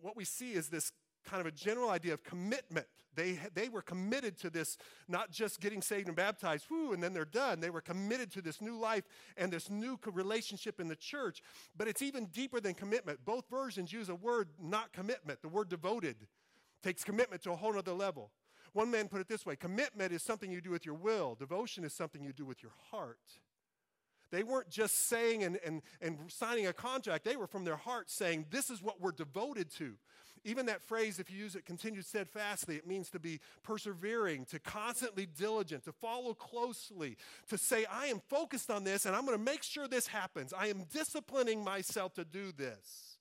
What 0.00 0.16
we 0.16 0.24
see 0.24 0.52
is 0.52 0.68
this 0.68 0.92
kind 1.28 1.40
of 1.40 1.46
a 1.46 1.52
general 1.52 1.90
idea 1.90 2.14
of 2.14 2.22
commitment. 2.24 2.86
They, 3.14 3.38
they 3.54 3.68
were 3.68 3.82
committed 3.82 4.38
to 4.38 4.50
this, 4.50 4.78
not 5.08 5.32
just 5.32 5.60
getting 5.60 5.82
saved 5.82 6.06
and 6.06 6.16
baptized, 6.16 6.66
whoo, 6.70 6.92
and 6.92 7.02
then 7.02 7.12
they're 7.12 7.24
done. 7.24 7.58
They 7.58 7.70
were 7.70 7.80
committed 7.80 8.30
to 8.32 8.42
this 8.42 8.60
new 8.60 8.78
life 8.78 9.02
and 9.36 9.52
this 9.52 9.68
new 9.68 9.98
relationship 10.12 10.78
in 10.78 10.86
the 10.86 10.96
church. 10.96 11.42
But 11.76 11.88
it's 11.88 12.00
even 12.00 12.26
deeper 12.26 12.60
than 12.60 12.74
commitment. 12.74 13.24
Both 13.24 13.50
versions 13.50 13.92
use 13.92 14.08
a 14.08 14.14
word, 14.14 14.50
not 14.62 14.92
commitment. 14.92 15.42
The 15.42 15.48
word 15.48 15.68
devoted 15.68 16.16
takes 16.82 17.02
commitment 17.02 17.42
to 17.42 17.50
a 17.50 17.56
whole 17.56 17.76
other 17.76 17.92
level. 17.92 18.30
One 18.72 18.90
man 18.90 19.08
put 19.08 19.20
it 19.20 19.28
this 19.28 19.44
way 19.44 19.56
commitment 19.56 20.12
is 20.12 20.22
something 20.22 20.52
you 20.52 20.60
do 20.60 20.70
with 20.70 20.86
your 20.86 20.94
will, 20.94 21.34
devotion 21.34 21.84
is 21.84 21.92
something 21.92 22.22
you 22.22 22.32
do 22.32 22.44
with 22.44 22.62
your 22.62 22.72
heart. 22.90 23.18
They 24.30 24.42
weren't 24.42 24.70
just 24.70 25.08
saying 25.08 25.42
and, 25.42 25.58
and, 25.64 25.82
and 26.00 26.18
signing 26.28 26.66
a 26.66 26.72
contract, 26.72 27.24
they 27.24 27.36
were 27.36 27.46
from 27.46 27.64
their 27.64 27.76
heart 27.76 28.10
saying, 28.10 28.46
This 28.50 28.70
is 28.70 28.82
what 28.82 29.00
we're 29.00 29.12
devoted 29.12 29.70
to. 29.76 29.94
Even 30.44 30.66
that 30.66 30.82
phrase, 30.82 31.18
if 31.18 31.30
you 31.30 31.38
use 31.38 31.56
it 31.56 31.66
continued 31.66 32.06
steadfastly, 32.06 32.76
it 32.76 32.86
means 32.86 33.10
to 33.10 33.18
be 33.18 33.40
persevering, 33.62 34.44
to 34.46 34.58
constantly 34.58 35.26
diligent, 35.26 35.84
to 35.84 35.92
follow 35.92 36.32
closely, 36.32 37.16
to 37.48 37.58
say, 37.58 37.84
I 37.90 38.06
am 38.06 38.20
focused 38.28 38.70
on 38.70 38.84
this 38.84 39.04
and 39.04 39.16
I'm 39.16 39.26
going 39.26 39.36
to 39.36 39.44
make 39.44 39.62
sure 39.62 39.88
this 39.88 40.06
happens. 40.06 40.52
I 40.52 40.68
am 40.68 40.84
disciplining 40.92 41.64
myself 41.64 42.14
to 42.14 42.24
do 42.24 42.52
this. 42.52 43.18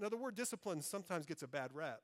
Now, 0.00 0.08
the 0.08 0.16
word 0.16 0.34
discipline 0.34 0.82
sometimes 0.82 1.24
gets 1.24 1.42
a 1.42 1.48
bad 1.48 1.70
rap. 1.72 2.00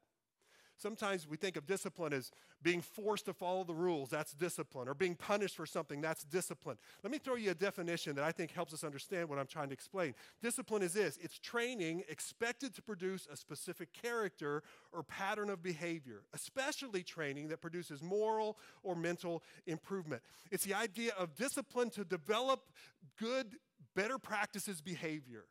Sometimes 0.76 1.28
we 1.28 1.36
think 1.36 1.56
of 1.56 1.66
discipline 1.66 2.12
as 2.12 2.30
being 2.62 2.80
forced 2.80 3.26
to 3.26 3.32
follow 3.32 3.64
the 3.64 3.74
rules, 3.74 4.10
that's 4.10 4.32
discipline, 4.32 4.88
or 4.88 4.94
being 4.94 5.14
punished 5.14 5.56
for 5.56 5.66
something, 5.66 6.00
that's 6.00 6.24
discipline. 6.24 6.76
Let 7.02 7.12
me 7.12 7.18
throw 7.18 7.36
you 7.36 7.50
a 7.50 7.54
definition 7.54 8.14
that 8.16 8.24
I 8.24 8.32
think 8.32 8.50
helps 8.50 8.74
us 8.74 8.84
understand 8.84 9.28
what 9.28 9.38
I'm 9.38 9.46
trying 9.46 9.68
to 9.68 9.74
explain. 9.74 10.14
Discipline 10.42 10.82
is 10.82 10.94
this 10.94 11.18
it's 11.22 11.38
training 11.38 12.02
expected 12.08 12.74
to 12.74 12.82
produce 12.82 13.26
a 13.30 13.36
specific 13.36 13.92
character 13.92 14.62
or 14.92 15.02
pattern 15.02 15.50
of 15.50 15.62
behavior, 15.62 16.22
especially 16.32 17.02
training 17.02 17.48
that 17.48 17.60
produces 17.60 18.02
moral 18.02 18.58
or 18.82 18.96
mental 18.96 19.42
improvement. 19.66 20.22
It's 20.50 20.64
the 20.64 20.74
idea 20.74 21.12
of 21.18 21.34
discipline 21.34 21.90
to 21.90 22.04
develop 22.04 22.60
good, 23.18 23.56
better 23.94 24.18
practices 24.18 24.80
behavior. 24.80 25.44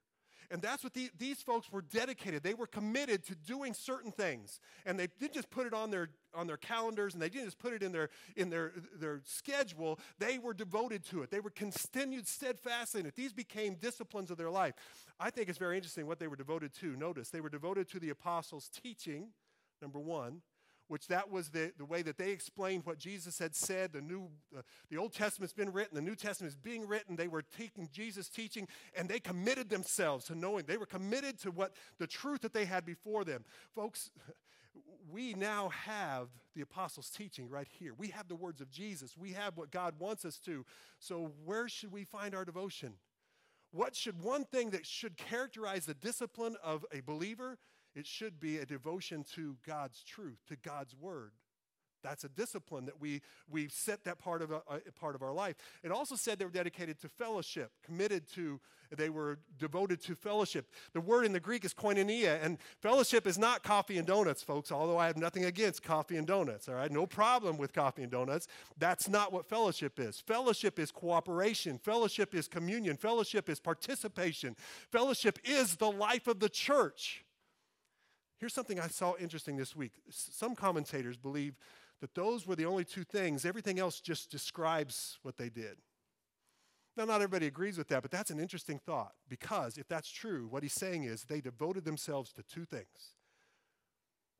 And 0.52 0.62
that's 0.62 0.84
what 0.84 0.94
the, 0.94 1.10
these 1.18 1.42
folks 1.42 1.72
were 1.72 1.82
dedicated. 1.82 2.44
They 2.44 2.54
were 2.54 2.68
committed 2.68 3.24
to 3.26 3.36
doing 3.36 3.74
certain 3.74 4.12
things. 4.12 4.60
And 4.86 5.00
they 5.00 5.08
didn't 5.20 5.34
just 5.34 5.50
put 5.50 5.68
it 5.68 5.74
on 5.74 5.92
their, 5.92 6.10
on 6.34 6.48
their 6.48 6.58
calendars 6.58 7.14
and 7.14 7.22
they 7.22 7.30
didn't 7.30 7.46
just 7.46 7.60
put 7.60 7.74
it 7.74 7.84
in, 7.84 7.92
their, 7.92 8.10
in 8.36 8.50
their, 8.50 8.74
their 9.00 9.22
schedule. 9.26 10.00
They 10.20 10.38
were 10.38 10.54
devoted 10.54 11.04
to 11.06 11.24
it. 11.24 11.32
They 11.32 11.40
were 11.40 11.50
continued 11.50 12.28
steadfastly 12.28 13.02
in 13.02 13.06
it. 13.06 13.16
These 13.16 13.34
became 13.34 13.76
disciplines 13.76 14.32
of 14.32 14.38
their 14.38 14.52
life. 14.52 14.74
I 15.20 15.30
think 15.30 15.50
it's 15.50 15.58
very 15.58 15.76
interesting 15.78 16.08
what 16.08 16.20
they 16.20 16.28
were 16.28 16.36
devoted 16.36 16.74
to. 16.76 16.96
Notice, 16.96 17.30
they 17.30 17.42
were 17.42 17.50
devoted 17.50 17.90
to 17.92 18.00
the 18.00 18.10
apostles' 18.10 18.70
teaching, 18.70 19.30
number 19.82 20.00
one 20.00 20.42
which 20.94 21.08
that 21.08 21.32
was 21.32 21.50
the, 21.50 21.72
the 21.80 21.86
way 21.86 22.04
that 22.04 22.20
they 22.20 22.30
explained 22.30 22.86
what 22.86 23.00
Jesus 23.00 23.40
had 23.40 23.56
said. 23.56 23.94
The, 23.94 24.02
new, 24.02 24.30
uh, 24.56 24.62
the 24.92 24.98
Old 24.98 25.12
Testament's 25.12 25.52
been 25.52 25.74
written, 25.74 25.96
the 25.96 26.04
New 26.04 26.16
Testament 26.16 26.52
is 26.52 26.56
being 26.56 26.88
written. 26.88 27.16
They 27.16 27.28
were 27.28 27.42
taking 27.42 27.90
Jesus' 27.92 28.30
teaching 28.30 28.68
and 28.96 29.10
they 29.10 29.20
committed 29.20 29.72
themselves 29.72 30.26
to 30.26 30.36
knowing. 30.36 30.66
They 30.68 30.78
were 30.78 30.86
committed 30.86 31.40
to 31.40 31.50
what 31.50 31.74
the 31.98 32.06
truth 32.06 32.42
that 32.42 32.54
they 32.54 32.66
had 32.66 32.86
before 32.86 33.24
them. 33.24 33.44
Folks, 33.74 34.12
we 35.12 35.34
now 35.34 35.70
have 35.70 36.28
the 36.56 36.62
apostles' 36.62 37.10
teaching 37.10 37.50
right 37.50 37.68
here. 37.68 37.96
We 37.98 38.10
have 38.10 38.28
the 38.28 38.36
words 38.36 38.62
of 38.62 38.70
Jesus. 38.70 39.18
We 39.18 39.32
have 39.32 39.58
what 39.58 39.72
God 39.72 39.96
wants 39.98 40.26
us 40.26 40.38
to. 40.46 40.64
So, 41.00 41.32
where 41.44 41.68
should 41.68 41.92
we 41.92 42.04
find 42.04 42.36
our 42.36 42.46
devotion? 42.46 42.94
What 43.72 43.96
should 43.96 44.22
one 44.22 44.46
thing 44.46 44.70
that 44.70 44.86
should 44.86 45.18
characterize 45.18 45.88
the 45.88 45.96
discipline 45.96 46.56
of 46.64 46.86
a 46.92 47.00
believer 47.00 47.58
it 47.96 48.06
should 48.06 48.40
be 48.40 48.58
a 48.58 48.66
devotion 48.66 49.24
to 49.36 49.56
God's 49.66 50.04
truth, 50.04 50.40
to 50.48 50.56
God's 50.56 50.96
word. 50.96 51.32
That's 52.04 52.26
a 52.26 52.30
discipline 52.30 52.86
that 52.86 53.00
we, 53.00 53.22
we 53.50 53.70
set 53.70 54.04
that 54.04 54.20
part 54.20 54.42
of, 54.42 54.52
a, 54.52 54.62
a 54.68 54.92
part 55.00 55.16
of 55.16 55.22
our 55.22 55.32
life. 55.32 55.56
It 55.84 55.92
also 55.92 56.16
said 56.16 56.38
they 56.38 56.46
were 56.46 56.52
dedicated 56.52 57.00
to 57.00 57.10
fellowship, 57.10 57.72
committed 57.84 58.30
to, 58.34 58.60
they 58.96 59.10
were 59.10 59.40
devoted 59.58 60.02
to 60.04 60.16
fellowship. 60.16 60.68
The 60.92 61.00
word 61.00 61.26
in 61.26 61.32
the 61.32 61.40
Greek 61.40 61.64
is 61.64 61.74
koinonia, 61.74 62.44
and 62.44 62.58
fellowship 62.82 63.26
is 63.26 63.38
not 63.38 63.64
coffee 63.64 63.98
and 63.98 64.06
donuts, 64.06 64.44
folks, 64.44 64.72
although 64.72 64.98
I 64.98 65.08
have 65.08 65.18
nothing 65.18 65.46
against 65.46 65.82
coffee 65.82 66.18
and 66.18 66.28
donuts, 66.28 66.68
all 66.68 66.76
right? 66.76 66.92
No 66.92 67.08
problem 67.08 67.58
with 67.58 67.74
coffee 67.74 68.04
and 68.04 68.12
donuts. 68.12 68.48
That's 68.78 69.08
not 69.08 69.32
what 69.32 69.48
fellowship 69.48 69.98
is. 69.98 70.20
Fellowship 70.20 70.80
is 70.80 70.92
cooperation, 70.92 71.78
fellowship 71.78 72.36
is 72.36 72.50
communion, 72.50 72.98
fellowship 72.98 73.50
is 73.50 73.62
participation, 73.62 74.58
fellowship 74.92 75.40
is 75.46 75.78
the 75.78 75.90
life 75.90 76.28
of 76.28 76.42
the 76.42 76.50
church. 76.50 77.23
Here's 78.44 78.54
something 78.54 78.78
I 78.78 78.90
saw 78.90 79.14
interesting 79.22 79.56
this 79.56 79.74
week. 79.74 79.94
Some 80.10 80.54
commentators 80.54 81.16
believe 81.16 81.56
that 82.02 82.14
those 82.14 82.46
were 82.46 82.58
the 82.58 82.66
only 82.66 82.84
two 82.84 83.06
things. 83.06 83.46
Everything 83.46 83.80
else 83.80 84.02
just 84.02 84.30
describes 84.30 85.18
what 85.22 85.38
they 85.38 85.48
did. 85.48 85.78
Now, 86.98 87.06
not 87.06 87.22
everybody 87.22 87.48
agrees 87.48 87.78
with 87.78 87.88
that, 87.88 88.02
but 88.02 88.12
that's 88.12 88.32
an 88.32 88.42
interesting 88.42 88.82
thought 88.86 89.14
because 89.30 89.78
if 89.78 89.88
that's 89.88 90.12
true, 90.12 90.48
what 90.50 90.62
he's 90.62 90.74
saying 90.74 91.06
is 91.06 91.24
they 91.24 91.40
devoted 91.40 91.86
themselves 91.86 92.34
to 92.34 92.44
two 92.44 92.66
things 92.66 93.16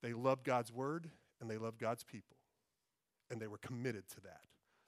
they 0.02 0.12
loved 0.12 0.44
God's 0.44 0.74
word 0.74 1.10
and 1.40 1.50
they 1.50 1.58
loved 1.58 1.80
God's 1.80 2.04
people. 2.04 2.36
And 3.32 3.40
they 3.40 3.48
were 3.48 3.60
committed 3.60 4.10
to 4.16 4.22
that, 4.24 4.42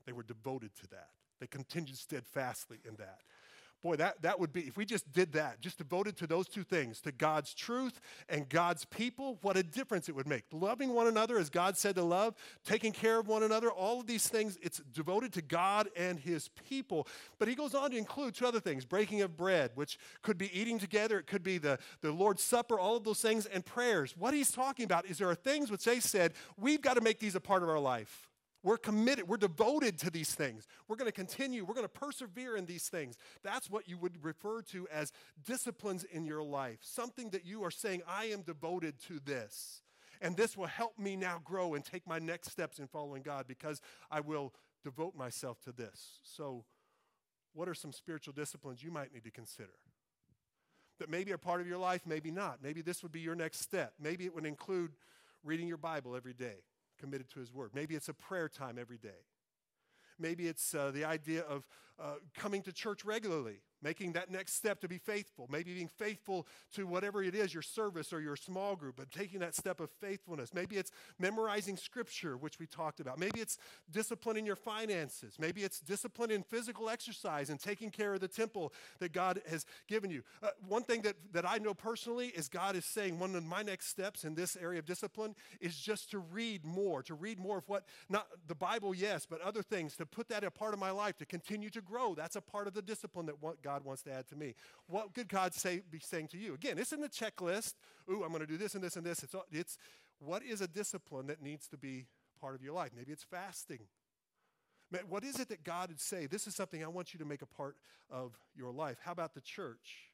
they 0.06 0.12
were 0.12 0.24
devoted 0.24 0.76
to 0.82 0.90
that, 0.90 1.12
they 1.40 1.48
continued 1.48 1.98
steadfastly 1.98 2.80
in 2.86 2.98
that. 2.98 3.20
Boy, 3.86 3.98
that, 3.98 4.20
that 4.24 4.40
would 4.40 4.52
be, 4.52 4.62
if 4.62 4.78
we 4.78 4.84
just 4.84 5.12
did 5.14 5.34
that, 5.34 5.62
just 5.62 5.78
devoted 5.78 6.18
to 6.18 6.26
those 6.26 6.48
two 6.48 6.64
things, 6.64 7.00
to 7.02 7.12
God's 7.12 7.54
truth 7.54 8.02
and 8.28 8.50
God's 8.50 8.84
people, 8.86 9.38
what 9.44 9.58
a 9.58 9.62
difference 9.62 10.10
it 10.10 10.16
would 10.16 10.28
make. 10.28 10.44
Loving 10.52 10.90
one 10.90 11.06
another 11.06 11.38
as 11.38 11.52
God 11.52 11.78
said 11.78 11.94
to 11.94 12.04
love, 12.04 12.34
taking 12.66 12.92
care 12.92 13.20
of 13.20 13.28
one 13.28 13.44
another, 13.44 13.70
all 13.70 14.00
of 14.00 14.08
these 14.08 14.28
things, 14.28 14.58
it's 14.64 14.82
devoted 14.92 15.34
to 15.34 15.44
God 15.44 15.88
and 15.96 16.20
his 16.20 16.50
people. 16.68 17.08
But 17.38 17.48
he 17.48 17.54
goes 17.54 17.76
on 17.76 17.92
to 17.92 17.98
include 17.98 18.34
two 18.34 18.48
other 18.48 18.60
things 18.60 18.86
breaking 18.86 19.22
of 19.22 19.38
bread, 19.38 19.70
which 19.76 20.00
could 20.24 20.40
be 20.40 20.50
eating 20.60 20.80
together, 20.80 21.20
it 21.20 21.28
could 21.28 21.44
be 21.44 21.60
the, 21.60 21.78
the 22.02 22.12
Lord's 22.12 22.42
Supper, 22.42 22.80
all 22.80 22.98
of 22.98 23.04
those 23.04 23.22
things, 23.22 23.46
and 23.46 23.64
prayers. 23.64 24.16
What 24.18 24.34
he's 24.34 24.50
talking 24.50 24.86
about 24.86 25.06
is 25.06 25.20
there 25.20 25.30
are 25.30 25.36
things 25.36 25.70
which 25.70 25.84
they 25.84 26.00
said, 26.00 26.34
we've 26.58 26.82
got 26.82 26.96
to 26.96 27.02
make 27.02 27.20
these 27.20 27.36
a 27.36 27.40
part 27.40 27.62
of 27.62 27.70
our 27.70 27.78
life. 27.78 28.32
We're 28.66 28.78
committed, 28.78 29.28
we're 29.28 29.38
devoted 29.38 30.00
to 30.00 30.10
these 30.10 30.34
things. 30.34 30.68
We're 30.88 30.96
going 30.96 31.08
to 31.08 31.16
continue, 31.16 31.64
we're 31.64 31.76
going 31.76 31.86
to 31.86 31.88
persevere 31.88 32.58
in 32.58 32.66
these 32.66 32.90
things. 32.90 33.16
That's 33.44 33.70
what 33.70 33.88
you 33.88 33.96
would 34.00 34.26
refer 34.26 34.64
to 34.64 34.88
as 34.92 35.12
disciplines 35.46 36.04
in 36.04 36.26
your 36.26 36.42
life. 36.42 36.80
Something 36.82 37.30
that 37.30 37.46
you 37.46 37.64
are 37.64 37.70
saying, 37.70 38.02
I 38.08 38.26
am 38.26 38.42
devoted 38.42 39.00
to 39.02 39.20
this. 39.24 39.84
And 40.20 40.36
this 40.36 40.58
will 40.58 40.66
help 40.66 40.98
me 40.98 41.16
now 41.16 41.40
grow 41.44 41.76
and 41.76 41.86
take 41.86 42.08
my 42.08 42.18
next 42.18 42.50
steps 42.50 42.80
in 42.80 42.88
following 42.88 43.22
God 43.22 43.46
because 43.48 43.82
I 44.10 44.22
will 44.22 44.52
devote 44.84 45.16
myself 45.16 45.62
to 45.66 45.72
this. 45.72 46.18
So, 46.24 46.66
what 47.54 47.70
are 47.70 47.76
some 47.76 47.92
spiritual 47.94 48.34
disciplines 48.34 48.82
you 48.82 48.90
might 48.90 49.14
need 49.14 49.26
to 49.26 49.32
consider? 49.32 49.78
That 50.98 51.12
maybe 51.12 51.32
are 51.34 51.38
part 51.38 51.62
of 51.62 51.68
your 51.68 51.78
life, 51.78 52.02
maybe 52.08 52.32
not. 52.32 52.64
Maybe 52.64 52.82
this 52.82 53.04
would 53.04 53.12
be 53.12 53.22
your 53.22 53.36
next 53.36 53.60
step. 53.60 53.94
Maybe 54.00 54.26
it 54.26 54.34
would 54.34 54.48
include 54.48 54.94
reading 55.44 55.68
your 55.68 55.78
Bible 55.78 56.16
every 56.16 56.34
day 56.34 56.64
committed 57.06 57.30
to 57.30 57.40
His 57.40 57.54
Word. 57.54 57.70
Maybe 57.76 57.94
it's 57.94 58.10
a 58.10 58.14
prayer 58.14 58.50
time 58.50 58.78
every 58.80 58.98
day. 58.98 59.22
Maybe 60.18 60.48
it's 60.48 60.74
uh, 60.74 60.90
the 60.92 61.06
idea 61.06 61.42
of 61.42 61.68
uh, 62.00 62.16
coming 62.36 62.62
to 62.64 62.72
church 62.72 63.06
regularly 63.06 63.62
making 63.86 64.14
that 64.14 64.32
next 64.32 64.56
step 64.56 64.82
to 64.82 64.88
be 64.88 64.98
faithful, 64.98 65.48
maybe 65.52 65.76
being 65.76 65.88
faithful 65.88 66.48
to 66.74 66.88
whatever 66.88 67.22
it 67.22 67.36
is, 67.36 67.54
your 67.54 67.62
service 67.62 68.12
or 68.12 68.20
your 68.20 68.36
small 68.36 68.76
group, 68.76 68.96
but 68.98 69.12
taking 69.12 69.40
that 69.40 69.54
step 69.54 69.80
of 69.80 69.92
faithfulness. 70.02 70.56
Maybe 70.56 70.78
it's 70.78 70.92
memorizing 71.20 71.78
scripture, 71.78 72.36
which 72.36 72.58
we 72.58 72.66
talked 72.66 73.00
about. 73.00 73.20
Maybe 73.20 73.40
it's 73.40 73.60
discipline 73.92 74.38
in 74.38 74.46
your 74.46 74.56
finances. 74.56 75.36
Maybe 75.40 75.64
it's 75.64 75.80
discipline 75.80 76.32
in 76.32 76.42
physical 76.42 76.90
exercise 76.90 77.52
and 77.52 77.60
taking 77.60 77.92
care 77.92 78.16
of 78.16 78.22
the 78.22 78.28
temple 78.28 78.74
that 79.00 79.12
God 79.14 79.40
has 79.48 79.68
given 79.88 80.10
you. 80.10 80.24
Uh, 80.42 80.48
one 80.68 80.82
thing 80.82 81.04
that, 81.04 81.16
that 81.34 81.48
I 81.48 81.60
know 81.60 81.76
personally 81.76 82.30
is 82.30 82.50
God 82.50 82.76
is 82.76 82.86
saying 82.86 83.20
one 83.20 83.36
of 83.36 83.44
my 83.46 83.62
next 83.62 83.90
steps 83.90 84.24
in 84.24 84.34
this 84.34 84.58
area 84.60 84.80
of 84.80 84.86
discipline 84.88 85.36
is 85.62 85.78
just 85.78 86.10
to 86.10 86.18
read 86.18 86.66
more, 86.66 87.04
to 87.04 87.14
read 87.14 87.40
more 87.40 87.60
of 87.60 87.70
what, 87.70 87.86
not 88.10 88.28
the 88.48 88.56
Bible, 88.56 88.96
yes, 88.96 89.28
but 89.30 89.42
other 89.42 89.62
things, 89.62 89.96
to 89.98 90.08
put 90.08 90.28
that 90.30 90.44
a 90.44 90.50
part 90.50 90.74
of 90.74 90.80
my 90.80 90.90
life, 90.90 91.18
to 91.18 91.26
continue 91.28 91.70
to 91.70 91.82
grow. 91.86 92.16
That's 92.16 92.36
a 92.36 92.42
part 92.42 92.68
of 92.68 92.74
the 92.74 92.82
discipline 92.82 93.28
that 93.28 93.36
God 93.64 93.86
wants 93.86 94.02
to 94.04 94.12
add 94.12 94.28
to 94.30 94.36
me. 94.36 94.56
What 94.88 95.14
could 95.14 95.28
God 95.28 95.54
say, 95.54 95.82
be 95.90 96.00
saying 96.00 96.30
to 96.30 96.38
you? 96.38 96.54
Again, 96.54 96.78
it's 96.78 96.92
in 96.92 97.02
the 97.02 97.10
checklist. 97.10 97.76
Ooh, 98.10 98.24
I'm 98.24 98.30
going 98.30 98.42
to 98.42 98.48
do 98.48 98.58
this 98.58 98.76
and 98.76 98.84
this 98.84 98.96
and 98.96 99.06
this. 99.06 99.24
It's, 99.24 99.36
it's 99.52 99.78
what 100.20 100.44
is 100.44 100.62
a 100.62 100.68
discipline 100.68 101.28
that 101.28 101.42
needs 101.42 101.68
to 101.68 101.78
be 101.78 102.08
part 102.40 102.56
of 102.56 102.62
your 102.62 102.74
life? 102.74 102.92
Maybe 102.96 103.12
it's 103.12 103.24
fasting. 103.24 103.80
What 105.10 105.24
is 105.24 105.40
it 105.40 105.50
that 105.50 105.64
God 105.64 105.90
would 105.90 106.00
say? 106.00 106.26
This 106.26 106.48
is 106.48 106.56
something 106.56 106.84
I 106.84 106.88
want 106.88 107.14
you 107.14 107.18
to 107.20 107.26
make 107.26 107.42
a 107.42 107.48
part 107.48 107.76
of 108.10 108.38
your 108.56 108.72
life. 108.72 108.98
How 109.04 109.12
about 109.12 109.34
the 109.34 109.42
church? 109.42 110.12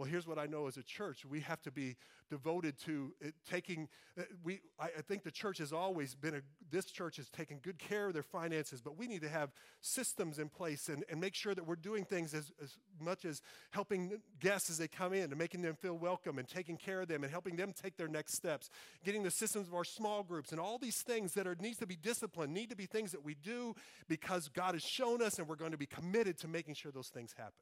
Well, 0.00 0.08
here's 0.08 0.26
what 0.26 0.38
I 0.38 0.46
know 0.46 0.66
as 0.66 0.78
a 0.78 0.82
church. 0.82 1.26
We 1.26 1.40
have 1.40 1.60
to 1.60 1.70
be 1.70 1.94
devoted 2.30 2.78
to 2.86 3.12
taking, 3.50 3.86
uh, 4.18 4.22
we, 4.42 4.60
I, 4.78 4.86
I, 4.86 5.02
think 5.02 5.24
the 5.24 5.30
church 5.30 5.58
has 5.58 5.74
always 5.74 6.14
been, 6.14 6.36
a, 6.36 6.40
this 6.70 6.86
church 6.86 7.18
has 7.18 7.28
taken 7.28 7.58
good 7.58 7.78
care 7.78 8.06
of 8.06 8.14
their 8.14 8.22
finances, 8.22 8.80
but 8.80 8.96
we 8.96 9.06
need 9.06 9.20
to 9.20 9.28
have 9.28 9.50
systems 9.82 10.38
in 10.38 10.48
place 10.48 10.88
and, 10.88 11.04
and 11.10 11.20
make 11.20 11.34
sure 11.34 11.54
that 11.54 11.66
we're 11.66 11.76
doing 11.76 12.06
things 12.06 12.32
as, 12.32 12.50
as 12.62 12.78
much 12.98 13.26
as 13.26 13.42
helping 13.72 14.22
guests 14.40 14.70
as 14.70 14.78
they 14.78 14.88
come 14.88 15.12
in 15.12 15.24
and 15.24 15.36
making 15.36 15.60
them 15.60 15.74
feel 15.74 15.98
welcome 15.98 16.38
and 16.38 16.48
taking 16.48 16.78
care 16.78 17.02
of 17.02 17.08
them 17.08 17.22
and 17.22 17.30
helping 17.30 17.56
them 17.56 17.74
take 17.74 17.98
their 17.98 18.08
next 18.08 18.32
steps, 18.32 18.70
getting 19.04 19.22
the 19.22 19.30
systems 19.30 19.68
of 19.68 19.74
our 19.74 19.84
small 19.84 20.22
groups 20.22 20.50
and 20.50 20.58
all 20.58 20.78
these 20.78 21.02
things 21.02 21.34
that 21.34 21.46
are, 21.46 21.56
needs 21.60 21.76
to 21.76 21.86
be 21.86 21.96
disciplined, 21.96 22.54
need 22.54 22.70
to 22.70 22.76
be 22.76 22.86
things 22.86 23.12
that 23.12 23.22
we 23.22 23.34
do 23.34 23.74
because 24.08 24.48
God 24.48 24.74
has 24.74 24.82
shown 24.82 25.20
us 25.20 25.38
and 25.38 25.46
we're 25.46 25.56
going 25.56 25.72
to 25.72 25.76
be 25.76 25.84
committed 25.84 26.38
to 26.38 26.48
making 26.48 26.72
sure 26.72 26.90
those 26.90 27.08
things 27.08 27.34
happen. 27.36 27.52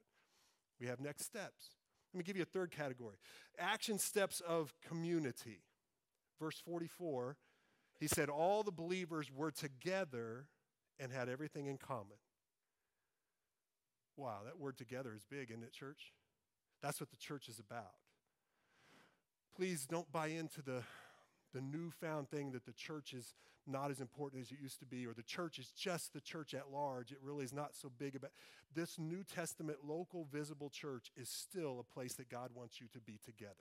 We 0.81 0.87
have 0.87 1.01
next 1.01 1.25
steps. 1.25 1.78
Let 2.13 2.19
me 2.19 2.25
give 2.25 2.37
you 2.37 2.43
a 2.43 2.47
third 2.47 2.71
category 2.71 3.17
action 3.59 3.99
steps 3.99 4.41
of 4.47 4.73
community. 4.87 5.61
Verse 6.41 6.61
44, 6.65 7.37
he 7.99 8.07
said, 8.07 8.29
All 8.29 8.63
the 8.63 8.71
believers 8.71 9.31
were 9.35 9.51
together 9.51 10.47
and 11.01 11.13
had 11.13 11.29
everything 11.29 11.67
in 11.67 11.77
common. 11.79 12.19
Wow, 14.17 14.41
that 14.45 14.59
word 14.59 14.77
together 14.77 15.13
is 15.15 15.25
big, 15.29 15.51
isn't 15.51 15.63
it, 15.63 15.73
church? 15.73 16.13
That's 16.83 17.01
what 17.01 17.11
the 17.11 17.17
church 17.17 17.49
is 17.49 17.59
about. 17.59 17.95
Please 19.57 19.87
don't 19.87 20.11
buy 20.13 20.29
into 20.29 20.63
the, 20.63 20.83
the 21.53 21.61
newfound 21.61 22.29
thing 22.31 22.53
that 22.53 22.65
the 22.65 22.73
church 22.73 23.13
is 23.13 23.35
not 23.69 23.91
as 23.91 24.01
important 24.01 24.43
as 24.43 24.51
it 24.51 24.59
used 24.61 24.81
to 24.81 24.87
be, 24.87 25.07
or 25.07 25.13
the 25.13 25.23
church 25.23 25.59
is 25.59 25.71
just 25.71 26.13
the 26.13 26.21
church 26.21 26.55
at 26.55 26.71
large. 26.73 27.13
It 27.13 27.19
really 27.23 27.45
is 27.45 27.53
not 27.53 27.75
so 27.75 27.91
big 27.99 28.17
about 28.17 28.31
this 28.75 28.99
New 28.99 29.25
Testament 29.25 29.79
local 29.85 30.27
visible 30.31 30.71
church 30.71 31.11
is 31.17 31.29
still 31.29 31.79
a 31.81 31.95
place 31.95 32.15
that 32.15 32.29
God 32.29 32.51
wants 32.55 32.81
you 32.81 32.87
to 32.93 33.01
be 33.01 33.19
together. 33.25 33.55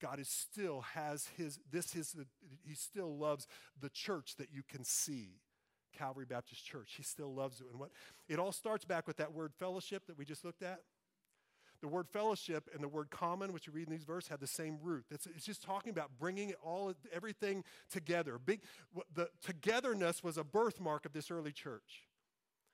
God 0.00 0.18
is 0.18 0.28
still 0.28 0.82
has 0.94 1.28
his 1.36 1.60
this 1.70 1.94
is 1.94 2.14
he 2.64 2.74
still 2.74 3.16
loves 3.16 3.46
the 3.80 3.88
church 3.88 4.36
that 4.36 4.48
you 4.52 4.62
can 4.68 4.84
see. 4.84 5.40
Calvary 5.96 6.24
Baptist 6.28 6.64
Church. 6.64 6.94
He 6.96 7.04
still 7.04 7.32
loves 7.32 7.60
it. 7.60 7.68
And 7.70 7.78
what 7.78 7.90
it 8.28 8.38
all 8.40 8.52
starts 8.52 8.84
back 8.84 9.06
with 9.06 9.16
that 9.18 9.32
word 9.32 9.52
fellowship 9.58 10.06
that 10.08 10.18
we 10.18 10.24
just 10.24 10.44
looked 10.44 10.62
at. 10.62 10.80
The 11.84 11.88
word 11.88 12.08
fellowship 12.08 12.70
and 12.72 12.82
the 12.82 12.88
word 12.88 13.10
common, 13.10 13.52
which 13.52 13.66
you 13.66 13.72
read 13.74 13.88
in 13.88 13.92
these 13.92 14.04
verses, 14.04 14.30
have 14.30 14.40
the 14.40 14.46
same 14.46 14.78
root. 14.80 15.04
It's, 15.10 15.26
it's 15.26 15.44
just 15.44 15.62
talking 15.62 15.90
about 15.90 16.12
bringing 16.18 16.54
all 16.64 16.94
everything 17.12 17.62
together. 17.92 18.38
Big, 18.38 18.62
the 19.14 19.28
togetherness 19.42 20.24
was 20.24 20.38
a 20.38 20.44
birthmark 20.44 21.04
of 21.04 21.12
this 21.12 21.30
early 21.30 21.52
church. 21.52 22.06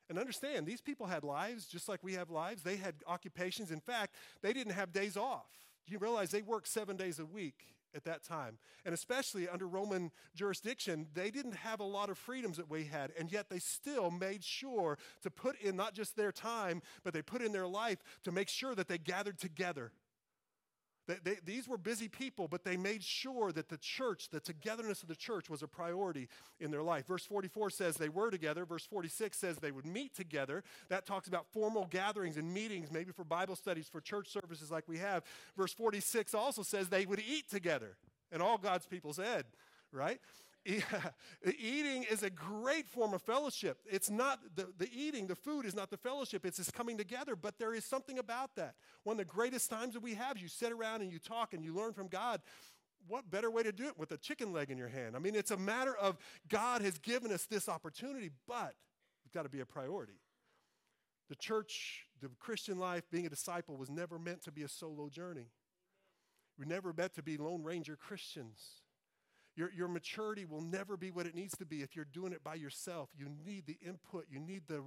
And 0.08 0.16
understand, 0.16 0.64
these 0.64 0.80
people 0.80 1.06
had 1.06 1.24
lives 1.24 1.66
just 1.66 1.88
like 1.88 2.04
we 2.04 2.14
have 2.14 2.30
lives. 2.30 2.62
They 2.62 2.76
had 2.76 2.94
occupations. 3.04 3.72
In 3.72 3.80
fact, 3.80 4.14
they 4.42 4.52
didn't 4.52 4.74
have 4.74 4.92
days 4.92 5.16
off. 5.16 5.50
Do 5.88 5.92
you 5.92 5.98
realize 5.98 6.30
they 6.30 6.42
worked 6.42 6.68
seven 6.68 6.96
days 6.96 7.18
a 7.18 7.26
week? 7.26 7.66
At 7.94 8.04
that 8.04 8.22
time. 8.22 8.58
And 8.84 8.94
especially 8.94 9.48
under 9.48 9.66
Roman 9.66 10.10
jurisdiction, 10.34 11.06
they 11.14 11.30
didn't 11.30 11.56
have 11.56 11.80
a 11.80 11.84
lot 11.84 12.10
of 12.10 12.18
freedoms 12.18 12.56
that 12.56 12.70
we 12.70 12.84
had. 12.84 13.12
And 13.18 13.30
yet 13.30 13.48
they 13.50 13.58
still 13.58 14.10
made 14.10 14.44
sure 14.44 14.98
to 15.22 15.30
put 15.30 15.60
in 15.60 15.76
not 15.76 15.94
just 15.94 16.16
their 16.16 16.32
time, 16.32 16.82
but 17.04 17.12
they 17.12 17.22
put 17.22 17.42
in 17.42 17.52
their 17.52 17.66
life 17.66 17.98
to 18.24 18.32
make 18.32 18.48
sure 18.48 18.74
that 18.74 18.88
they 18.88 18.98
gathered 18.98 19.38
together. 19.38 19.92
They, 21.10 21.16
they, 21.24 21.36
these 21.44 21.66
were 21.66 21.76
busy 21.76 22.08
people, 22.08 22.46
but 22.46 22.64
they 22.64 22.76
made 22.76 23.02
sure 23.02 23.50
that 23.52 23.68
the 23.68 23.76
church, 23.78 24.28
the 24.30 24.38
togetherness 24.38 25.02
of 25.02 25.08
the 25.08 25.16
church, 25.16 25.50
was 25.50 25.62
a 25.62 25.66
priority 25.66 26.28
in 26.60 26.70
their 26.70 26.82
life. 26.82 27.06
Verse 27.06 27.24
44 27.24 27.70
says 27.70 27.96
they 27.96 28.08
were 28.08 28.30
together. 28.30 28.64
Verse 28.64 28.86
46 28.86 29.36
says 29.36 29.56
they 29.56 29.72
would 29.72 29.86
meet 29.86 30.14
together. 30.14 30.62
That 30.88 31.06
talks 31.06 31.26
about 31.26 31.46
formal 31.52 31.86
gatherings 31.90 32.36
and 32.36 32.52
meetings, 32.52 32.92
maybe 32.92 33.10
for 33.10 33.24
Bible 33.24 33.56
studies, 33.56 33.88
for 33.88 34.00
church 34.00 34.28
services 34.28 34.70
like 34.70 34.86
we 34.86 34.98
have. 34.98 35.24
Verse 35.56 35.72
46 35.72 36.32
also 36.34 36.62
says 36.62 36.88
they 36.88 37.06
would 37.06 37.20
eat 37.20 37.50
together. 37.50 37.96
And 38.30 38.40
all 38.40 38.58
God's 38.58 38.86
people 38.86 39.12
said, 39.12 39.44
right? 39.92 40.20
eating 41.58 42.04
is 42.10 42.22
a 42.22 42.30
great 42.30 42.86
form 42.86 43.14
of 43.14 43.22
fellowship. 43.22 43.78
It's 43.90 44.10
not 44.10 44.40
the, 44.54 44.68
the 44.78 44.88
eating, 44.92 45.26
the 45.26 45.34
food 45.34 45.64
is 45.64 45.74
not 45.74 45.90
the 45.90 45.96
fellowship, 45.96 46.44
it's 46.44 46.58
this 46.58 46.70
coming 46.70 46.98
together, 46.98 47.34
but 47.36 47.58
there 47.58 47.74
is 47.74 47.84
something 47.84 48.18
about 48.18 48.56
that. 48.56 48.74
One 49.04 49.14
of 49.14 49.18
the 49.18 49.32
greatest 49.32 49.70
times 49.70 49.94
that 49.94 50.02
we 50.02 50.14
have, 50.14 50.36
is 50.36 50.42
you 50.42 50.48
sit 50.48 50.72
around 50.72 51.02
and 51.02 51.10
you 51.10 51.18
talk 51.18 51.54
and 51.54 51.64
you 51.64 51.74
learn 51.74 51.92
from 51.92 52.08
God. 52.08 52.40
what 53.08 53.30
better 53.30 53.50
way 53.50 53.62
to 53.62 53.72
do 53.72 53.86
it 53.86 53.98
with 53.98 54.12
a 54.12 54.18
chicken 54.18 54.52
leg 54.52 54.70
in 54.70 54.76
your 54.78 54.88
hand? 54.88 55.16
I 55.16 55.18
mean, 55.18 55.34
it's 55.34 55.50
a 55.50 55.56
matter 55.56 55.96
of 55.96 56.18
God 56.48 56.82
has 56.82 56.98
given 56.98 57.32
us 57.32 57.46
this 57.46 57.68
opportunity, 57.68 58.30
but 58.46 58.74
it's 59.24 59.32
got 59.32 59.44
to 59.44 59.48
be 59.48 59.60
a 59.60 59.66
priority. 59.66 60.20
The 61.28 61.36
church, 61.36 62.06
the 62.20 62.28
Christian 62.38 62.78
life, 62.78 63.04
being 63.10 63.24
a 63.24 63.30
disciple 63.30 63.76
was 63.76 63.88
never 63.88 64.18
meant 64.18 64.42
to 64.44 64.52
be 64.52 64.62
a 64.62 64.68
solo 64.68 65.08
journey. 65.08 65.46
We're 66.58 66.66
never 66.66 66.92
meant 66.92 67.14
to 67.14 67.22
be 67.22 67.38
Lone 67.38 67.62
Ranger 67.62 67.96
Christians. 67.96 68.79
Your, 69.60 69.70
your 69.76 69.88
maturity 69.88 70.46
will 70.46 70.62
never 70.62 70.96
be 70.96 71.10
what 71.10 71.26
it 71.26 71.34
needs 71.34 71.54
to 71.58 71.66
be 71.66 71.82
if 71.82 71.94
you're 71.94 72.06
doing 72.06 72.32
it 72.32 72.42
by 72.42 72.54
yourself. 72.54 73.10
You 73.14 73.26
need 73.44 73.66
the 73.66 73.76
input. 73.86 74.24
You 74.30 74.40
need 74.40 74.62
the, 74.68 74.84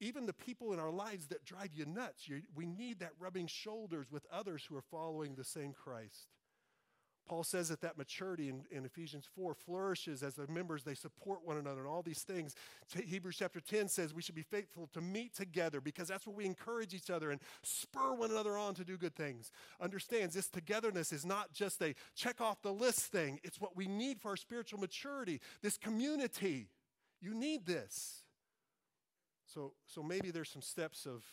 even 0.00 0.26
the 0.26 0.32
people 0.32 0.72
in 0.72 0.80
our 0.80 0.90
lives 0.90 1.28
that 1.28 1.44
drive 1.44 1.70
you 1.72 1.86
nuts. 1.86 2.26
You, 2.26 2.42
we 2.52 2.66
need 2.66 2.98
that 2.98 3.12
rubbing 3.20 3.46
shoulders 3.46 4.10
with 4.10 4.26
others 4.32 4.66
who 4.68 4.74
are 4.74 4.82
following 4.82 5.36
the 5.36 5.44
same 5.44 5.72
Christ. 5.72 6.26
Paul 7.26 7.42
says 7.42 7.68
that 7.70 7.80
that 7.80 7.98
maturity 7.98 8.48
in, 8.48 8.62
in, 8.70 8.84
Ephesians 8.84 9.28
4 9.34 9.54
flourishes 9.54 10.22
as 10.22 10.34
the 10.34 10.46
members, 10.46 10.84
they 10.84 10.94
support 10.94 11.40
one 11.44 11.56
another 11.56 11.80
and 11.80 11.88
all 11.88 12.02
these 12.02 12.22
things. 12.22 12.54
Hebrews 12.94 13.36
chapter 13.38 13.60
10 13.60 13.88
says 13.88 14.14
we 14.14 14.22
should 14.22 14.36
be 14.36 14.42
faithful 14.42 14.88
to 14.92 15.00
meet 15.00 15.34
together 15.34 15.80
because 15.80 16.06
that's 16.06 16.26
where 16.26 16.36
we 16.36 16.46
encourage 16.46 16.94
each 16.94 17.10
other 17.10 17.32
and 17.32 17.40
spur 17.62 18.14
one 18.14 18.30
another 18.30 18.56
on 18.56 18.74
to 18.74 18.84
do 18.84 18.96
good 18.96 19.16
things. 19.16 19.50
Understands 19.80 20.34
this 20.34 20.48
togetherness 20.48 21.12
is 21.12 21.26
not 21.26 21.52
just 21.52 21.82
a 21.82 21.94
check 22.14 22.40
off 22.40 22.62
the 22.62 22.72
list 22.72 23.00
thing, 23.00 23.40
it's 23.42 23.60
what 23.60 23.76
we 23.76 23.86
need 23.86 24.20
for 24.20 24.28
our 24.30 24.36
spiritual 24.36 24.78
maturity, 24.78 25.40
this 25.62 25.76
community. 25.76 26.68
You 27.20 27.34
need 27.34 27.66
this. 27.66 28.22
So, 29.46 29.72
so 29.86 30.02
maybe 30.02 30.30
there's 30.30 30.50
some 30.50 30.62
steps 30.62 31.06
of 31.06 31.24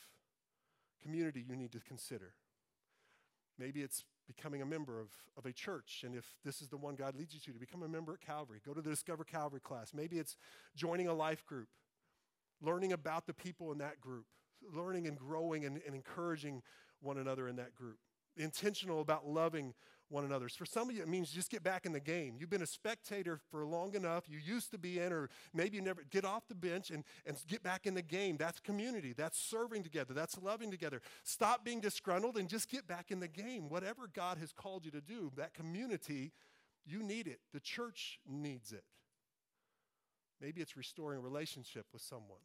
community 1.03 1.45
you 1.47 1.55
need 1.55 1.71
to 1.73 1.79
consider. 1.79 2.33
Maybe 3.59 3.81
it's 3.81 4.03
becoming 4.27 4.61
a 4.61 4.65
member 4.65 4.99
of, 4.99 5.09
of 5.37 5.45
a 5.45 5.51
church. 5.51 6.03
And 6.05 6.15
if 6.15 6.25
this 6.43 6.61
is 6.61 6.69
the 6.69 6.77
one 6.77 6.95
God 6.95 7.15
leads 7.15 7.33
you 7.33 7.39
to, 7.41 7.53
to 7.53 7.59
become 7.59 7.83
a 7.83 7.87
member 7.87 8.13
at 8.13 8.21
Calvary, 8.21 8.61
go 8.65 8.73
to 8.73 8.81
the 8.81 8.89
Discover 8.89 9.23
Calvary 9.23 9.59
class. 9.59 9.91
Maybe 9.93 10.17
it's 10.17 10.37
joining 10.75 11.07
a 11.07 11.13
life 11.13 11.45
group, 11.45 11.67
learning 12.61 12.93
about 12.93 13.27
the 13.27 13.33
people 13.33 13.71
in 13.71 13.79
that 13.79 13.99
group, 13.99 14.25
learning 14.73 15.07
and 15.07 15.17
growing 15.17 15.65
and, 15.65 15.81
and 15.85 15.95
encouraging 15.95 16.61
one 17.01 17.17
another 17.17 17.47
in 17.47 17.57
that 17.57 17.75
group. 17.75 17.97
Intentional 18.37 19.01
about 19.01 19.27
loving 19.27 19.73
one 20.13 20.23
another. 20.23 20.47
For 20.47 20.65
some 20.65 20.89
of 20.89 20.95
you, 20.95 21.01
it 21.01 21.07
means 21.07 21.31
just 21.31 21.49
get 21.49 21.63
back 21.63 21.85
in 21.85 21.91
the 21.91 21.99
game. 21.99 22.35
You've 22.39 22.49
been 22.49 22.61
a 22.61 22.67
spectator 22.67 23.39
for 23.49 23.65
long 23.65 23.95
enough. 23.95 24.25
You 24.29 24.37
used 24.37 24.71
to 24.71 24.77
be 24.77 24.99
in, 24.99 25.11
or 25.11 25.29
maybe 25.53 25.77
you 25.77 25.81
never 25.81 26.03
get 26.09 26.23
off 26.23 26.47
the 26.47 26.55
bench 26.55 26.91
and, 26.91 27.03
and 27.25 27.35
get 27.47 27.63
back 27.63 27.85
in 27.87 27.95
the 27.95 28.01
game. 28.01 28.37
That's 28.37 28.59
community. 28.59 29.13
That's 29.13 29.37
serving 29.37 29.83
together. 29.83 30.13
That's 30.13 30.37
loving 30.41 30.71
together. 30.71 31.01
Stop 31.23 31.65
being 31.65 31.81
disgruntled 31.81 32.37
and 32.37 32.47
just 32.47 32.69
get 32.69 32.87
back 32.87 33.09
in 33.09 33.19
the 33.19 33.27
game. 33.27 33.69
Whatever 33.69 34.07
God 34.13 34.37
has 34.37 34.53
called 34.53 34.85
you 34.85 34.91
to 34.91 35.01
do, 35.01 35.31
that 35.35 35.53
community, 35.53 36.31
you 36.85 37.01
need 37.01 37.27
it. 37.27 37.39
The 37.51 37.59
church 37.59 38.19
needs 38.27 38.71
it. 38.71 38.83
Maybe 40.39 40.61
it's 40.61 40.77
restoring 40.77 41.19
a 41.19 41.21
relationship 41.21 41.87
with 41.91 42.01
someone 42.01 42.39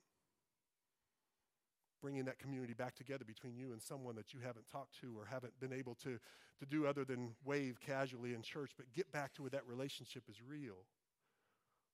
bringing 2.01 2.25
that 2.25 2.39
community 2.39 2.75
back 2.75 2.95
together 2.95 3.25
between 3.25 3.57
you 3.57 3.73
and 3.73 3.83
someone 3.83 4.15
that 4.17 4.33
you 4.33 4.41
haven't 4.45 4.67
talked 4.71 4.99
to 5.01 5.15
or 5.19 5.27
haven't 5.27 5.59
been 5.61 5.73
able 5.73 5.95
to, 5.97 6.19
to 6.59 6.67
do 6.69 6.87
other 6.87 7.05
than 7.05 7.35
wave 7.45 7.79
casually 7.85 8.35
in 8.35 8.43
church, 8.43 8.73
but 8.77 8.93
get 8.93 9.11
back 9.13 9.35
to 9.35 9.43
where 9.43 9.51
that 9.51 9.67
relationship 9.67 10.25
is 10.29 10.37
real. 10.47 10.85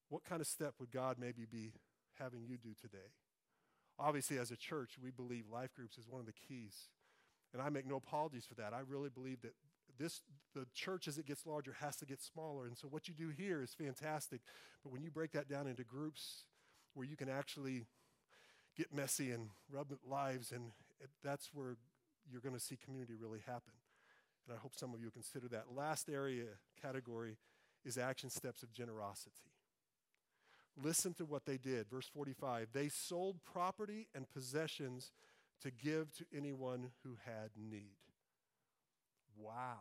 What 0.08 0.24
kind 0.24 0.40
of 0.40 0.46
step 0.46 0.74
would 0.78 0.90
God 0.90 1.16
maybe 1.18 1.46
be 1.50 1.72
having 2.18 2.44
you 2.44 2.56
do 2.56 2.74
today? 2.80 3.12
Obviously, 3.98 4.38
as 4.38 4.50
a 4.50 4.56
church, 4.56 4.92
we 5.02 5.10
believe 5.10 5.44
life 5.50 5.74
groups 5.74 5.98
is 5.98 6.08
one 6.08 6.20
of 6.20 6.26
the 6.26 6.32
keys. 6.32 6.88
And 7.52 7.62
I 7.62 7.68
make 7.68 7.86
no 7.86 7.96
apologies 7.96 8.44
for 8.44 8.54
that. 8.54 8.74
I 8.74 8.80
really 8.86 9.08
believe 9.08 9.40
that 9.42 9.54
this 9.98 10.22
the 10.54 10.66
church 10.74 11.06
as 11.06 11.18
it 11.18 11.26
gets 11.26 11.46
larger 11.46 11.76
has 11.80 11.96
to 11.96 12.06
get 12.06 12.20
smaller. 12.20 12.66
And 12.66 12.76
so 12.76 12.88
what 12.88 13.08
you 13.08 13.14
do 13.14 13.28
here 13.28 13.62
is 13.62 13.72
fantastic. 13.72 14.40
But 14.82 14.92
when 14.92 15.02
you 15.02 15.10
break 15.10 15.32
that 15.32 15.48
down 15.48 15.66
into 15.66 15.84
groups 15.84 16.44
where 16.94 17.06
you 17.06 17.16
can 17.16 17.28
actually 17.28 17.86
get 18.76 18.92
messy 18.92 19.30
and 19.30 19.50
rub 19.70 19.92
lives, 20.08 20.52
and 20.52 20.72
it, 21.00 21.10
that's 21.22 21.50
where 21.52 21.76
you're 22.30 22.40
going 22.40 22.54
to 22.54 22.60
see 22.60 22.76
community 22.76 23.14
really 23.20 23.40
happen. 23.46 23.72
And 24.46 24.56
I 24.56 24.60
hope 24.60 24.74
some 24.74 24.92
of 24.94 25.00
you 25.00 25.10
consider 25.10 25.48
that. 25.48 25.74
Last 25.74 26.08
area 26.08 26.46
category 26.80 27.36
is 27.84 27.98
action 27.98 28.30
steps 28.30 28.62
of 28.62 28.72
generosity. 28.72 29.52
Listen 30.82 31.14
to 31.14 31.24
what 31.24 31.46
they 31.46 31.56
did. 31.56 31.88
Verse 31.88 32.08
45 32.12 32.68
they 32.72 32.88
sold 32.88 33.36
property 33.44 34.08
and 34.14 34.28
possessions 34.28 35.12
to 35.62 35.70
give 35.70 36.12
to 36.12 36.24
anyone 36.36 36.90
who 37.04 37.16
had 37.24 37.50
need. 37.56 37.96
Wow. 39.38 39.80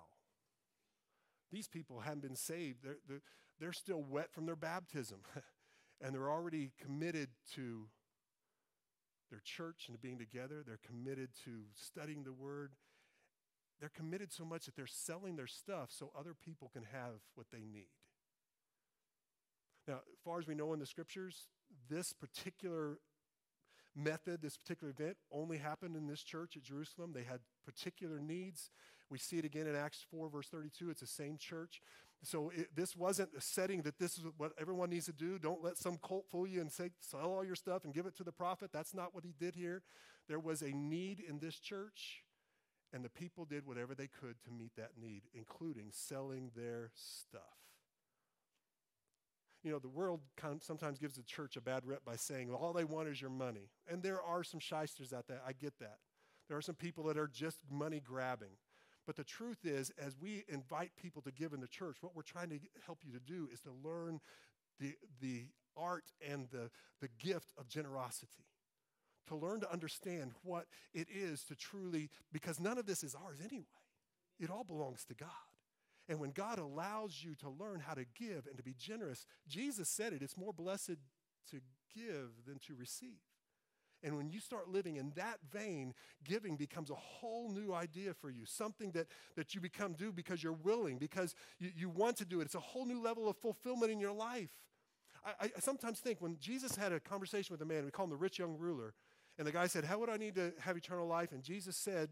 These 1.52 1.68
people 1.68 2.00
haven't 2.00 2.22
been 2.22 2.36
saved. 2.36 2.80
They're, 2.84 2.98
they're, 3.08 3.22
they're 3.60 3.74
still 3.74 4.02
wet 4.02 4.32
from 4.32 4.46
their 4.46 4.56
baptism, 4.56 5.20
and 6.02 6.14
they're 6.14 6.32
already 6.32 6.72
committed 6.82 7.30
to 7.56 7.88
their 9.34 9.42
church 9.44 9.86
and 9.90 10.00
being 10.00 10.20
together. 10.20 10.64
They're 10.66 10.80
committed 10.86 11.30
to 11.46 11.64
studying 11.74 12.24
the 12.24 12.32
word. 12.32 12.74
They're 13.80 13.90
committed 13.90 14.32
so 14.32 14.46
much 14.46 14.66
that 14.66 14.76
they're 14.76 14.86
selling 14.86 15.38
their 15.38 15.48
stuff 15.48 15.90
so 15.90 16.12
other 16.18 16.36
people 16.36 16.70
can 16.72 16.84
have 16.84 17.16
what 17.34 17.48
they 17.52 17.66
need. 17.66 17.90
Now, 19.88 19.96
as 19.96 20.20
far 20.24 20.38
as 20.38 20.46
we 20.46 20.54
know 20.54 20.72
in 20.74 20.80
the 20.80 20.86
scriptures, 20.86 21.48
this 21.90 22.14
particular 22.14 23.00
method, 23.96 24.44
this 24.44 24.56
particular 24.56 24.92
event, 24.92 25.18
only 25.32 25.58
happened 25.58 25.96
in 25.96 26.06
this 26.06 26.22
church 26.22 26.56
at 26.56 26.62
Jerusalem. 26.62 27.12
They 27.14 27.24
had 27.24 27.40
particular 27.66 28.20
needs. 28.20 28.70
We 29.10 29.18
see 29.18 29.40
it 29.40 29.46
again 29.46 29.66
in 29.66 29.76
Acts 29.76 30.06
4, 30.12 30.30
verse 30.30 30.48
32. 30.48 30.92
It's 30.92 31.02
the 31.02 31.08
same 31.08 31.38
church. 31.38 31.82
So 32.26 32.52
it, 32.56 32.70
this 32.74 32.96
wasn't 32.96 33.30
a 33.38 33.42
setting 33.42 33.82
that 33.82 34.00
this 34.00 34.18
is 34.18 34.24
what 34.38 34.54
everyone 34.60 34.90
needs 34.90 35.08
to 35.08 35.14
do. 35.14 35.38
Don't 35.38 35.64
let 35.64 35.78
some 35.78 35.98
cult 35.98 36.26
fool 36.32 36.48
you 36.48 36.62
and 36.62 36.72
say, 36.72 36.92
sell 37.02 37.32
all 37.34 37.44
your 37.44 37.56
stuff 37.56 37.84
and 37.84 37.94
give 37.94 38.06
it 38.06 38.16
to 38.18 38.24
the 38.24 38.32
prophet. 38.32 38.70
That's 38.72 38.94
not 38.94 39.14
what 39.14 39.26
he 39.26 39.34
did 39.38 39.56
here. 39.56 39.84
There 40.30 40.40
was 40.40 40.62
a 40.62 40.72
need 40.72 41.20
in 41.20 41.40
this 41.40 41.60
church, 41.60 42.24
and 42.94 43.04
the 43.04 43.10
people 43.10 43.44
did 43.44 43.66
whatever 43.66 43.94
they 43.94 44.08
could 44.08 44.36
to 44.46 44.52
meet 44.52 44.72
that 44.78 44.92
need, 44.98 45.24
including 45.34 45.88
selling 45.92 46.52
their 46.56 46.92
stuff. 46.96 47.42
You 49.64 49.72
know, 49.72 49.80
the 49.80 49.90
world 49.90 50.22
sometimes 50.60 51.00
gives 51.00 51.16
the 51.16 51.24
church 51.24 51.58
a 51.58 51.62
bad 51.62 51.86
rep 51.86 52.06
by 52.06 52.16
saying, 52.16 52.50
well, 52.50 52.58
all 52.58 52.74
they 52.74 52.84
want 52.86 53.10
is 53.10 53.22
your 53.22 53.30
money. 53.30 53.70
And 53.90 54.02
there 54.02 54.22
are 54.22 54.44
some 54.44 54.60
shysters 54.60 55.12
out 55.14 55.28
there. 55.28 55.42
I 55.46 55.54
get 55.54 55.80
that. 55.80 55.98
There 56.48 56.58
are 56.58 56.62
some 56.62 56.76
people 56.76 57.06
that 57.06 57.18
are 57.18 57.28
just 57.28 57.60
money 57.70 58.02
grabbing. 58.02 58.58
But 59.06 59.16
the 59.16 59.24
truth 59.24 59.66
is, 59.66 59.92
as 59.98 60.16
we 60.18 60.46
invite 60.48 60.92
people 60.96 61.22
to 61.24 61.32
give 61.32 61.54
in 61.54 61.60
the 61.60 61.68
church, 61.68 61.98
what 62.02 62.16
we're 62.16 62.22
trying 62.22 62.50
to 62.50 62.60
help 62.86 63.00
you 63.06 63.12
to 63.12 63.20
do 63.20 63.50
is 63.52 63.60
to 63.62 63.72
learn 63.84 64.20
the, 64.80 64.94
the 65.22 65.48
art 65.76 66.12
and 66.28 66.48
the, 66.52 66.70
the 67.02 67.10
gift 67.20 67.52
of 67.58 67.68
generosity. 67.68 68.46
To 69.28 69.36
learn 69.36 69.62
to 69.62 69.72
understand 69.72 70.32
what 70.44 70.66
it 70.94 71.08
is 71.14 71.44
to 71.46 71.56
truly, 71.56 72.10
because 72.32 72.60
none 72.60 72.78
of 72.78 72.86
this 72.86 73.04
is 73.04 73.16
ours 73.16 73.40
anyway. 73.44 73.66
It 74.40 74.50
all 74.50 74.64
belongs 74.64 75.06
to 75.06 75.14
God. 75.14 75.30
And 76.10 76.20
when 76.20 76.32
God 76.32 76.60
allows 76.60 77.24
you 77.24 77.36
to 77.36 77.50
learn 77.50 77.80
how 77.80 77.94
to 77.94 78.06
give 78.18 78.46
and 78.48 78.58
to 78.58 78.64
be 78.64 78.76
generous, 78.78 79.26
Jesus 79.48 79.88
said 79.90 80.12
it, 80.12 80.22
it's 80.22 80.38
more 80.38 80.52
blessed 80.52 80.98
to 81.52 81.62
give 81.96 82.46
than 82.46 82.60
to 82.68 82.76
receive. 82.76 83.22
And 84.04 84.18
when 84.18 84.30
you 84.30 84.40
start 84.40 84.70
living 84.70 84.98
in 84.98 85.12
that 85.16 85.40
vein, 85.52 85.94
giving 86.26 86.58
becomes 86.58 86.90
a 86.90 86.96
whole 86.96 87.50
new 87.50 87.74
idea 87.74 88.14
for 88.14 88.30
you, 88.30 88.46
something 88.46 88.92
that, 88.92 89.08
that 89.36 89.56
you 89.56 89.62
become 89.62 89.94
do 89.94 90.12
because 90.12 90.44
you're 90.44 90.52
willing, 90.52 90.98
because 90.98 91.36
you, 91.60 91.72
you 91.76 91.90
want 91.90 92.18
to 92.18 92.26
do 92.26 92.42
it. 92.42 92.46
It's 92.46 92.56
a 92.56 92.60
whole 92.60 92.86
new 92.86 93.02
level 93.02 93.30
of 93.30 93.38
fulfillment 93.38 93.92
in 93.92 94.00
your 94.00 94.12
life. 94.12 94.52
I, 95.26 95.46
I 95.56 95.60
sometimes 95.60 96.00
think 96.00 96.20
when 96.22 96.38
Jesus 96.38 96.76
had 96.76 96.92
a 96.92 97.00
conversation 97.00 97.54
with 97.54 97.62
a 97.62 97.66
man, 97.66 97.86
we 97.86 97.92
call 97.92 98.06
him 98.06 98.12
the 98.12 98.18
rich 98.18 98.40
young 98.40 98.58
ruler, 98.58 98.94
and 99.38 99.48
the 99.48 99.52
guy 99.52 99.68
said, 99.68 99.86
How 99.86 100.00
would 100.00 100.10
I 100.10 100.18
need 100.18 100.36
to 100.36 100.54
have 100.60 100.78
eternal 100.78 101.08
life? 101.08 101.32
And 101.32 101.42
Jesus 101.42 101.78
said, 101.78 102.10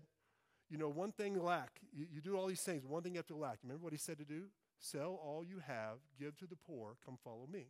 You 0.70 0.78
know, 0.78 0.90
one 0.90 1.12
thing 1.12 1.42
lack. 1.42 1.82
You, 1.94 2.06
you 2.12 2.22
do 2.22 2.38
all 2.38 2.48
these 2.48 2.62
things, 2.62 2.86
one 2.86 3.04
thing 3.04 3.14
you 3.14 3.20
have 3.20 3.28
to 3.28 3.36
lack. 3.36 3.58
Remember 3.64 3.84
what 3.84 3.94
he 3.94 4.00
said 4.00 4.18
to 4.20 4.26
do? 4.26 4.46
Sell 4.80 5.20
all 5.24 5.44
you 5.44 5.60
have, 5.68 5.98
give 6.20 6.36
to 6.38 6.48
the 6.48 6.56
poor, 6.56 6.96
come 7.06 7.18
follow 7.24 7.48
me. 7.52 7.68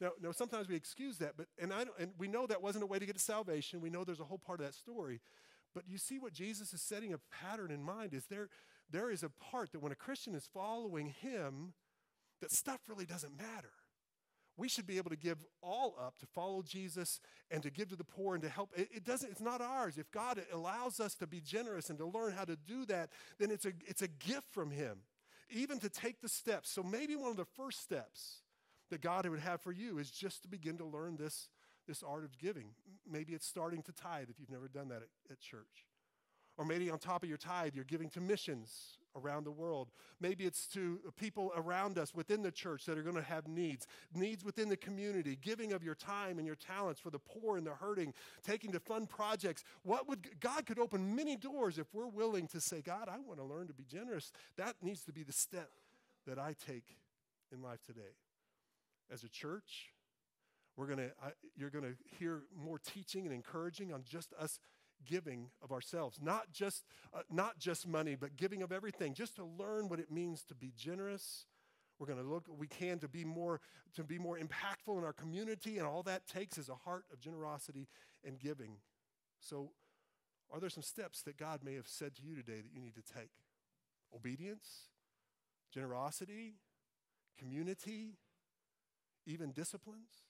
Now, 0.00 0.10
now 0.20 0.32
sometimes 0.32 0.68
we 0.68 0.74
excuse 0.74 1.18
that, 1.18 1.34
but 1.36 1.46
and 1.60 1.72
I 1.72 1.84
and 1.98 2.12
we 2.18 2.28
know 2.28 2.46
that 2.46 2.62
wasn't 2.62 2.84
a 2.84 2.86
way 2.86 2.98
to 2.98 3.06
get 3.06 3.16
to 3.16 3.22
salvation. 3.22 3.80
We 3.80 3.90
know 3.90 4.04
there's 4.04 4.20
a 4.20 4.24
whole 4.24 4.38
part 4.38 4.60
of 4.60 4.66
that 4.66 4.74
story. 4.74 5.20
But 5.74 5.88
you 5.88 5.98
see 5.98 6.18
what 6.18 6.32
Jesus 6.32 6.72
is 6.72 6.80
setting 6.80 7.12
a 7.12 7.18
pattern 7.42 7.70
in 7.70 7.82
mind 7.82 8.14
is 8.14 8.26
there 8.26 8.48
there 8.90 9.10
is 9.10 9.22
a 9.22 9.28
part 9.28 9.72
that 9.72 9.80
when 9.80 9.92
a 9.92 9.96
Christian 9.96 10.34
is 10.34 10.48
following 10.52 11.08
him, 11.08 11.72
that 12.40 12.52
stuff 12.52 12.80
really 12.88 13.06
doesn't 13.06 13.36
matter. 13.36 13.72
We 14.56 14.68
should 14.68 14.86
be 14.86 14.98
able 14.98 15.10
to 15.10 15.16
give 15.16 15.38
all 15.62 15.96
up 16.00 16.18
to 16.18 16.26
follow 16.26 16.62
Jesus 16.62 17.18
and 17.50 17.62
to 17.64 17.70
give 17.70 17.88
to 17.88 17.96
the 17.96 18.04
poor 18.04 18.34
and 18.34 18.42
to 18.44 18.48
help. 18.48 18.70
It, 18.76 18.88
it 18.94 19.04
doesn't, 19.04 19.30
it's 19.30 19.40
not 19.40 19.60
ours. 19.60 19.98
If 19.98 20.12
God 20.12 20.40
allows 20.52 21.00
us 21.00 21.16
to 21.16 21.26
be 21.26 21.40
generous 21.40 21.90
and 21.90 21.98
to 21.98 22.06
learn 22.06 22.32
how 22.32 22.44
to 22.44 22.54
do 22.54 22.84
that, 22.86 23.10
then 23.38 23.50
it's 23.50 23.64
a, 23.64 23.72
it's 23.86 24.02
a 24.02 24.08
gift 24.08 24.52
from 24.52 24.70
Him, 24.70 24.98
even 25.50 25.80
to 25.80 25.88
take 25.88 26.20
the 26.20 26.28
steps. 26.28 26.70
So 26.70 26.84
maybe 26.84 27.16
one 27.16 27.32
of 27.32 27.36
the 27.36 27.44
first 27.44 27.82
steps 27.82 28.42
that 28.94 29.00
God 29.00 29.26
would 29.26 29.40
have 29.40 29.60
for 29.60 29.72
you 29.72 29.98
is 29.98 30.08
just 30.08 30.42
to 30.42 30.48
begin 30.48 30.78
to 30.78 30.84
learn 30.84 31.16
this, 31.16 31.48
this 31.88 32.04
art 32.04 32.22
of 32.22 32.38
giving. 32.38 32.66
Maybe 33.10 33.32
it's 33.32 33.44
starting 33.44 33.82
to 33.82 33.92
tithe 33.92 34.30
if 34.30 34.38
you've 34.38 34.52
never 34.52 34.68
done 34.68 34.88
that 34.90 35.02
at, 35.02 35.08
at 35.32 35.40
church. 35.40 35.84
Or 36.56 36.64
maybe 36.64 36.88
on 36.90 37.00
top 37.00 37.24
of 37.24 37.28
your 37.28 37.38
tithe, 37.38 37.74
you're 37.74 37.82
giving 37.82 38.08
to 38.10 38.20
missions 38.20 38.98
around 39.16 39.42
the 39.42 39.50
world. 39.50 39.90
Maybe 40.20 40.44
it's 40.44 40.68
to 40.68 41.00
people 41.18 41.52
around 41.56 41.98
us 41.98 42.14
within 42.14 42.42
the 42.42 42.52
church 42.52 42.84
that 42.84 42.96
are 42.96 43.02
going 43.02 43.16
to 43.16 43.22
have 43.22 43.48
needs, 43.48 43.88
needs 44.14 44.44
within 44.44 44.68
the 44.68 44.76
community, 44.76 45.36
giving 45.42 45.72
of 45.72 45.82
your 45.82 45.96
time 45.96 46.38
and 46.38 46.46
your 46.46 46.54
talents 46.54 47.00
for 47.00 47.10
the 47.10 47.18
poor 47.18 47.56
and 47.56 47.66
the 47.66 47.74
hurting, 47.74 48.14
taking 48.46 48.70
to 48.70 48.78
fund 48.78 49.08
projects. 49.08 49.64
What 49.82 50.08
would 50.08 50.38
God 50.38 50.66
could 50.66 50.78
open 50.78 51.16
many 51.16 51.34
doors 51.34 51.78
if 51.78 51.92
we're 51.92 52.06
willing 52.06 52.46
to 52.48 52.60
say, 52.60 52.80
God, 52.80 53.08
I 53.08 53.18
want 53.18 53.40
to 53.40 53.44
learn 53.44 53.66
to 53.66 53.74
be 53.74 53.84
generous. 53.84 54.30
That 54.56 54.76
needs 54.80 55.02
to 55.06 55.12
be 55.12 55.24
the 55.24 55.32
step 55.32 55.70
that 56.28 56.38
I 56.38 56.54
take 56.64 56.86
in 57.52 57.60
life 57.60 57.82
today. 57.84 58.14
As 59.12 59.22
a 59.22 59.28
church, 59.28 59.92
we're 60.76 60.86
going 60.86 60.98
to 60.98 61.10
you're 61.56 61.70
going 61.70 61.84
to 61.84 61.94
hear 62.18 62.42
more 62.56 62.78
teaching 62.78 63.24
and 63.24 63.34
encouraging 63.34 63.92
on 63.92 64.02
just 64.04 64.32
us 64.38 64.58
giving 65.04 65.50
of 65.62 65.72
ourselves. 65.72 66.18
Not 66.20 66.50
just 66.52 66.84
uh, 67.12 67.20
not 67.30 67.58
just 67.58 67.86
money 67.86 68.14
but 68.14 68.36
giving 68.36 68.62
of 68.62 68.72
everything 68.72 69.14
just 69.14 69.36
to 69.36 69.44
learn 69.44 69.88
what 69.88 70.00
it 70.00 70.10
means 70.10 70.42
to 70.44 70.54
be 70.54 70.72
generous. 70.76 71.46
We're 71.98 72.06
going 72.06 72.18
to 72.18 72.28
look 72.28 72.46
we 72.48 72.66
can 72.66 72.98
to 73.00 73.08
be 73.08 73.24
more 73.24 73.60
to 73.94 74.02
be 74.02 74.18
more 74.18 74.38
impactful 74.38 74.98
in 74.98 75.04
our 75.04 75.12
community 75.12 75.78
and 75.78 75.86
all 75.86 76.02
that 76.04 76.26
takes 76.26 76.58
is 76.58 76.68
a 76.68 76.74
heart 76.74 77.04
of 77.12 77.20
generosity 77.20 77.86
and 78.24 78.38
giving. 78.38 78.78
So 79.40 79.70
are 80.52 80.60
there 80.60 80.70
some 80.70 80.82
steps 80.82 81.22
that 81.22 81.36
god 81.36 81.60
may 81.62 81.74
have 81.74 81.88
said 81.88 82.14
to 82.16 82.22
you 82.22 82.34
today 82.34 82.60
that 82.60 82.72
you 82.74 82.80
need 82.80 82.94
to 82.94 83.14
take? 83.14 83.30
Obedience 84.14 84.88
generosity 85.72 86.54
community 87.36 88.16
even 89.26 89.52
disciplines 89.52 90.24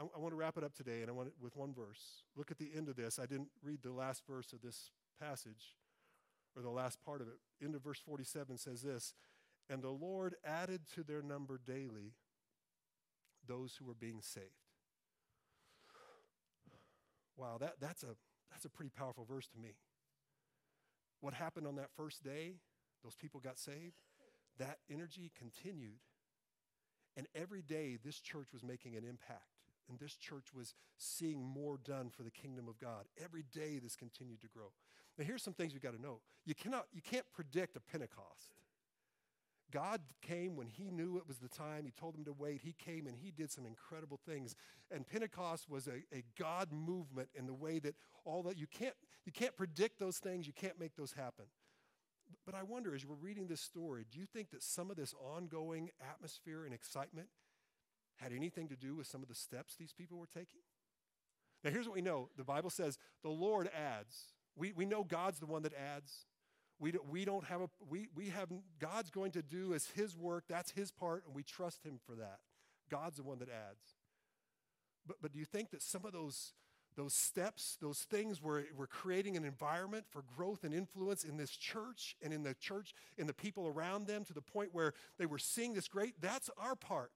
I, 0.00 0.04
I 0.16 0.18
want 0.18 0.32
to 0.32 0.36
wrap 0.36 0.56
it 0.56 0.64
up 0.64 0.74
today, 0.74 1.00
and 1.02 1.10
I 1.10 1.12
want 1.12 1.28
it 1.28 1.34
with 1.40 1.56
one 1.56 1.74
verse. 1.74 2.22
Look 2.36 2.50
at 2.50 2.58
the 2.58 2.70
end 2.74 2.88
of 2.88 2.96
this. 2.96 3.18
I 3.18 3.26
didn't 3.26 3.48
read 3.62 3.82
the 3.82 3.92
last 3.92 4.22
verse 4.26 4.52
of 4.52 4.62
this 4.62 4.90
passage, 5.20 5.76
or 6.56 6.62
the 6.62 6.70
last 6.70 7.02
part 7.04 7.20
of 7.20 7.28
it. 7.28 7.38
End 7.62 7.74
of 7.74 7.82
verse 7.82 8.00
47 8.00 8.56
says 8.56 8.82
this 8.82 9.14
And 9.68 9.82
the 9.82 9.90
Lord 9.90 10.36
added 10.44 10.82
to 10.94 11.02
their 11.02 11.22
number 11.22 11.60
daily 11.64 12.14
those 13.46 13.76
who 13.76 13.84
were 13.84 13.94
being 13.94 14.20
saved. 14.22 14.46
Wow, 17.36 17.56
that, 17.58 17.74
that's, 17.80 18.02
a, 18.02 18.16
that's 18.50 18.66
a 18.66 18.70
pretty 18.70 18.90
powerful 18.94 19.24
verse 19.24 19.48
to 19.48 19.58
me. 19.58 19.70
What 21.20 21.34
happened 21.34 21.66
on 21.66 21.76
that 21.76 21.90
first 21.96 22.22
day, 22.22 22.56
those 23.02 23.14
people 23.14 23.40
got 23.40 23.58
saved, 23.58 23.96
that 24.58 24.78
energy 24.90 25.30
continued. 25.38 26.00
And 27.20 27.28
every 27.34 27.60
day, 27.60 27.98
this 28.02 28.18
church 28.18 28.46
was 28.50 28.62
making 28.62 28.96
an 28.96 29.04
impact 29.04 29.60
and 29.90 29.98
this 29.98 30.16
church 30.16 30.54
was 30.54 30.74
seeing 30.96 31.44
more 31.44 31.78
done 31.84 32.08
for 32.08 32.22
the 32.22 32.30
kingdom 32.30 32.66
of 32.66 32.78
God. 32.78 33.04
Every 33.22 33.44
day 33.52 33.78
this 33.78 33.94
continued 33.94 34.40
to 34.40 34.48
grow. 34.48 34.72
Now 35.18 35.26
here's 35.26 35.42
some 35.42 35.52
things 35.52 35.74
you've 35.74 35.82
got 35.82 35.94
to 35.94 36.00
know. 36.00 36.20
You 36.46 36.54
cannot 36.54 36.86
you 36.94 37.02
can't 37.02 37.26
predict 37.34 37.76
a 37.76 37.80
Pentecost. 37.80 38.54
God 39.70 40.00
came 40.22 40.56
when 40.56 40.66
he 40.66 40.90
knew 40.90 41.18
it 41.18 41.28
was 41.28 41.36
the 41.36 41.48
time. 41.48 41.84
He 41.84 41.92
told 41.92 42.14
them 42.14 42.24
to 42.24 42.32
wait. 42.32 42.62
He 42.64 42.72
came 42.72 43.06
and 43.06 43.14
he 43.14 43.30
did 43.30 43.52
some 43.52 43.66
incredible 43.66 44.18
things. 44.26 44.56
And 44.90 45.06
Pentecost 45.06 45.68
was 45.68 45.86
a, 45.88 46.02
a 46.16 46.24
God 46.38 46.72
movement 46.72 47.28
in 47.36 47.46
the 47.46 47.54
way 47.54 47.78
that 47.80 47.94
all 48.24 48.42
that 48.44 48.56
you 48.56 48.66
can't 48.66 48.94
you 49.26 49.32
can't 49.32 49.56
predict 49.56 49.98
those 49.98 50.16
things, 50.18 50.46
you 50.46 50.54
can't 50.54 50.80
make 50.80 50.96
those 50.96 51.12
happen. 51.12 51.44
But 52.46 52.54
I 52.54 52.62
wonder, 52.62 52.94
as 52.94 53.06
we're 53.06 53.14
reading 53.16 53.46
this 53.46 53.60
story, 53.60 54.06
do 54.10 54.18
you 54.18 54.26
think 54.26 54.50
that 54.50 54.62
some 54.62 54.90
of 54.90 54.96
this 54.96 55.14
ongoing 55.20 55.90
atmosphere 56.00 56.64
and 56.64 56.74
excitement 56.74 57.28
had 58.16 58.32
anything 58.32 58.68
to 58.68 58.76
do 58.76 58.96
with 58.96 59.06
some 59.06 59.22
of 59.22 59.28
the 59.28 59.34
steps 59.34 59.76
these 59.76 59.92
people 59.92 60.18
were 60.18 60.26
taking? 60.26 60.60
Now, 61.62 61.70
here's 61.70 61.86
what 61.86 61.94
we 61.94 62.02
know 62.02 62.30
the 62.36 62.44
Bible 62.44 62.70
says 62.70 62.98
the 63.22 63.30
Lord 63.30 63.68
adds. 63.68 64.32
We, 64.56 64.72
we 64.72 64.84
know 64.84 65.04
God's 65.04 65.38
the 65.38 65.46
one 65.46 65.62
that 65.62 65.74
adds. 65.74 66.26
We, 66.78 66.92
do, 66.92 67.00
we 67.08 67.26
don't 67.26 67.44
have 67.44 67.60
a, 67.60 67.68
we, 67.88 68.08
we 68.14 68.30
have, 68.30 68.48
God's 68.78 69.10
going 69.10 69.32
to 69.32 69.42
do 69.42 69.74
as 69.74 69.86
His 69.88 70.16
work, 70.16 70.44
that's 70.48 70.70
His 70.70 70.90
part, 70.90 71.24
and 71.26 71.34
we 71.34 71.42
trust 71.42 71.84
Him 71.84 72.00
for 72.06 72.14
that. 72.16 72.38
God's 72.90 73.18
the 73.18 73.22
one 73.22 73.38
that 73.40 73.48
adds. 73.50 73.96
But, 75.06 75.18
but 75.20 75.32
do 75.32 75.38
you 75.38 75.44
think 75.44 75.70
that 75.70 75.82
some 75.82 76.06
of 76.06 76.12
those, 76.12 76.54
those 76.96 77.14
steps, 77.14 77.78
those 77.80 78.00
things 78.00 78.42
were, 78.42 78.64
were 78.76 78.86
creating 78.86 79.36
an 79.36 79.44
environment 79.44 80.04
for 80.08 80.22
growth 80.36 80.64
and 80.64 80.74
influence 80.74 81.24
in 81.24 81.36
this 81.36 81.50
church 81.50 82.16
and 82.22 82.32
in 82.32 82.42
the 82.42 82.54
church, 82.54 82.94
and 83.18 83.28
the 83.28 83.34
people 83.34 83.66
around 83.66 84.06
them 84.06 84.24
to 84.24 84.32
the 84.32 84.42
point 84.42 84.70
where 84.72 84.92
they 85.18 85.26
were 85.26 85.38
seeing 85.38 85.74
this 85.74 85.88
great? 85.88 86.14
That's 86.20 86.50
our 86.58 86.74
part. 86.74 87.12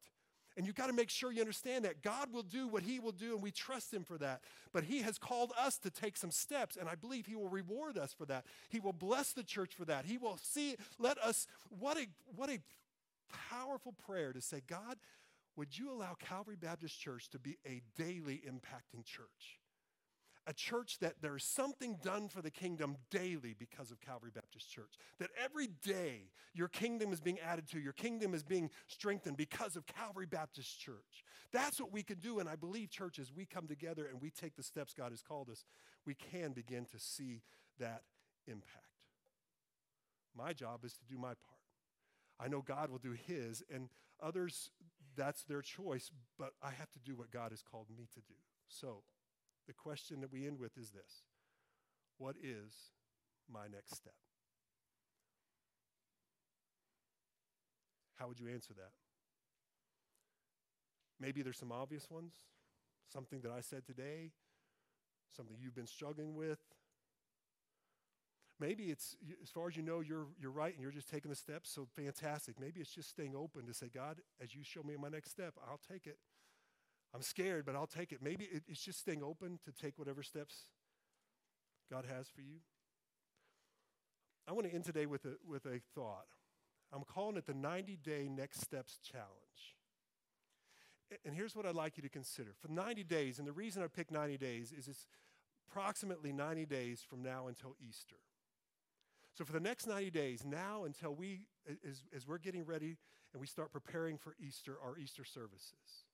And 0.57 0.65
you've 0.67 0.77
got 0.77 0.87
to 0.87 0.93
make 0.93 1.11
sure 1.11 1.33
you 1.33 1.41
understand 1.41 1.85
that 1.85 2.03
God 2.03 2.33
will 2.33 2.45
do 2.45 2.69
what 2.69 2.85
He 2.85 3.01
will 3.01 3.13
do, 3.13 3.33
and 3.35 3.43
we 3.43 3.51
trust 3.51 3.93
Him 3.93 4.05
for 4.05 4.17
that. 4.19 4.41
But 4.73 4.85
He 4.85 5.03
has 5.03 5.19
called 5.19 5.53
us 5.59 5.79
to 5.79 5.91
take 5.91 6.17
some 6.17 6.31
steps, 6.31 6.77
and 6.77 6.89
I 6.89 6.95
believe 6.95 7.27
He 7.27 7.35
will 7.35 7.49
reward 7.49 7.99
us 7.99 8.15
for 8.17 8.25
that. 8.27 8.45
He 8.69 8.79
will 8.79 8.93
bless 8.93 9.33
the 9.33 9.43
church 9.43 9.75
for 9.75 9.85
that. 9.87 10.05
He 10.05 10.17
will 10.17 10.39
see, 10.41 10.77
let 10.99 11.19
us, 11.19 11.49
what 11.69 11.99
a, 11.99 12.07
what 12.37 12.49
a 12.51 12.61
powerful 13.51 13.95
prayer 14.07 14.33
to 14.33 14.41
say, 14.41 14.63
God, 14.67 14.97
would 15.57 15.77
you 15.77 15.91
allow 15.91 16.15
Calvary 16.15 16.57
Baptist 16.57 17.01
Church 17.01 17.29
to 17.31 17.39
be 17.39 17.59
a 17.67 17.83
daily 17.97 18.43
impacting 18.49 19.05
church? 19.05 19.59
A 20.47 20.53
church 20.53 20.99
that 21.01 21.15
there's 21.23 21.45
something 21.45 21.97
done 22.03 22.29
for 22.29 22.43
the 22.43 22.51
kingdom 22.51 22.97
daily 23.11 23.55
because 23.59 23.91
of 23.91 24.01
Calvary 24.01 24.31
Baptist 24.35 24.71
Church. 24.71 24.95
That 25.19 25.31
every 25.43 25.69
day 25.83 26.31
your 26.55 26.69
kingdom 26.69 27.13
is 27.13 27.21
being 27.21 27.41
added 27.41 27.69
to, 27.71 27.81
your 27.81 27.93
kingdom 27.93 28.35
is 28.35 28.43
being 28.43 28.71
strengthened 28.87 29.37
because 29.37 29.77
of 29.77 29.87
Calvary 29.87 30.27
Baptist 30.27 30.79
Church. 30.81 31.25
That's 31.53 31.81
what 31.81 31.93
we 31.93 32.03
can 32.03 32.19
do. 32.19 32.41
And 32.41 32.49
I 32.49 32.57
believe, 32.57 32.91
church, 32.91 33.19
as 33.19 33.33
we 33.33 33.47
come 33.47 33.67
together 33.67 34.07
and 34.07 34.21
we 34.21 34.31
take 34.31 34.57
the 34.57 34.63
steps 34.63 34.93
God 34.93 35.13
has 35.13 35.23
called 35.23 35.49
us, 35.49 35.65
we 36.07 36.15
can 36.15 36.53
begin 36.53 36.85
to 36.87 36.99
see 36.99 37.43
that 37.79 38.03
impact. 38.47 38.85
My 40.37 40.53
job 40.53 40.85
is 40.85 40.95
to 40.95 41.05
do 41.09 41.17
my 41.17 41.29
part. 41.29 41.39
I 42.39 42.49
know 42.49 42.61
God 42.61 42.91
will 42.91 42.99
do 42.99 43.13
his, 43.13 43.63
and 43.73 43.89
others, 44.21 44.71
that's 45.17 45.45
their 45.45 45.63
choice, 45.63 46.11
but 46.39 46.51
I 46.63 46.71
have 46.71 46.91
to 46.93 46.99
do 46.99 47.15
what 47.15 47.31
God 47.31 47.53
has 47.53 47.63
called 47.63 47.87
me 47.97 48.09
to 48.15 48.21
do. 48.21 48.35
So, 48.69 49.03
the 49.67 49.73
question 49.73 50.21
that 50.21 50.33
we 50.33 50.47
end 50.47 50.59
with 50.59 50.77
is 50.77 50.91
this 50.91 51.23
What 52.19 52.37
is 52.43 52.73
my 53.51 53.67
next 53.71 53.95
step? 53.97 54.15
How 58.17 58.29
would 58.29 58.39
you 58.39 58.49
answer 58.49 58.73
that? 58.75 58.93
Maybe 61.21 61.43
there's 61.43 61.59
some 61.59 61.73
obvious 61.73 62.11
ones, 62.11 62.35
something 63.13 63.41
that 63.43 63.51
I 63.51 63.61
said 63.61 63.87
today, 63.87 64.31
something 65.37 65.57
you've 65.61 65.75
been 65.75 65.87
struggling 65.87 66.35
with. 66.35 66.59
Maybe 68.61 68.85
it's, 68.85 69.17
as 69.43 69.51
far 69.51 69.69
as 69.69 69.77
you 69.77 69.83
know, 69.83 70.01
you're, 70.01 70.27
you're 70.41 70.51
right 70.51 70.73
and 70.73 70.81
you're 70.81 70.93
just 70.93 71.11
taking 71.11 71.29
the 71.29 71.37
steps, 71.37 71.71
so 71.71 71.87
fantastic. 71.97 72.61
Maybe 72.61 72.81
it's 72.81 72.95
just 72.95 73.11
staying 73.11 73.35
open 73.35 73.67
to 73.67 73.75
say, 73.75 73.91
God, 73.93 74.21
as 74.43 74.55
you 74.55 74.63
show 74.63 74.83
me 74.83 74.95
my 74.97 75.09
next 75.09 75.31
step, 75.31 75.55
I'll 75.69 75.81
take 75.91 76.07
it. 76.07 76.19
I'm 77.15 77.23
scared, 77.23 77.65
but 77.65 77.77
I'll 77.77 77.87
take 77.87 78.13
it. 78.13 78.19
Maybe 78.21 78.49
it's 78.67 78.83
just 78.83 78.99
staying 78.99 79.23
open 79.23 79.61
to 79.65 79.73
take 79.73 79.99
whatever 79.99 80.23
steps 80.23 80.65
God 81.91 82.05
has 82.13 82.29
for 82.29 82.41
you. 82.41 82.59
I 84.49 84.53
want 84.53 84.67
to 84.67 84.75
end 84.75 84.85
today 84.85 85.07
with 85.07 85.25
a, 85.25 85.37
with 85.49 85.65
a 85.65 85.81
thought. 85.95 86.27
I'm 86.93 87.05
calling 87.05 87.37
it 87.37 87.47
the 87.47 87.55
90 87.55 87.99
day 88.03 88.29
next 88.29 88.61
steps 88.61 88.99
challenge. 88.99 89.31
And 91.25 91.35
here's 91.35 91.55
what 91.55 91.67
I'd 91.67 91.75
like 91.75 91.97
you 91.97 92.03
to 92.03 92.09
consider. 92.09 92.51
For 92.61 92.69
90 92.69 93.05
days, 93.05 93.39
and 93.39 93.47
the 93.47 93.53
reason 93.53 93.83
I 93.83 93.87
picked 93.87 94.11
90 94.11 94.37
days 94.37 94.73
is 94.77 94.89
it's 94.89 95.07
approximately 95.69 96.33
90 96.33 96.67
days 96.67 97.05
from 97.09 97.23
now 97.23 97.47
until 97.47 97.77
Easter. 97.87 98.17
So 99.35 99.45
for 99.45 99.53
the 99.53 99.61
next 99.61 99.87
90 99.87 100.11
days, 100.11 100.45
now 100.45 100.85
until 100.85 101.15
we, 101.15 101.47
as, 101.89 102.03
as 102.15 102.27
we're 102.27 102.39
getting 102.39 102.65
ready 102.65 102.97
and 103.33 103.41
we 103.41 103.47
start 103.47 103.73
preparing 103.73 104.17
for 104.19 104.35
Easter, 104.41 104.77
our 104.85 104.97
Easter 104.97 105.25
services, 105.25 106.05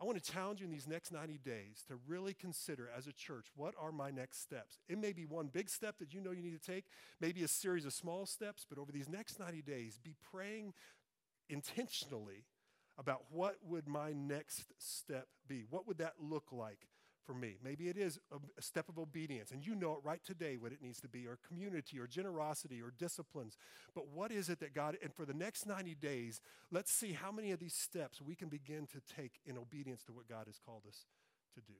I 0.00 0.04
want 0.04 0.22
to 0.22 0.32
challenge 0.32 0.60
you 0.60 0.66
in 0.66 0.70
these 0.70 0.86
next 0.86 1.10
90 1.10 1.40
days 1.44 1.84
to 1.88 1.98
really 2.06 2.32
consider 2.32 2.88
as 2.96 3.08
a 3.08 3.12
church 3.12 3.46
what 3.56 3.74
are 3.80 3.90
my 3.90 4.10
next 4.10 4.40
steps. 4.40 4.78
It 4.88 4.98
may 4.98 5.12
be 5.12 5.26
one 5.26 5.48
big 5.48 5.68
step 5.68 5.98
that 5.98 6.14
you 6.14 6.20
know 6.20 6.30
you 6.30 6.42
need 6.42 6.60
to 6.60 6.72
take, 6.72 6.84
maybe 7.20 7.42
a 7.42 7.48
series 7.48 7.84
of 7.84 7.92
small 7.92 8.24
steps, 8.24 8.64
but 8.68 8.78
over 8.78 8.92
these 8.92 9.08
next 9.08 9.40
90 9.40 9.62
days, 9.62 9.98
be 10.02 10.14
praying 10.30 10.72
intentionally 11.48 12.44
about 12.96 13.22
what 13.30 13.56
would 13.64 13.88
my 13.88 14.12
next 14.12 14.66
step 14.78 15.26
be? 15.48 15.64
What 15.68 15.88
would 15.88 15.98
that 15.98 16.14
look 16.20 16.52
like? 16.52 16.86
For 17.28 17.34
me. 17.34 17.56
Maybe 17.62 17.88
it 17.88 17.98
is 17.98 18.18
a, 18.32 18.62
step 18.62 18.88
of 18.88 18.98
obedience, 18.98 19.50
and 19.50 19.64
you 19.64 19.74
know 19.74 19.92
it 19.92 19.98
right 20.02 20.24
today 20.24 20.56
what 20.56 20.72
it 20.72 20.80
needs 20.80 20.98
to 21.02 21.08
be, 21.08 21.26
or 21.26 21.38
community, 21.46 21.98
or 21.98 22.06
generosity, 22.06 22.80
or 22.80 22.90
disciplines. 22.98 23.58
But 23.94 24.08
what 24.08 24.32
is 24.32 24.48
it 24.48 24.60
that 24.60 24.74
God, 24.74 24.96
and 25.02 25.12
for 25.12 25.26
the 25.26 25.34
next 25.34 25.66
90 25.66 25.94
days, 25.96 26.40
let's 26.72 26.90
see 26.90 27.12
how 27.12 27.30
many 27.30 27.52
of 27.52 27.60
these 27.60 27.74
steps 27.74 28.22
we 28.22 28.34
can 28.34 28.48
begin 28.48 28.86
to 28.86 29.14
take 29.14 29.40
in 29.44 29.58
obedience 29.58 30.02
to 30.04 30.12
what 30.12 30.26
God 30.26 30.46
has 30.46 30.58
called 30.58 30.84
us 30.88 31.04
to 31.54 31.60
do. 31.60 31.74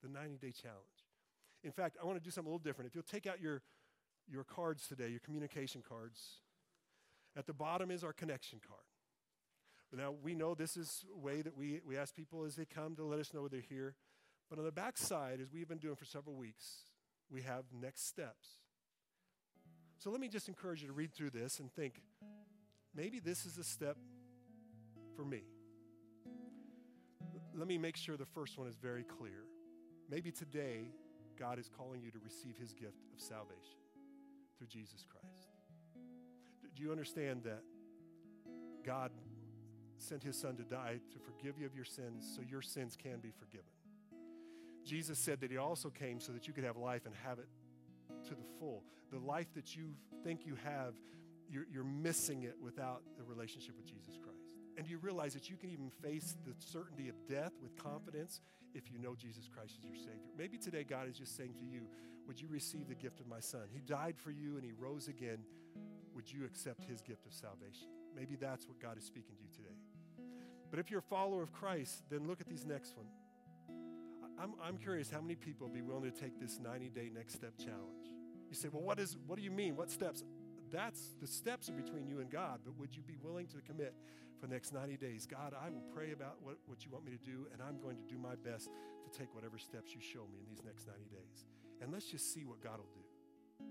The 0.00 0.08
90 0.08 0.36
day 0.36 0.52
challenge. 0.52 0.78
In 1.64 1.72
fact, 1.72 1.96
I 2.00 2.06
want 2.06 2.18
to 2.18 2.24
do 2.24 2.30
something 2.30 2.48
a 2.48 2.54
little 2.54 2.64
different. 2.64 2.88
If 2.88 2.94
you'll 2.94 3.02
take 3.02 3.26
out 3.26 3.40
your, 3.40 3.62
your 4.30 4.44
cards 4.44 4.86
today, 4.86 5.08
your 5.08 5.20
communication 5.20 5.82
cards, 5.86 6.38
at 7.36 7.46
the 7.46 7.52
bottom 7.52 7.90
is 7.90 8.04
our 8.04 8.12
connection 8.12 8.60
card. 8.64 8.80
Now, 9.94 10.14
we 10.22 10.34
know 10.34 10.54
this 10.54 10.76
is 10.76 11.04
a 11.14 11.18
way 11.18 11.42
that 11.42 11.56
we, 11.56 11.80
we 11.84 11.98
ask 11.98 12.14
people 12.14 12.44
as 12.44 12.54
they 12.54 12.64
come 12.64 12.96
to 12.96 13.04
let 13.04 13.18
us 13.18 13.34
know 13.34 13.48
they're 13.48 13.60
here. 13.60 13.94
But 14.52 14.58
on 14.58 14.66
the 14.66 14.70
backside, 14.70 15.40
as 15.40 15.50
we've 15.50 15.66
been 15.66 15.78
doing 15.78 15.96
for 15.96 16.04
several 16.04 16.36
weeks, 16.36 16.82
we 17.30 17.40
have 17.40 17.64
next 17.72 18.06
steps. 18.06 18.58
So 19.96 20.10
let 20.10 20.20
me 20.20 20.28
just 20.28 20.46
encourage 20.46 20.82
you 20.82 20.88
to 20.88 20.92
read 20.92 21.14
through 21.14 21.30
this 21.30 21.58
and 21.58 21.72
think 21.72 22.02
maybe 22.94 23.18
this 23.18 23.46
is 23.46 23.56
a 23.56 23.64
step 23.64 23.96
for 25.16 25.24
me. 25.24 25.44
Let 27.54 27.66
me 27.66 27.78
make 27.78 27.96
sure 27.96 28.18
the 28.18 28.26
first 28.26 28.58
one 28.58 28.68
is 28.68 28.76
very 28.76 29.04
clear. 29.04 29.44
Maybe 30.10 30.30
today, 30.30 30.90
God 31.38 31.58
is 31.58 31.70
calling 31.74 32.02
you 32.02 32.10
to 32.10 32.18
receive 32.18 32.58
his 32.58 32.74
gift 32.74 33.08
of 33.14 33.22
salvation 33.22 33.78
through 34.58 34.66
Jesus 34.66 35.06
Christ. 35.08 35.48
Do 36.76 36.82
you 36.82 36.90
understand 36.90 37.44
that 37.44 37.62
God 38.84 39.12
sent 39.96 40.22
his 40.22 40.38
son 40.38 40.56
to 40.56 40.62
die 40.62 41.00
to 41.10 41.18
forgive 41.18 41.58
you 41.58 41.64
of 41.64 41.74
your 41.74 41.86
sins 41.86 42.30
so 42.36 42.42
your 42.46 42.60
sins 42.60 42.98
can 43.02 43.18
be 43.20 43.30
forgiven? 43.30 43.72
Jesus 44.84 45.18
said 45.18 45.40
that 45.40 45.50
he 45.50 45.56
also 45.56 45.90
came 45.90 46.20
so 46.20 46.32
that 46.32 46.46
you 46.46 46.52
could 46.52 46.64
have 46.64 46.76
life 46.76 47.06
and 47.06 47.14
have 47.24 47.38
it 47.38 47.48
to 48.28 48.34
the 48.34 48.44
full. 48.58 48.84
The 49.10 49.18
life 49.18 49.52
that 49.54 49.76
you 49.76 49.94
think 50.24 50.46
you 50.46 50.56
have, 50.64 50.94
you're, 51.48 51.66
you're 51.70 51.84
missing 51.84 52.42
it 52.42 52.56
without 52.62 53.02
the 53.16 53.24
relationship 53.24 53.76
with 53.76 53.86
Jesus 53.86 54.18
Christ. 54.22 54.54
And 54.76 54.86
do 54.86 54.90
you 54.90 54.98
realize 54.98 55.34
that 55.34 55.50
you 55.50 55.56
can 55.56 55.70
even 55.70 55.90
face 56.02 56.36
the 56.46 56.54
certainty 56.58 57.08
of 57.08 57.14
death 57.28 57.52
with 57.62 57.76
confidence 57.76 58.40
if 58.74 58.90
you 58.90 58.98
know 58.98 59.14
Jesus 59.14 59.48
Christ 59.48 59.76
is 59.78 59.84
your 59.84 59.96
Savior. 59.96 60.30
Maybe 60.36 60.58
today 60.58 60.84
God 60.84 61.08
is 61.08 61.18
just 61.18 61.36
saying 61.36 61.54
to 61.60 61.64
you, 61.64 61.82
Would 62.26 62.40
you 62.40 62.48
receive 62.48 62.88
the 62.88 62.94
gift 62.94 63.20
of 63.20 63.26
my 63.26 63.40
Son? 63.40 63.62
He 63.72 63.80
died 63.80 64.16
for 64.16 64.30
you 64.30 64.56
and 64.56 64.64
He 64.64 64.72
rose 64.72 65.08
again. 65.08 65.38
Would 66.14 66.30
you 66.30 66.44
accept 66.44 66.84
His 66.84 67.00
gift 67.00 67.26
of 67.26 67.32
salvation? 67.32 67.88
Maybe 68.14 68.36
that's 68.36 68.66
what 68.66 68.80
God 68.80 68.98
is 68.98 69.04
speaking 69.04 69.34
to 69.36 69.42
you 69.42 69.48
today. 69.54 69.76
But 70.70 70.78
if 70.78 70.90
you're 70.90 71.00
a 71.00 71.02
follower 71.02 71.42
of 71.42 71.52
Christ, 71.52 72.02
then 72.10 72.26
look 72.26 72.40
at 72.40 72.48
these 72.48 72.64
next 72.64 72.96
one. 72.96 73.06
I'm, 74.40 74.54
I'm 74.62 74.76
curious 74.76 75.10
how 75.10 75.20
many 75.20 75.34
people 75.34 75.68
be 75.68 75.82
willing 75.82 76.10
to 76.10 76.10
take 76.10 76.40
this 76.40 76.58
90 76.58 76.90
day 76.90 77.10
next 77.14 77.34
step 77.34 77.52
challenge. 77.58 78.10
You 78.48 78.54
say, 78.54 78.68
well, 78.70 78.82
what, 78.82 78.98
is, 78.98 79.16
what 79.26 79.36
do 79.36 79.42
you 79.42 79.50
mean? 79.50 79.76
What 79.76 79.90
steps? 79.90 80.24
That's 80.70 81.14
the 81.20 81.26
steps 81.26 81.68
are 81.68 81.74
between 81.74 82.06
you 82.06 82.20
and 82.20 82.30
God, 82.30 82.60
but 82.64 82.78
would 82.78 82.94
you 82.96 83.02
be 83.02 83.16
willing 83.22 83.46
to 83.48 83.60
commit 83.60 83.94
for 84.40 84.46
the 84.46 84.54
next 84.54 84.72
90 84.72 84.96
days? 84.96 85.26
God, 85.26 85.54
I 85.54 85.70
will 85.70 85.84
pray 85.94 86.12
about 86.12 86.36
what, 86.42 86.56
what 86.66 86.84
you 86.84 86.90
want 86.90 87.04
me 87.04 87.12
to 87.12 87.18
do, 87.18 87.46
and 87.52 87.60
I'm 87.62 87.78
going 87.80 87.96
to 87.96 88.04
do 88.04 88.18
my 88.18 88.34
best 88.36 88.68
to 88.68 89.18
take 89.18 89.34
whatever 89.34 89.58
steps 89.58 89.94
you 89.94 90.00
show 90.00 90.26
me 90.32 90.38
in 90.40 90.46
these 90.48 90.64
next 90.64 90.86
90 90.86 91.04
days. 91.10 91.44
And 91.80 91.92
let's 91.92 92.06
just 92.06 92.32
see 92.32 92.44
what 92.44 92.62
God 92.62 92.78
will 92.78 92.92
do. 92.92 93.66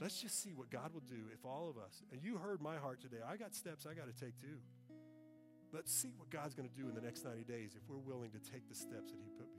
Let's 0.00 0.20
just 0.20 0.42
see 0.42 0.52
what 0.54 0.70
God 0.70 0.94
will 0.94 1.04
do 1.04 1.28
if 1.32 1.44
all 1.44 1.68
of 1.68 1.76
us, 1.76 2.02
and 2.10 2.22
you 2.22 2.38
heard 2.38 2.62
my 2.62 2.76
heart 2.76 3.00
today, 3.00 3.20
I 3.26 3.36
got 3.36 3.54
steps 3.54 3.86
I 3.86 3.94
got 3.94 4.06
to 4.06 4.24
take 4.24 4.38
too. 4.40 4.58
Let's 5.72 5.92
see 5.92 6.14
what 6.16 6.30
God's 6.30 6.54
going 6.54 6.68
to 6.68 6.74
do 6.74 6.88
in 6.88 6.94
the 6.94 7.02
next 7.02 7.24
90 7.24 7.44
days 7.44 7.76
if 7.76 7.82
we're 7.88 7.98
willing 7.98 8.30
to 8.30 8.38
take 8.38 8.68
the 8.68 8.74
steps 8.74 9.12
that 9.12 9.20
He 9.22 9.30
put. 9.36 9.49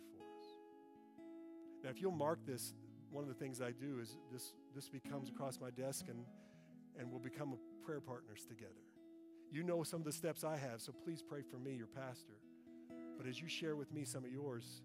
Now, 1.83 1.89
if 1.89 2.01
you'll 2.01 2.11
mark 2.11 2.39
this, 2.45 2.73
one 3.09 3.23
of 3.23 3.27
the 3.27 3.35
things 3.35 3.61
I 3.61 3.71
do 3.71 3.99
is 3.99 4.17
this, 4.31 4.53
this 4.75 4.89
becomes 4.89 5.29
across 5.29 5.59
my 5.59 5.69
desk 5.71 6.05
and, 6.09 6.25
and 6.97 7.11
we'll 7.11 7.19
become 7.19 7.55
prayer 7.83 7.99
partners 7.99 8.45
together. 8.47 8.71
You 9.51 9.63
know 9.63 9.83
some 9.83 9.99
of 9.99 10.05
the 10.05 10.13
steps 10.13 10.43
I 10.43 10.57
have, 10.57 10.79
so 10.79 10.93
please 11.03 11.21
pray 11.21 11.41
for 11.41 11.57
me, 11.57 11.73
your 11.73 11.87
pastor. 11.87 12.37
But 13.17 13.27
as 13.27 13.41
you 13.41 13.49
share 13.49 13.75
with 13.75 13.91
me 13.91 14.05
some 14.05 14.23
of 14.23 14.31
yours, 14.31 14.81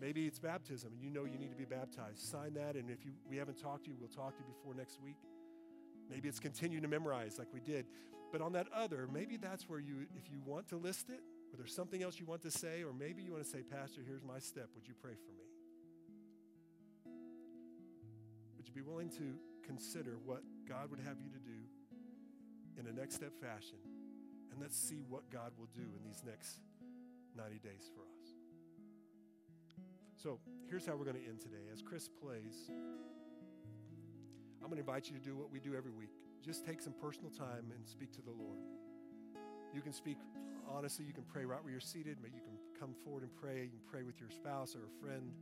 maybe 0.00 0.26
it's 0.26 0.40
baptism 0.40 0.92
and 0.92 1.02
you 1.02 1.10
know 1.10 1.24
you 1.24 1.38
need 1.38 1.50
to 1.50 1.56
be 1.56 1.64
baptized. 1.64 2.18
Sign 2.18 2.54
that, 2.54 2.74
and 2.74 2.90
if 2.90 3.04
you, 3.04 3.12
we 3.28 3.36
haven't 3.36 3.60
talked 3.60 3.84
to 3.84 3.90
you, 3.90 3.96
we'll 3.98 4.08
talk 4.08 4.36
to 4.36 4.42
you 4.42 4.52
before 4.52 4.74
next 4.74 5.00
week. 5.00 5.16
Maybe 6.10 6.28
it's 6.28 6.40
continue 6.40 6.80
to 6.80 6.88
memorize 6.88 7.38
like 7.38 7.48
we 7.52 7.60
did. 7.60 7.86
But 8.32 8.40
on 8.40 8.52
that 8.52 8.66
other, 8.74 9.08
maybe 9.12 9.36
that's 9.36 9.68
where 9.68 9.78
you, 9.78 10.06
if 10.16 10.30
you 10.30 10.40
want 10.44 10.68
to 10.68 10.76
list 10.76 11.10
it, 11.10 11.20
or 11.52 11.56
there's 11.56 11.74
something 11.74 12.02
else 12.02 12.18
you 12.18 12.26
want 12.26 12.42
to 12.42 12.50
say, 12.50 12.82
or 12.82 12.92
maybe 12.92 13.22
you 13.22 13.32
want 13.32 13.44
to 13.44 13.48
say, 13.48 13.62
Pastor, 13.62 14.00
here's 14.04 14.24
my 14.24 14.40
step. 14.40 14.68
Would 14.74 14.88
you 14.88 14.94
pray 15.00 15.14
for 15.14 15.32
me? 15.32 15.45
Be 18.76 18.82
willing 18.82 19.08
to 19.08 19.34
consider 19.64 20.18
what 20.24 20.42
God 20.68 20.90
would 20.90 21.00
have 21.00 21.16
you 21.18 21.30
to 21.30 21.38
do 21.38 21.58
in 22.78 22.86
a 22.86 22.92
next 22.92 23.14
step 23.16 23.32
fashion? 23.40 23.78
And 24.52 24.60
let's 24.60 24.76
see 24.76 25.02
what 25.08 25.30
God 25.30 25.52
will 25.58 25.68
do 25.74 25.82
in 25.82 26.04
these 26.04 26.22
next 26.24 26.60
90 27.36 27.58
days 27.58 27.90
for 27.94 28.02
us. 28.02 28.28
So 30.16 30.40
here's 30.68 30.86
how 30.86 30.96
we're 30.96 31.04
going 31.04 31.16
to 31.16 31.28
end 31.28 31.40
today. 31.40 31.64
As 31.72 31.82
Chris 31.82 32.08
plays, 32.08 32.70
I'm 34.62 34.68
going 34.68 34.76
to 34.76 34.80
invite 34.80 35.08
you 35.08 35.16
to 35.18 35.22
do 35.22 35.36
what 35.36 35.50
we 35.50 35.60
do 35.60 35.74
every 35.74 35.90
week 35.90 36.10
just 36.46 36.64
take 36.64 36.80
some 36.80 36.94
personal 37.02 37.30
time 37.30 37.72
and 37.74 37.82
speak 37.88 38.12
to 38.12 38.22
the 38.22 38.30
Lord. 38.30 38.62
You 39.74 39.80
can 39.80 39.92
speak 39.92 40.16
honestly, 40.70 41.04
you 41.04 41.12
can 41.12 41.24
pray 41.24 41.44
right 41.44 41.62
where 41.62 41.72
you're 41.72 41.80
seated, 41.80 42.18
but 42.22 42.30
you 42.32 42.40
can 42.40 42.54
come 42.78 42.94
forward 43.02 43.24
and 43.24 43.34
pray. 43.34 43.64
You 43.64 43.70
can 43.70 43.86
pray 43.90 44.04
with 44.04 44.20
your 44.20 44.30
spouse 44.30 44.76
or 44.76 44.86
a 44.86 44.94
friend. 45.02 45.32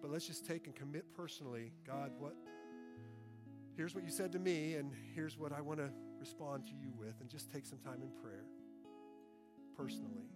But 0.00 0.10
let's 0.10 0.26
just 0.26 0.46
take 0.46 0.66
and 0.66 0.74
commit 0.74 1.04
personally, 1.14 1.72
God, 1.86 2.12
what 2.18 2.34
here's 3.76 3.94
what 3.94 4.04
you 4.04 4.10
said 4.10 4.32
to 4.32 4.38
me, 4.38 4.74
and 4.74 4.92
here's 5.14 5.38
what 5.38 5.52
I 5.52 5.60
want 5.60 5.78
to 5.78 5.90
respond 6.18 6.66
to 6.66 6.72
you 6.72 6.92
with, 6.96 7.20
and 7.20 7.28
just 7.28 7.52
take 7.52 7.64
some 7.64 7.78
time 7.78 8.02
in 8.02 8.10
prayer 8.22 8.44
personally. 9.76 10.26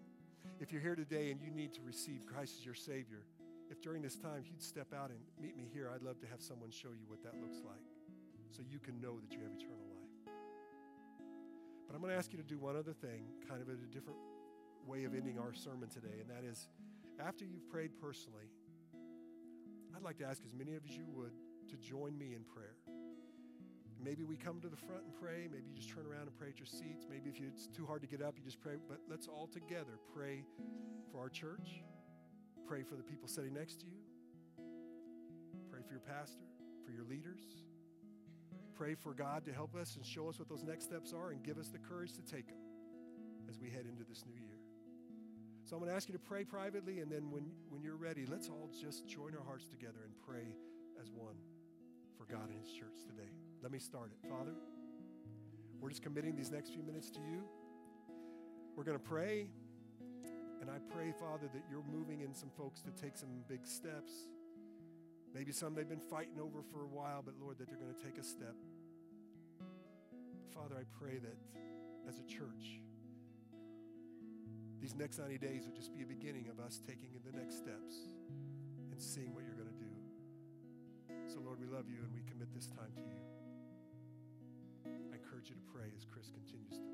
If 0.60 0.70
you're 0.70 0.80
here 0.80 0.94
today 0.94 1.32
and 1.32 1.40
you 1.40 1.50
need 1.50 1.74
to 1.74 1.82
receive 1.82 2.24
Christ 2.24 2.56
as 2.60 2.64
your 2.64 2.76
Savior, 2.76 3.26
if 3.70 3.80
during 3.80 4.02
this 4.02 4.16
time 4.16 4.44
you'd 4.46 4.62
step 4.62 4.92
out 4.94 5.10
and 5.10 5.18
meet 5.40 5.56
me 5.56 5.68
here, 5.72 5.90
I'd 5.92 6.02
love 6.02 6.20
to 6.20 6.26
have 6.28 6.40
someone 6.40 6.70
show 6.70 6.90
you 6.90 7.06
what 7.08 7.22
that 7.24 7.34
looks 7.40 7.58
like 7.64 7.82
so 8.50 8.62
you 8.70 8.78
can 8.78 9.00
know 9.00 9.18
that 9.18 9.32
you 9.32 9.40
have 9.42 9.52
eternal 9.52 9.82
life. 9.90 10.34
But 11.86 11.96
I'm 11.96 12.00
going 12.00 12.12
to 12.12 12.18
ask 12.18 12.32
you 12.32 12.38
to 12.38 12.44
do 12.44 12.58
one 12.58 12.76
other 12.76 12.92
thing, 12.92 13.24
kind 13.48 13.60
of 13.60 13.68
a 13.68 13.76
different 13.90 14.18
way 14.86 15.04
of 15.04 15.14
ending 15.14 15.38
our 15.38 15.52
sermon 15.52 15.88
today, 15.88 16.20
and 16.20 16.30
that 16.30 16.44
is 16.48 16.68
after 17.18 17.44
you've 17.44 17.68
prayed 17.68 17.90
personally, 18.00 18.50
I'd 19.96 20.02
like 20.02 20.18
to 20.18 20.24
ask 20.24 20.42
as 20.44 20.52
many 20.52 20.74
of 20.74 20.86
you 20.86 21.04
would 21.14 21.32
to 21.70 21.76
join 21.76 22.16
me 22.16 22.34
in 22.34 22.44
prayer. 22.44 22.76
Maybe 24.02 24.24
we 24.24 24.36
come 24.36 24.60
to 24.60 24.68
the 24.68 24.76
front 24.76 25.04
and 25.04 25.14
pray. 25.14 25.48
Maybe 25.50 25.70
you 25.70 25.76
just 25.76 25.90
turn 25.90 26.06
around 26.06 26.22
and 26.22 26.36
pray 26.36 26.48
at 26.48 26.58
your 26.58 26.66
seats. 26.66 27.06
Maybe 27.08 27.30
if 27.30 27.40
it's 27.40 27.68
too 27.68 27.86
hard 27.86 28.02
to 28.02 28.08
get 28.08 28.20
up, 28.20 28.34
you 28.36 28.44
just 28.44 28.60
pray. 28.60 28.74
But 28.88 28.98
let's 29.08 29.28
all 29.28 29.46
together 29.46 30.00
pray 30.12 30.44
for 31.12 31.20
our 31.20 31.28
church. 31.28 31.82
Pray 32.66 32.82
for 32.82 32.96
the 32.96 33.02
people 33.02 33.28
sitting 33.28 33.54
next 33.54 33.80
to 33.80 33.86
you. 33.86 34.02
Pray 35.70 35.80
for 35.86 35.92
your 35.92 36.00
pastor, 36.00 36.46
for 36.84 36.90
your 36.90 37.04
leaders 37.04 37.62
pray 38.82 38.96
for 38.96 39.14
God 39.14 39.44
to 39.44 39.52
help 39.52 39.76
us 39.76 39.94
and 39.94 40.04
show 40.04 40.28
us 40.28 40.40
what 40.40 40.48
those 40.48 40.64
next 40.64 40.86
steps 40.86 41.12
are 41.12 41.30
and 41.30 41.40
give 41.44 41.56
us 41.56 41.68
the 41.68 41.78
courage 41.78 42.12
to 42.14 42.20
take 42.20 42.48
them 42.48 42.56
as 43.48 43.60
we 43.60 43.70
head 43.70 43.86
into 43.88 44.02
this 44.08 44.24
new 44.26 44.34
year. 44.34 44.51
So 45.72 45.76
I'm 45.76 45.80
going 45.80 45.88
to 45.88 45.96
ask 45.96 46.06
you 46.06 46.12
to 46.12 46.18
pray 46.18 46.44
privately, 46.44 47.00
and 47.00 47.10
then 47.10 47.30
when, 47.30 47.46
when 47.70 47.82
you're 47.82 47.96
ready, 47.96 48.26
let's 48.26 48.50
all 48.50 48.68
just 48.78 49.08
join 49.08 49.34
our 49.34 49.42
hearts 49.42 49.64
together 49.64 50.00
and 50.04 50.12
pray 50.20 50.52
as 51.00 51.10
one 51.10 51.36
for 52.18 52.30
God 52.30 52.50
and 52.50 52.60
His 52.60 52.70
church 52.74 53.00
today. 53.08 53.30
Let 53.62 53.72
me 53.72 53.78
start 53.78 54.10
it. 54.12 54.28
Father, 54.28 54.52
we're 55.80 55.88
just 55.88 56.02
committing 56.02 56.36
these 56.36 56.50
next 56.50 56.74
few 56.74 56.82
minutes 56.82 57.08
to 57.12 57.20
you. 57.20 57.44
We're 58.76 58.84
going 58.84 58.98
to 58.98 59.02
pray, 59.02 59.48
and 60.60 60.68
I 60.68 60.76
pray, 60.94 61.10
Father, 61.18 61.48
that 61.54 61.62
you're 61.70 61.84
moving 61.90 62.20
in 62.20 62.34
some 62.34 62.50
folks 62.50 62.82
to 62.82 62.90
take 62.90 63.16
some 63.16 63.30
big 63.48 63.66
steps. 63.66 64.12
Maybe 65.32 65.52
some 65.52 65.74
they've 65.74 65.88
been 65.88 66.00
fighting 66.10 66.38
over 66.38 66.60
for 66.70 66.82
a 66.82 66.88
while, 66.88 67.22
but 67.24 67.32
Lord, 67.40 67.56
that 67.56 67.68
they're 67.70 67.80
going 67.80 67.94
to 67.94 68.02
take 68.04 68.18
a 68.18 68.22
step 68.22 68.56
Father, 70.52 70.74
I 70.78 70.84
pray 71.02 71.16
that 71.16 71.38
as 72.06 72.18
a 72.18 72.24
church, 72.24 72.82
these 74.82 74.98
next 74.98 75.18
90 75.18 75.38
days 75.38 75.62
would 75.64 75.76
just 75.78 75.94
be 75.94 76.02
a 76.02 76.06
beginning 76.06 76.50
of 76.50 76.58
us 76.58 76.80
taking 76.84 77.14
the 77.22 77.30
next 77.38 77.62
steps 77.62 78.18
and 78.90 79.00
seeing 79.00 79.32
what 79.32 79.44
you're 79.46 79.54
going 79.54 79.70
to 79.70 79.78
do. 79.78 79.94
So, 81.32 81.38
Lord, 81.38 81.62
we 81.62 81.70
love 81.70 81.86
you 81.88 82.02
and 82.02 82.12
we 82.12 82.26
commit 82.28 82.52
this 82.52 82.66
time 82.66 82.90
to 82.98 83.06
you. 83.06 83.22
I 85.14 85.22
encourage 85.22 85.48
you 85.48 85.54
to 85.54 85.66
pray 85.72 85.86
as 85.96 86.04
Chris 86.04 86.34
continues 86.34 86.82
to. 86.82 86.92